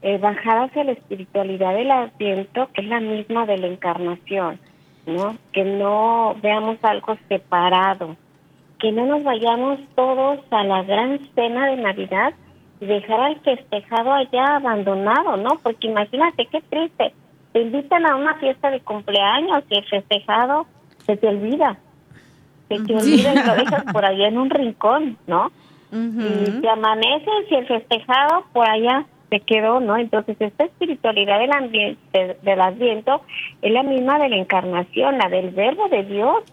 eh, 0.03 0.17
bajar 0.19 0.59
hacia 0.59 0.85
la 0.85 0.93
espiritualidad 0.93 1.75
del 1.75 1.91
adviento, 1.91 2.69
que 2.73 2.83
es 2.83 2.87
la 2.87 3.01
misma 3.01 3.47
de 3.47 3.59
la 3.59 3.67
encarnación, 3.67 4.61
¿no? 5.07 5.37
Que 5.53 5.65
no 5.65 6.37
veamos 6.41 6.79
algo 6.83 7.17
separado, 7.29 8.17
que 8.79 8.93
no 8.93 9.07
nos 9.07 9.25
vayamos 9.25 9.81
todos 9.95 10.41
a 10.51 10.65
la 10.65 10.83
gran 10.83 11.19
cena 11.35 11.67
de 11.67 11.77
Navidad 11.77 12.33
y 12.81 12.87
dejar 12.87 13.21
al 13.21 13.41
festejado 13.41 14.13
allá 14.13 14.57
abandonado, 14.57 15.37
¿no? 15.37 15.59
Porque 15.63 15.89
imagínate 15.89 16.47
qué 16.47 16.61
triste. 16.61 17.13
Te 17.53 17.63
invitan 17.63 18.07
a 18.07 18.15
una 18.15 18.35
fiesta 18.35 18.71
de 18.71 18.81
cumpleaños 18.81 19.65
y 19.69 19.79
el 19.79 19.85
festejado 19.85 20.67
se 21.05 21.17
te 21.17 21.27
olvida. 21.27 21.77
Se 22.69 22.77
te 22.81 22.95
olvida 22.95 23.35
y 23.35 23.47
lo 23.47 23.55
dejas 23.57 23.85
por 23.93 24.05
allá 24.05 24.29
en 24.29 24.39
un 24.39 24.51
rincón, 24.51 25.19
¿no? 25.27 25.51
Y 25.91 26.61
te 26.61 26.69
amaneces 26.69 27.51
y 27.51 27.55
el 27.55 27.67
festejado 27.67 28.45
por 28.53 28.69
allá 28.69 29.07
se 29.31 29.41
quedó, 29.41 29.81
¿no? 29.81 29.97
Entonces 29.97 30.37
esta 30.39 30.65
espiritualidad 30.65 31.41
del, 31.41 31.53
ambiente, 31.53 32.37
del 32.43 32.61
adviento 32.61 33.23
es 33.63 33.73
la 33.73 33.83
misma 33.83 34.19
de 34.19 34.29
la 34.29 34.37
encarnación, 34.37 35.19
la 35.19 35.29
del 35.29 35.51
verbo 35.51 35.89
de 35.89 36.05
Dios 36.05 36.45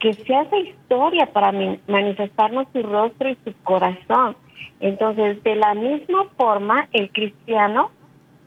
que 0.00 0.14
se 0.14 0.34
hace 0.34 0.58
historia 0.60 1.26
para 1.26 1.52
manifestarnos 1.86 2.66
su 2.72 2.82
rostro 2.82 3.28
y 3.28 3.36
su 3.44 3.54
corazón. 3.62 4.34
Entonces, 4.80 5.42
de 5.44 5.54
la 5.56 5.74
misma 5.74 6.24
forma, 6.36 6.88
el 6.92 7.10
cristiano, 7.12 7.90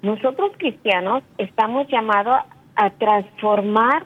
nosotros 0.02 0.52
cristianos, 0.58 1.24
estamos 1.38 1.88
llamados 1.88 2.40
a 2.76 2.90
transformar 2.90 4.06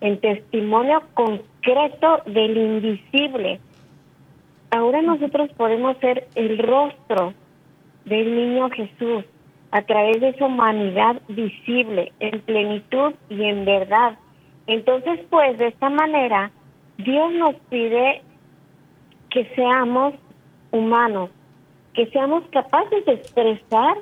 el 0.00 0.18
testimonio 0.20 1.02
concreto 1.14 2.22
del 2.26 2.56
invisible. 2.56 3.60
Ahora 4.70 5.02
nosotros 5.02 5.50
podemos 5.56 5.96
ser 5.98 6.26
el 6.34 6.58
rostro 6.58 7.34
del 8.06 8.34
niño 8.34 8.70
Jesús 8.70 9.24
a 9.70 9.82
través 9.82 10.20
de 10.20 10.36
su 10.38 10.46
humanidad 10.46 11.20
visible, 11.28 12.12
en 12.20 12.40
plenitud 12.40 13.14
y 13.28 13.44
en 13.44 13.64
verdad. 13.64 14.18
Entonces, 14.66 15.20
pues, 15.28 15.58
de 15.58 15.68
esta 15.68 15.90
manera, 15.90 16.50
Dios 16.98 17.32
nos 17.32 17.54
pide 17.68 18.22
que 19.30 19.44
seamos 19.54 20.14
humanos, 20.70 21.30
que 21.94 22.06
seamos 22.06 22.44
capaces 22.50 23.04
de 23.04 23.12
expresar 23.12 23.98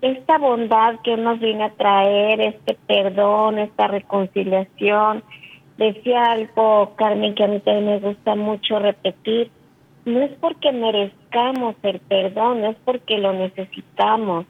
esta 0.00 0.38
bondad 0.38 0.96
que 1.02 1.16
nos 1.16 1.40
viene 1.40 1.64
a 1.64 1.70
traer, 1.70 2.40
este 2.40 2.76
perdón, 2.86 3.58
esta 3.58 3.88
reconciliación. 3.88 5.22
Decía 5.78 6.32
algo, 6.32 6.94
Carmen, 6.96 7.34
que 7.34 7.44
a 7.44 7.48
mí 7.48 7.60
también 7.60 7.86
me 7.86 7.98
gusta 7.98 8.34
mucho 8.34 8.78
repetir, 8.78 9.50
no 10.04 10.20
es 10.20 10.30
porque 10.40 10.72
merezcamos 10.72 11.74
el 11.82 11.98
perdón, 12.00 12.62
no 12.62 12.68
es 12.68 12.76
porque 12.84 13.18
lo 13.18 13.32
necesitamos, 13.32 14.46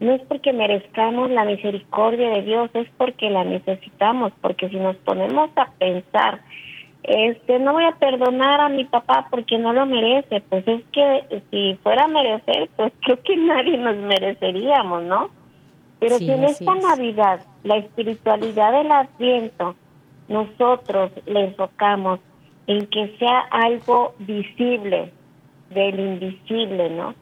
no 0.00 0.12
es 0.12 0.22
porque 0.22 0.52
merezcamos 0.52 1.30
la 1.30 1.44
misericordia 1.44 2.30
de 2.30 2.42
Dios, 2.42 2.70
es 2.74 2.88
porque 2.96 3.28
la 3.28 3.44
necesitamos, 3.44 4.32
porque 4.40 4.68
si 4.68 4.76
nos 4.76 4.96
ponemos 4.96 5.50
a 5.56 5.70
pensar, 5.72 6.40
este, 7.06 7.58
no 7.58 7.74
voy 7.74 7.84
a 7.84 7.96
perdonar 7.96 8.60
a 8.62 8.70
mi 8.70 8.84
papá 8.84 9.26
porque 9.30 9.58
no 9.58 9.74
lo 9.74 9.84
merece, 9.84 10.40
pues 10.48 10.66
es 10.66 10.82
que 10.90 11.42
si 11.50 11.78
fuera 11.82 12.04
a 12.04 12.08
merecer, 12.08 12.70
pues 12.76 12.92
creo 13.02 13.22
que 13.22 13.36
nadie 13.36 13.76
nos 13.76 13.96
mereceríamos, 13.96 15.02
¿no? 15.02 15.28
Pero 16.00 16.18
si 16.18 16.30
en 16.30 16.44
esta 16.44 16.74
Navidad, 16.74 17.40
la 17.62 17.76
espiritualidad 17.76 18.72
del 18.72 18.90
Adviento, 18.90 19.74
nosotros 20.28 21.12
le 21.26 21.44
enfocamos 21.44 22.20
en 22.66 22.86
que 22.86 23.14
sea 23.18 23.40
algo 23.50 24.14
visible 24.18 25.12
del 25.70 26.00
invisible, 26.00 26.90
¿no? 26.90 27.14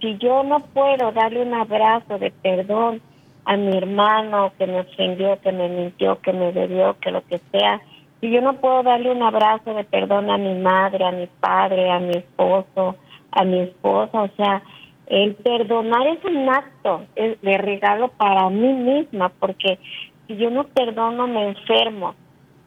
Si 0.00 0.18
yo 0.18 0.42
no 0.42 0.60
puedo 0.60 1.12
darle 1.12 1.42
un 1.42 1.54
abrazo 1.54 2.18
de 2.18 2.30
perdón 2.30 3.00
a 3.44 3.56
mi 3.56 3.76
hermano 3.76 4.52
que 4.58 4.66
me 4.66 4.80
ofendió, 4.80 5.40
que 5.40 5.52
me 5.52 5.68
mintió, 5.68 6.20
que 6.20 6.32
me 6.32 6.52
debió, 6.52 6.98
que 7.00 7.10
lo 7.10 7.24
que 7.24 7.40
sea, 7.50 7.80
si 8.22 8.30
yo 8.30 8.40
no 8.40 8.54
puedo 8.54 8.84
darle 8.84 9.10
un 9.10 9.20
abrazo 9.20 9.74
de 9.74 9.82
perdón 9.82 10.30
a 10.30 10.38
mi 10.38 10.54
madre, 10.54 11.04
a 11.04 11.10
mi 11.10 11.26
padre, 11.26 11.90
a 11.90 11.98
mi 11.98 12.12
esposo, 12.12 12.94
a 13.32 13.44
mi 13.44 13.58
esposa, 13.58 14.22
o 14.22 14.28
sea, 14.36 14.62
el 15.08 15.34
perdonar 15.34 16.06
es 16.06 16.24
un 16.24 16.48
acto 16.48 17.02
de 17.16 17.58
regalo 17.58 18.08
para 18.12 18.48
mí 18.48 18.72
misma, 18.74 19.28
porque 19.40 19.80
si 20.28 20.36
yo 20.36 20.50
no 20.50 20.62
perdono 20.68 21.26
me 21.26 21.48
enfermo, 21.48 22.14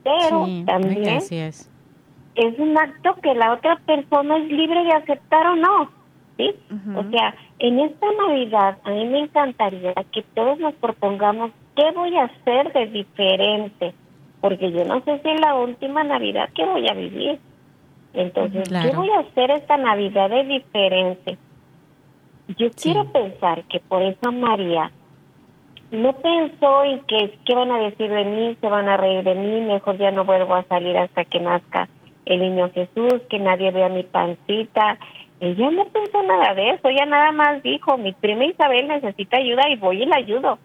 pero 0.04 0.46
también 0.66 1.08
es. 1.08 1.32
es 1.32 2.60
un 2.60 2.78
acto 2.78 3.16
que 3.24 3.34
la 3.34 3.54
otra 3.54 3.78
persona 3.78 4.36
es 4.38 4.52
libre 4.52 4.84
de 4.84 4.92
aceptar 4.92 5.48
o 5.48 5.56
no, 5.56 5.90
¿sí? 6.36 6.54
O 6.98 7.10
sea, 7.12 7.34
en 7.60 7.80
esta 7.80 8.08
Navidad 8.28 8.78
a 8.84 8.90
mí 8.90 9.06
me 9.06 9.20
encantaría 9.20 9.94
que 10.12 10.22
todos 10.34 10.60
nos 10.60 10.74
propongamos 10.74 11.52
qué 11.78 11.92
voy 11.96 12.14
a 12.18 12.26
hacer 12.26 12.74
de 12.74 12.88
diferente, 12.88 13.94
porque 14.46 14.72
yo 14.72 14.86
no 14.86 15.02
sé 15.02 15.20
si 15.24 15.30
es 15.32 15.42
la 15.42 15.56
última 15.56 16.04
Navidad 16.04 16.50
que 16.54 16.64
voy 16.66 16.88
a 16.88 16.94
vivir. 16.94 17.40
Entonces, 18.14 18.70
¿qué 18.70 18.96
voy 18.96 19.10
a 19.10 19.22
hacer 19.22 19.50
esta 19.50 19.76
Navidad 19.76 20.30
de 20.30 20.44
diferente? 20.44 21.40
Yo 22.56 22.70
quiero 22.80 23.12
pensar 23.12 23.64
que 23.64 23.80
por 23.80 24.04
eso 24.04 24.32
María 24.32 24.92
no 25.90 26.14
pensó 26.14 26.84
en 26.84 27.00
que 27.06 27.40
qué 27.44 27.56
van 27.56 27.72
a 27.72 27.80
decir 27.80 28.12
de 28.12 28.24
mí, 28.24 28.56
se 28.62 28.70
van 28.70 28.88
a 28.88 28.98
reír 28.98 29.24
de 29.24 29.34
mí, 29.34 29.62
mejor 29.62 29.98
ya 29.98 30.12
no 30.12 30.26
vuelvo 30.26 30.54
a 30.54 30.64
salir 30.66 30.96
hasta 30.96 31.26
que 31.26 31.40
nazca 31.40 31.90
el 32.26 32.40
niño 32.40 32.70
Jesús, 32.72 33.24
que 33.28 33.40
nadie 33.40 33.72
vea 33.72 33.90
mi 33.90 34.04
pancita. 34.04 35.00
Ella 35.40 35.72
no 35.72 35.86
pensó 35.86 36.22
nada 36.22 36.54
de 36.54 36.70
eso, 36.70 36.88
ella 36.88 37.08
nada 37.08 37.32
más 37.32 37.64
dijo, 37.64 37.98
mi 37.98 38.14
prima 38.14 38.46
Isabel 38.46 38.90
necesita 38.90 39.38
ayuda 39.38 39.68
y 39.70 39.76
voy 39.76 40.04
y 40.04 40.06
la 40.06 40.18
ayudo. 40.18 40.60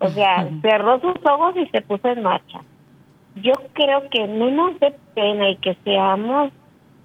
O 0.00 0.08
sea, 0.08 0.48
cerró 0.62 0.98
sus 0.98 1.14
ojos 1.24 1.54
y 1.56 1.66
se 1.68 1.80
puso 1.82 2.08
en 2.08 2.24
marcha. 2.24 2.60
Yo 3.36 3.52
creo 3.72 4.08
que 4.10 4.26
no 4.26 4.50
nos 4.50 4.78
dé 4.80 4.94
pena 5.14 5.50
y 5.50 5.56
que 5.56 5.76
seamos 5.84 6.52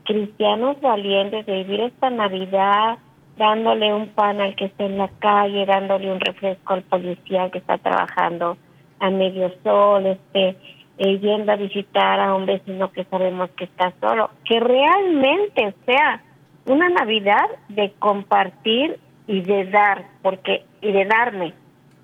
cristianos 0.05 0.79
valientes 0.81 1.45
de 1.45 1.63
vivir 1.63 1.81
esta 1.81 2.09
Navidad 2.09 2.97
dándole 3.37 3.93
un 3.93 4.07
pan 4.09 4.39
al 4.39 4.55
que 4.55 4.65
está 4.65 4.85
en 4.85 4.97
la 4.97 5.09
calle, 5.19 5.65
dándole 5.65 6.11
un 6.11 6.19
refresco 6.19 6.73
al 6.73 6.83
policía 6.83 7.49
que 7.49 7.57
está 7.57 7.77
trabajando 7.77 8.57
a 8.99 9.09
medio 9.09 9.51
sol, 9.63 10.05
este, 10.05 10.55
eh, 10.97 11.19
yendo 11.19 11.51
a 11.51 11.57
visitar 11.57 12.19
a 12.19 12.33
un 12.33 12.45
vecino 12.45 12.91
que 12.91 13.03
sabemos 13.05 13.49
que 13.51 13.65
está 13.65 13.93
solo, 13.99 14.29
que 14.45 14.59
realmente 14.59 15.73
sea 15.85 16.21
una 16.65 16.89
Navidad 16.89 17.45
de 17.67 17.91
compartir 17.99 18.97
y 19.27 19.41
de 19.41 19.65
dar, 19.65 20.05
porque 20.21 20.63
y 20.81 20.91
de 20.91 21.05
darme. 21.05 21.53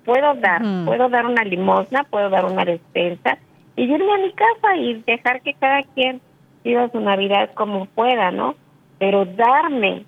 Puedo 0.04 0.34
dar, 0.34 0.60
puedo 0.84 1.08
dar 1.08 1.26
una 1.26 1.44
limosna, 1.44 2.04
puedo 2.04 2.28
dar 2.28 2.44
una 2.44 2.64
despensa 2.64 3.38
y 3.76 3.82
irme 3.84 4.12
a 4.12 4.18
mi 4.18 4.32
casa 4.32 4.76
y 4.76 5.02
dejar 5.06 5.42
que 5.42 5.54
cada 5.54 5.82
quien 5.94 6.20
viva 6.64 6.90
su 6.90 7.00
Navidad 7.00 7.50
como 7.54 7.86
pueda, 7.86 8.30
¿no? 8.30 8.54
Pero 8.98 9.24
darme, 9.24 10.04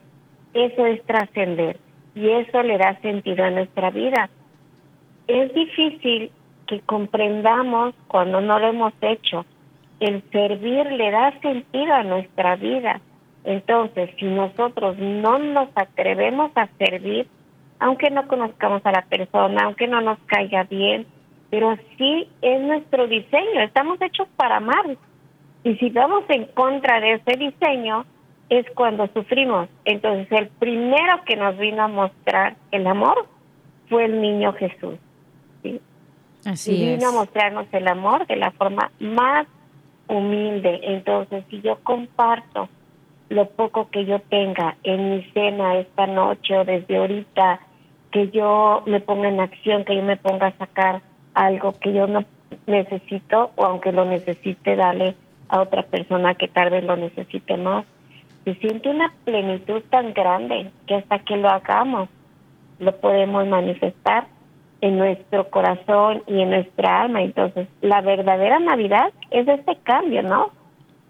eso 0.52 0.86
es 0.86 1.02
trascender 1.04 1.78
y 2.14 2.28
eso 2.28 2.62
le 2.62 2.78
da 2.78 3.00
sentido 3.00 3.44
a 3.44 3.50
nuestra 3.50 3.90
vida. 3.90 4.30
Es 5.26 5.52
difícil 5.54 6.30
que 6.66 6.80
comprendamos 6.80 7.94
cuando 8.08 8.40
no 8.40 8.58
lo 8.58 8.68
hemos 8.68 8.92
hecho. 9.00 9.44
El 10.00 10.22
servir 10.30 10.90
le 10.92 11.10
da 11.10 11.38
sentido 11.40 11.94
a 11.94 12.02
nuestra 12.02 12.56
vida. 12.56 13.00
Entonces, 13.44 14.10
si 14.18 14.26
nosotros 14.26 14.96
no 14.98 15.38
nos 15.38 15.68
atrevemos 15.74 16.50
a 16.54 16.68
servir, 16.78 17.26
aunque 17.78 18.10
no 18.10 18.26
conozcamos 18.26 18.84
a 18.84 18.92
la 18.92 19.02
persona, 19.02 19.64
aunque 19.64 19.86
no 19.86 20.00
nos 20.00 20.18
caiga 20.26 20.64
bien, 20.64 21.06
pero 21.55 21.78
sí 21.96 22.28
es 22.42 22.61
nuestro 22.62 23.07
diseño, 23.07 23.61
estamos 23.61 24.02
hechos 24.02 24.26
para 24.34 24.57
amar. 24.57 24.96
Y 25.62 25.76
si 25.76 25.88
vamos 25.90 26.24
en 26.28 26.46
contra 26.46 27.00
de 27.00 27.12
ese 27.12 27.36
diseño, 27.36 28.05
es 28.48 28.66
cuando 28.74 29.07
sufrimos. 29.14 29.68
Entonces, 29.84 30.26
el 30.32 30.48
primero 30.48 31.22
que 31.24 31.36
nos 31.36 31.57
vino 31.57 31.84
a 31.84 31.86
mostrar 31.86 32.57
el 32.72 32.84
amor 32.88 33.28
fue 33.88 34.07
el 34.07 34.20
niño 34.20 34.52
Jesús. 34.55 34.96
¿sí? 35.62 35.80
Así 36.44 36.72
y 36.74 36.96
vino 36.96 37.11
a 37.11 37.12
mostrarnos 37.12 37.66
el 37.70 37.86
amor 37.86 38.26
de 38.26 38.34
la 38.34 38.50
forma 38.50 38.90
más 38.98 39.46
humilde. 40.09 40.80
Entonces, 40.82 41.44
si 41.50 41.61
yo 41.61 41.78
comparto 41.84 42.68
lo 43.28 43.48
poco 43.50 43.90
que 43.90 44.05
yo 44.07 44.18
tenga 44.22 44.76
en 44.82 45.09
mi 45.09 45.22
cena 45.30 45.76
esta 45.76 46.09
noche 46.09 46.59
o 46.59 46.64
desde 46.64 46.96
ahorita, 46.96 47.61
que 48.11 48.28
yo 48.30 48.82
me 48.86 48.98
ponga 48.98 49.28
en 49.28 49.38
acción, 49.38 49.84
que 49.84 49.94
yo 49.94 50.02
me 50.02 50.16
ponga 50.16 50.48
a 50.48 50.59
sacar 50.59 51.13
algo 51.35 51.72
que 51.72 51.93
yo 51.93 52.07
no 52.07 52.24
necesito 52.66 53.51
o 53.57 53.64
aunque 53.64 53.93
lo 53.93 54.05
necesite, 54.05 54.76
darle 54.76 55.14
a 55.49 55.61
otra 55.61 55.82
persona 55.82 56.35
que 56.35 56.49
tal 56.49 56.70
vez 56.70 56.85
lo 56.85 56.97
necesite 56.97 57.57
más. 57.57 57.85
Se 58.45 58.55
siente 58.57 58.89
una 58.89 59.12
plenitud 59.24 59.82
tan 59.91 60.12
grande 60.12 60.70
que 60.87 60.97
hasta 60.97 61.18
que 61.20 61.37
lo 61.37 61.49
hagamos 61.49 62.09
lo 62.78 62.97
podemos 62.97 63.47
manifestar 63.47 64.26
en 64.80 64.99
nuestro 64.99 65.49
corazón 65.49 66.22
y 66.26 66.41
en 66.43 66.51
nuestra 66.51 67.03
alma. 67.03 67.22
Entonces, 67.22 67.68
la 67.80 68.01
verdadera 68.03 68.59
Navidad 68.59 69.12
es 69.30 69.49
este 69.49 69.76
cambio, 69.82 70.22
¿no? 70.22 70.51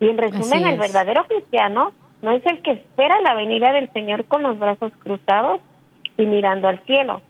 Y 0.00 0.08
en 0.08 0.18
resumen, 0.18 0.66
el 0.66 0.78
verdadero 0.78 1.24
cristiano 1.24 1.92
no 2.22 2.30
es 2.32 2.44
el 2.46 2.62
que 2.62 2.72
espera 2.72 3.20
la 3.20 3.34
venida 3.34 3.72
del 3.72 3.90
Señor 3.92 4.26
con 4.26 4.42
los 4.42 4.58
brazos 4.58 4.92
cruzados 4.98 5.60
y 6.16 6.26
mirando 6.26 6.68
al 6.68 6.78
cielo, 6.84 7.20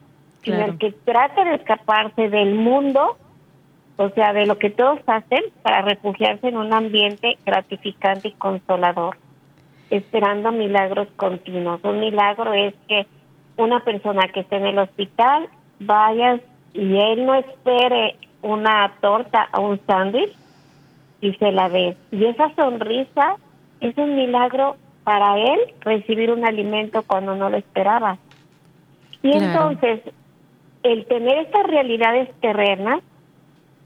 sino 0.45 0.65
el 0.65 0.79
que 0.79 0.93
trata 0.93 1.45
de 1.45 1.55
escaparse 1.55 2.29
del 2.29 2.55
mundo, 2.55 3.17
o 3.97 4.09
sea, 4.11 4.33
de 4.33 4.47
lo 4.47 4.59
que 4.59 4.71
todos 4.71 5.01
hacen 5.07 5.43
para 5.63 5.83
refugiarse 5.83 6.49
en 6.49 6.57
un 6.57 6.73
ambiente 6.73 7.39
gratificante 7.45 8.29
y 8.29 8.33
consolador, 8.33 9.17
esperando 9.91 10.53
milagros 10.53 11.09
continuos. 11.17 11.81
Un 11.85 12.01
milagro 12.01 12.53
es 12.53 12.75
que 12.89 13.07
una 13.57 13.81
persona 13.81 14.29
que 14.29 14.41
esté 14.41 14.57
en 14.57 14.67
el 14.67 14.79
hospital 14.79 15.49
vayas 15.81 16.41
y 16.73 16.97
él 16.97 17.25
no 17.25 17.35
espere 17.35 18.17
una 18.43 18.93
torta 19.01 19.49
o 19.53 19.63
un 19.63 19.81
sándwich 19.87 20.33
y 21.21 21.33
se 21.35 21.53
la 21.53 21.69
ve. 21.69 21.97
Y 22.11 22.25
esa 22.27 22.55
sonrisa 22.55 23.37
es 23.81 23.97
un 23.97 24.17
milagro 24.17 24.77
para 25.05 25.39
él 25.39 25.61
recibir 25.81 26.31
un 26.31 26.45
alimento 26.45 27.03
cuando 27.03 27.35
no 27.37 27.49
lo 27.49 27.57
esperaba. 27.57 28.19
Y 29.23 29.33
entonces, 29.33 30.01
el 30.85 31.07
tener 31.07 31.39
estas 31.39 31.67
realidades 31.67 32.29
terrenas 32.41 33.01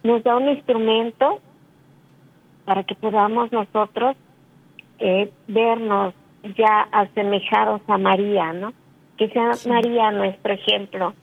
nos 0.02 0.22
da 0.24 0.36
un 0.36 0.48
instrumento 0.48 1.40
para 2.64 2.82
que 2.82 2.94
podamos 2.96 3.50
nosotros 3.52 4.16
eh, 4.98 5.30
vernos 5.46 6.12
ya 6.56 6.88
asemejados 6.92 7.80
a 7.86 7.98
María, 7.98 8.52
¿no? 8.52 8.72
Que 9.16 9.28
sea 9.28 9.52
María 9.66 10.10
nuestro 10.10 10.52
ejemplo, 10.52 11.14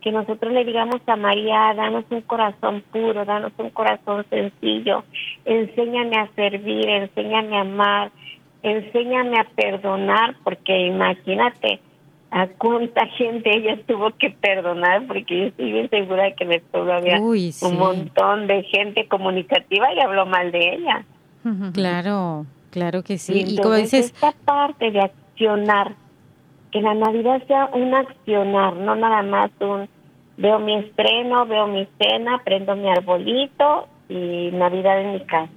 que 0.00 0.12
nosotros 0.12 0.52
le 0.52 0.64
digamos 0.64 1.00
a 1.06 1.16
María, 1.16 1.74
danos 1.74 2.04
un 2.10 2.20
corazón 2.22 2.82
puro, 2.92 3.24
danos 3.24 3.52
un 3.58 3.70
corazón 3.70 4.24
sencillo, 4.30 5.02
enséñame 5.44 6.16
a 6.16 6.28
servir, 6.34 6.88
enséñame 6.88 7.56
a 7.56 7.62
amar, 7.62 8.10
enséñame 8.62 9.38
a 9.40 9.44
perdonar, 9.44 10.36
porque 10.44 10.86
imagínate 10.86 11.80
a 12.34 12.48
cuánta 12.48 13.06
gente 13.06 13.56
ella 13.56 13.78
tuvo 13.86 14.10
que 14.18 14.30
perdonar, 14.30 15.06
porque 15.06 15.38
yo 15.38 15.44
estoy 15.46 15.70
bien 15.70 15.88
segura 15.88 16.24
de 16.24 16.34
que 16.34 16.42
en 16.42 16.52
el 16.54 16.60
pueblo 16.62 16.92
había 16.92 17.20
un 17.20 17.78
montón 17.78 18.48
de 18.48 18.64
gente 18.64 19.06
comunicativa 19.06 19.94
y 19.94 20.00
habló 20.00 20.26
mal 20.26 20.50
de 20.50 20.74
ella. 20.74 21.04
Claro, 21.72 22.44
claro 22.70 23.04
que 23.04 23.18
sí. 23.18 23.44
Y, 23.46 23.58
como 23.58 23.74
dices, 23.74 24.06
esta 24.06 24.32
parte 24.32 24.90
de 24.90 25.02
accionar, 25.02 25.94
que 26.72 26.82
la 26.82 26.94
Navidad 26.94 27.40
sea 27.46 27.66
un 27.72 27.94
accionar, 27.94 28.74
no 28.78 28.96
nada 28.96 29.22
más 29.22 29.52
un 29.60 29.88
veo 30.36 30.58
mi 30.58 30.74
estreno, 30.74 31.46
veo 31.46 31.68
mi 31.68 31.86
cena, 32.00 32.42
prendo 32.44 32.74
mi 32.74 32.90
arbolito 32.90 33.86
y 34.08 34.50
Navidad 34.52 35.00
en 35.02 35.12
mi 35.12 35.20
casa. 35.20 35.52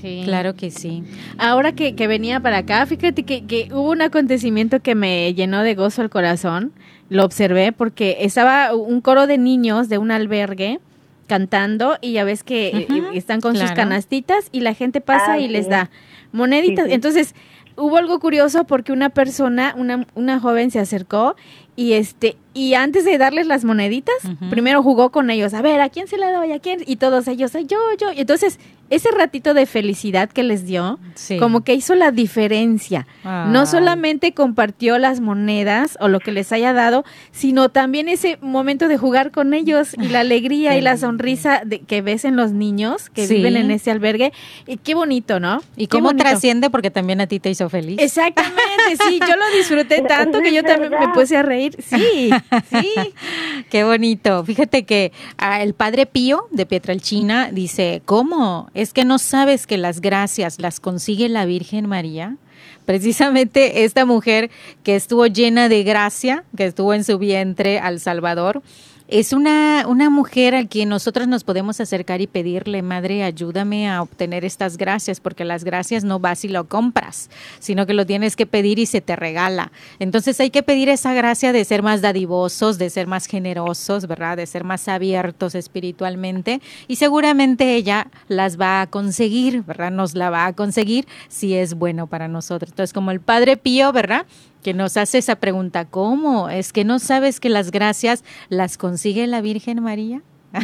Sí. 0.00 0.22
Claro 0.24 0.54
que 0.54 0.70
sí. 0.70 1.02
Ahora 1.38 1.72
que, 1.72 1.94
que 1.94 2.06
venía 2.06 2.40
para 2.40 2.58
acá, 2.58 2.86
fíjate 2.86 3.24
que, 3.24 3.44
que, 3.46 3.68
hubo 3.72 3.90
un 3.90 4.02
acontecimiento 4.02 4.80
que 4.80 4.94
me 4.94 5.34
llenó 5.34 5.62
de 5.62 5.74
gozo 5.74 6.02
el 6.02 6.10
corazón. 6.10 6.72
Lo 7.08 7.24
observé 7.24 7.72
porque 7.72 8.18
estaba 8.20 8.74
un 8.74 9.00
coro 9.00 9.26
de 9.26 9.38
niños 9.38 9.88
de 9.88 9.98
un 9.98 10.10
albergue 10.10 10.78
cantando 11.26 11.98
y 12.00 12.12
ya 12.12 12.24
ves 12.24 12.44
que 12.44 12.68
eh, 12.68 12.88
están 13.14 13.40
con 13.40 13.56
sus 13.56 13.70
canastitas 13.72 14.48
y 14.52 14.60
la 14.60 14.74
gente 14.74 15.00
pasa 15.00 15.38
y 15.38 15.48
les 15.48 15.68
da 15.68 15.90
moneditas. 16.32 16.86
Entonces, 16.88 17.34
hubo 17.76 17.96
algo 17.96 18.18
curioso 18.20 18.64
porque 18.64 18.92
una 18.92 19.10
persona, 19.10 19.74
una, 19.76 20.06
una 20.14 20.40
joven 20.40 20.70
se 20.70 20.80
acercó 20.80 21.36
y 21.78 21.92
este 21.92 22.36
y 22.58 22.74
antes 22.74 23.04
de 23.04 23.18
darles 23.18 23.46
las 23.46 23.64
moneditas, 23.64 24.16
primero 24.50 24.82
jugó 24.82 25.10
con 25.10 25.30
ellos, 25.30 25.54
a 25.54 25.62
ver, 25.62 25.80
¿a 25.80 25.88
quién 25.90 26.08
se 26.08 26.18
le 26.18 26.32
doy? 26.32 26.50
¿A 26.50 26.58
quién? 26.58 26.82
Y 26.84 26.96
todos 26.96 27.28
ellos, 27.28 27.52
yo, 27.52 27.78
yo. 28.00 28.12
Y 28.12 28.22
entonces, 28.22 28.58
ese 28.90 29.10
ratito 29.10 29.54
de 29.54 29.64
felicidad 29.64 30.28
que 30.28 30.42
les 30.42 30.66
dio, 30.66 30.98
como 31.38 31.62
que 31.62 31.74
hizo 31.74 31.94
la 31.94 32.10
diferencia. 32.10 33.06
No 33.22 33.66
solamente 33.66 34.32
compartió 34.32 34.98
las 34.98 35.20
monedas 35.20 35.96
o 36.00 36.08
lo 36.08 36.18
que 36.18 36.32
les 36.32 36.50
haya 36.50 36.72
dado, 36.72 37.04
sino 37.30 37.68
también 37.68 38.08
ese 38.08 38.38
momento 38.40 38.88
de 38.88 38.98
jugar 38.98 39.30
con 39.30 39.54
ellos 39.54 39.94
y 39.94 40.08
la 40.08 40.20
alegría 40.20 40.76
y 40.76 40.80
la 40.80 40.96
sonrisa 40.96 41.62
de, 41.64 41.80
que 41.80 42.02
ves 42.02 42.24
en 42.24 42.34
los 42.34 42.52
niños 42.52 43.08
que 43.10 43.26
viven 43.26 43.56
en 43.56 43.70
ese 43.70 43.92
albergue. 43.92 44.32
Y 44.66 44.78
qué 44.78 44.94
bonito, 44.94 45.38
¿no? 45.38 45.62
Y 45.76 45.86
cómo 45.86 46.16
trasciende 46.16 46.70
porque 46.70 46.90
también 46.90 47.20
a 47.20 47.26
ti 47.28 47.38
te 47.38 47.50
hizo 47.50 47.68
feliz. 47.68 47.98
Exactamente, 48.00 48.96
sí, 49.06 49.20
yo 49.20 49.36
lo 49.36 49.56
disfruté 49.56 50.02
tanto 50.08 50.40
que 50.40 50.52
yo 50.52 50.64
también 50.64 50.92
me 50.98 51.08
puse 51.10 51.36
a 51.36 51.42
reír. 51.42 51.67
Sí, 51.78 52.30
Sí, 52.70 52.94
qué 53.70 53.84
bonito. 53.84 54.44
Fíjate 54.44 54.84
que 54.84 55.12
ah, 55.36 55.62
el 55.62 55.74
padre 55.74 56.06
Pío 56.06 56.48
de 56.50 56.66
Pietralchina 56.66 57.50
dice, 57.50 58.02
¿cómo? 58.04 58.70
¿Es 58.74 58.92
que 58.92 59.04
no 59.04 59.18
sabes 59.18 59.66
que 59.66 59.78
las 59.78 60.00
gracias 60.00 60.60
las 60.60 60.80
consigue 60.80 61.28
la 61.28 61.44
Virgen 61.44 61.86
María? 61.86 62.36
Precisamente 62.84 63.84
esta 63.84 64.04
mujer 64.04 64.50
que 64.82 64.96
estuvo 64.96 65.26
llena 65.26 65.68
de 65.68 65.82
gracia, 65.82 66.44
que 66.56 66.64
estuvo 66.64 66.94
en 66.94 67.04
su 67.04 67.18
vientre 67.18 67.78
al 67.78 68.00
Salvador, 68.00 68.62
es 69.08 69.32
una, 69.32 69.86
una 69.88 70.10
mujer 70.10 70.54
a 70.54 70.66
quien 70.66 70.90
nosotros 70.90 71.26
nos 71.28 71.42
podemos 71.42 71.80
acercar 71.80 72.20
y 72.20 72.26
pedirle, 72.26 72.82
Madre, 72.82 73.24
ayúdame 73.24 73.88
a 73.88 74.02
obtener 74.02 74.44
estas 74.44 74.76
gracias, 74.76 75.18
porque 75.18 75.46
las 75.46 75.64
gracias 75.64 76.04
no 76.04 76.20
vas 76.20 76.44
y 76.44 76.48
lo 76.48 76.68
compras, 76.68 77.30
sino 77.58 77.86
que 77.86 77.94
lo 77.94 78.04
tienes 78.04 78.36
que 78.36 78.44
pedir 78.44 78.78
y 78.78 78.84
se 78.84 79.00
te 79.00 79.16
regala. 79.16 79.72
Entonces 79.98 80.38
hay 80.40 80.50
que 80.50 80.62
pedir 80.62 80.90
esa 80.90 81.14
gracia 81.14 81.52
de 81.52 81.64
ser 81.64 81.82
más 81.82 82.02
dadivosos, 82.02 82.76
de 82.76 82.90
ser 82.90 83.06
más 83.06 83.24
generosos, 83.24 84.06
¿verdad? 84.06 84.36
De 84.36 84.46
ser 84.46 84.64
más 84.64 84.86
abiertos 84.88 85.54
espiritualmente 85.54 86.60
y 86.86 86.96
seguramente 86.96 87.76
ella 87.76 88.08
las 88.28 88.60
va 88.60 88.82
a 88.82 88.86
conseguir, 88.88 89.62
¿verdad? 89.62 89.90
Nos 89.90 90.14
la 90.14 90.28
va 90.28 90.44
a 90.44 90.52
conseguir 90.52 91.08
si 91.28 91.54
es 91.54 91.72
bueno 91.72 92.08
para 92.08 92.28
nosotros. 92.28 92.72
Entonces, 92.72 92.92
como 92.92 93.10
el 93.10 93.20
Padre 93.20 93.56
Pío, 93.56 93.90
¿verdad? 93.90 94.26
Que 94.68 94.74
nos 94.74 94.98
hace 94.98 95.16
esa 95.16 95.36
pregunta, 95.36 95.86
¿cómo? 95.86 96.50
¿Es 96.50 96.74
que 96.74 96.84
no 96.84 96.98
sabes 96.98 97.40
que 97.40 97.48
las 97.48 97.70
gracias 97.70 98.22
las 98.50 98.76
consigue 98.76 99.26
la 99.26 99.40
Virgen 99.40 99.82
María? 99.82 100.20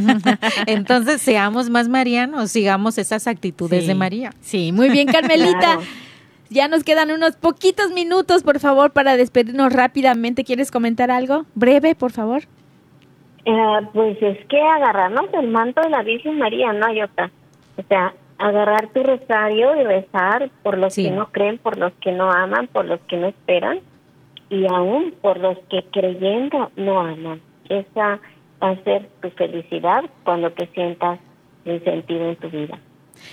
Entonces, 0.67 1.23
seamos 1.23 1.71
más 1.71 1.89
marianos, 1.89 2.51
sigamos 2.51 2.99
esas 2.99 3.27
actitudes 3.27 3.87
de 3.87 3.95
María. 3.95 4.33
Sí, 4.43 4.73
muy 4.73 4.91
bien, 4.91 5.09
Carmelita. 5.09 5.79
Ya 6.51 6.69
nos 6.69 6.85
quedan 6.85 7.13
unos 7.13 7.37
poquitos 7.37 7.93
minutos, 7.93 8.43
por 8.43 8.61
favor, 8.61 8.93
para 8.93 9.17
despedirnos 9.17 9.73
rápidamente. 9.73 10.45
¿Quieres 10.45 10.71
comentar 10.71 11.11
algo? 11.11 11.47
Breve, 11.55 11.95
por 11.95 12.13
favor. 12.13 12.43
Eh, 13.47 13.89
pues 13.95 14.19
es 14.21 14.37
que 14.49 14.61
agarrarnos 14.61 15.33
el 15.33 15.49
manto 15.49 15.81
de 15.81 15.89
la 15.89 16.03
Virgen 16.03 16.39
María, 16.39 16.75
no 16.75 16.85
hay 16.85 17.01
otra. 17.01 17.31
O 17.79 17.83
sea, 17.89 18.13
agarrar 18.37 18.89
tu 18.89 19.03
rosario 19.03 19.81
y 19.81 19.85
rezar 19.85 20.51
por 20.63 20.77
los 20.77 20.95
que 20.95 21.11
no 21.11 21.33
creen, 21.33 21.57
por 21.57 21.79
los 21.79 21.95
que 22.03 22.13
no 22.13 22.31
aman, 22.31 22.67
por 22.67 22.85
los 22.85 23.01
que 23.09 23.17
no 23.17 23.29
esperan 23.29 23.81
y 24.51 24.67
aún 24.67 25.15
por 25.21 25.39
los 25.39 25.59
que 25.71 25.85
creyendo 25.93 26.71
no 26.77 27.01
aman. 27.01 27.41
Esa 27.69 28.21
va 28.63 28.71
a 28.71 28.85
ser 28.85 29.09
tu 29.21 29.31
felicidad 29.31 30.05
cuando 30.25 30.51
te 30.53 30.67
sientas 30.69 31.19
sin 31.65 31.83
sentido 31.85 32.29
en 32.29 32.37
tu 32.37 32.51
vida. 32.51 32.79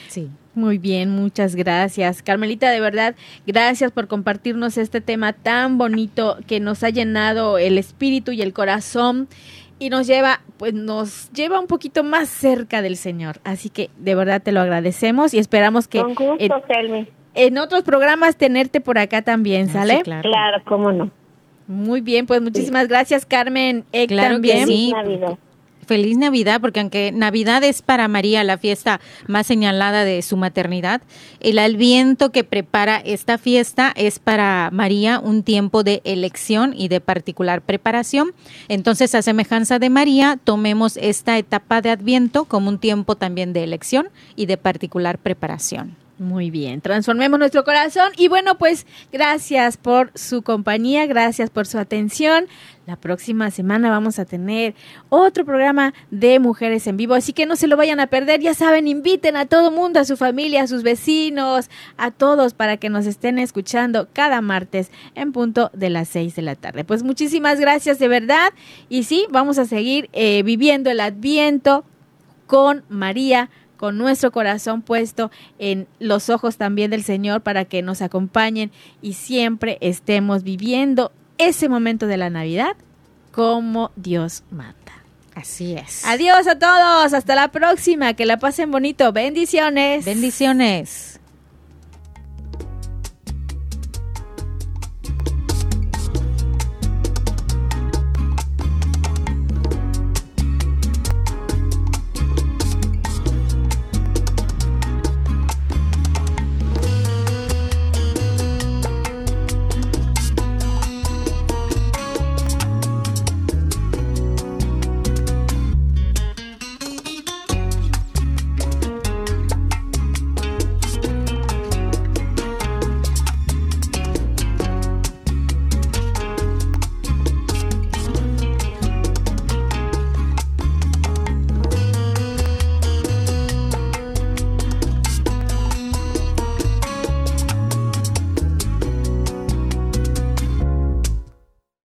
Sí. 0.07 0.30
Muy 0.53 0.78
bien, 0.78 1.09
muchas 1.09 1.55
gracias. 1.55 2.22
Carmelita, 2.22 2.70
de 2.72 2.82
verdad, 2.82 3.16
gracias 3.47 3.91
por 3.93 4.09
compartirnos 4.09 4.78
este 4.78 4.99
tema 4.99 5.32
tan 5.32 5.78
bonito 5.78 6.38
que 6.45 6.59
nos 6.59 6.84
ha 6.84 6.89
llenado 6.89 7.57
el 7.57 7.78
espíritu 7.78 8.34
y 8.34 8.41
el 8.41 8.51
corazón 8.51 9.30
y 9.80 9.89
nos 9.89 10.07
lleva, 10.07 10.41
pues 10.57 10.74
nos 10.74 11.32
lleva 11.32 11.59
un 11.59 11.68
poquito 11.68 12.03
más 12.03 12.28
cerca 12.28 12.82
del 12.82 12.97
Señor. 12.97 13.38
Así 13.45 13.70
que 13.70 13.89
de 13.97 14.14
verdad 14.14 14.41
te 14.41 14.51
lo 14.51 14.59
agradecemos 14.59 15.34
y 15.34 15.39
esperamos 15.39 15.88
que 15.88 16.03
en, 17.34 17.58
otros 17.58 17.84
programas 17.84 18.36
tenerte 18.36 18.82
por 18.82 18.98
acá 18.98 19.22
también, 19.22 19.68
ah, 19.70 19.74
¿sale? 19.74 20.02
claro. 20.02 20.64
cómo 20.66 20.92
no. 20.92 21.12
Muy 21.68 22.02
bien, 22.02 22.26
pues 22.26 22.42
muchísimas 22.42 22.88
gracias 22.88 23.26
Carmen. 23.26 23.86
claro 24.08 24.36
también. 24.36 24.68
Que 24.68 24.74
sí 24.74 24.94
feliz 25.92 26.18
Navidad, 26.18 26.62
porque 26.62 26.80
aunque 26.80 27.12
Navidad 27.12 27.66
es 27.66 27.82
para 27.82 28.08
María 28.08 28.46
la 28.46 28.58
fiesta 28.58 29.02
más 29.28 29.46
señalada 29.46 30.06
de 30.06 30.22
su 30.22 30.38
maternidad, 30.38 31.02
el 31.42 31.60
adviento 31.60 32.32
que 32.32 32.46
prepara 32.46 32.96
esta 32.96 33.38
fiesta 33.38 33.92
es 33.98 34.18
para 34.18 34.70
María 34.72 35.20
un 35.20 35.44
tiempo 35.44 35.84
de 35.84 36.02
elección 36.06 36.74
y 36.78 36.88
de 36.88 37.02
particular 37.02 37.62
preparación. 37.62 38.32
Entonces, 38.70 39.14
a 39.16 39.22
semejanza 39.22 39.80
de 39.80 39.90
María, 39.90 40.40
tomemos 40.42 40.96
esta 40.96 41.38
etapa 41.38 41.82
de 41.82 41.90
adviento 41.90 42.46
como 42.46 42.70
un 42.70 42.80
tiempo 42.80 43.16
también 43.16 43.52
de 43.52 43.66
elección 43.66 44.08
y 44.38 44.46
de 44.46 44.56
particular 44.56 45.18
preparación. 45.18 45.98
Muy 46.22 46.52
bien, 46.52 46.82
transformemos 46.82 47.40
nuestro 47.40 47.64
corazón 47.64 48.12
y 48.16 48.28
bueno, 48.28 48.60
pues 48.60 48.86
gracias 49.12 49.78
por 49.78 50.12
su 50.14 50.44
compañía, 50.44 51.08
gracias 51.08 51.50
por 51.50 51.66
su 51.66 51.80
atención. 51.80 52.46
La 52.86 52.96
próxima 52.96 53.50
semana 53.50 53.90
vamos 53.90 54.20
a 54.20 54.26
tener 54.26 54.76
otro 55.10 55.46
programa 55.46 55.96
de 56.12 56.38
mujeres 56.38 56.86
en 56.86 56.96
vivo, 56.96 57.16
así 57.16 57.34
que 57.34 57.48
no 57.48 57.56
se 57.56 57.66
lo 57.66 57.76
vayan 57.76 58.00
a 58.00 58.06
perder. 58.06 58.40
Ya 58.40 58.54
saben, 58.54 58.88
inviten 58.88 59.36
a 59.36 59.48
todo 59.48 59.72
mundo, 59.72 60.00
a 60.00 60.06
su 60.06 60.16
familia, 60.16 60.62
a 60.62 60.68
sus 60.68 60.84
vecinos, 60.84 61.72
a 61.98 62.12
todos 62.12 62.54
para 62.54 62.78
que 62.78 62.90
nos 62.90 63.08
estén 63.08 63.40
escuchando 63.40 64.08
cada 64.14 64.42
martes 64.42 64.92
en 65.16 65.32
punto 65.32 65.72
de 65.74 65.90
las 65.90 66.08
seis 66.08 66.36
de 66.36 66.44
la 66.44 66.54
tarde. 66.54 66.84
Pues 66.84 67.02
muchísimas 67.02 67.60
gracias 67.60 67.98
de 67.98 68.08
verdad 68.08 68.54
y 68.90 69.06
sí, 69.06 69.26
vamos 69.32 69.58
a 69.58 69.66
seguir 69.66 70.08
eh, 70.14 70.44
viviendo 70.44 70.92
el 70.92 71.00
adviento 71.00 71.84
con 72.46 72.84
María 72.90 73.50
con 73.82 73.98
nuestro 73.98 74.32
corazón 74.32 74.84
puesto 74.84 75.32
en 75.58 75.88
los 75.98 76.30
ojos 76.30 76.58
también 76.58 76.92
del 76.92 77.04
Señor 77.04 77.42
para 77.42 77.66
que 77.66 77.82
nos 77.82 78.04
acompañen 78.04 78.72
y 79.02 79.14
siempre 79.14 79.80
estemos 79.82 80.44
viviendo 80.44 81.12
ese 81.40 81.68
momento 81.68 82.06
de 82.06 82.18
la 82.18 82.30
Navidad 82.30 82.76
como 83.32 83.90
Dios 83.96 84.44
manda. 84.52 84.76
Así 85.34 85.74
es. 85.74 86.06
Adiós 86.06 86.46
a 86.46 86.60
todos, 86.60 87.14
hasta 87.14 87.34
la 87.34 87.48
próxima, 87.48 88.14
que 88.14 88.28
la 88.28 88.38
pasen 88.38 88.70
bonito. 88.70 89.12
Bendiciones. 89.14 90.06
Bendiciones. 90.06 91.11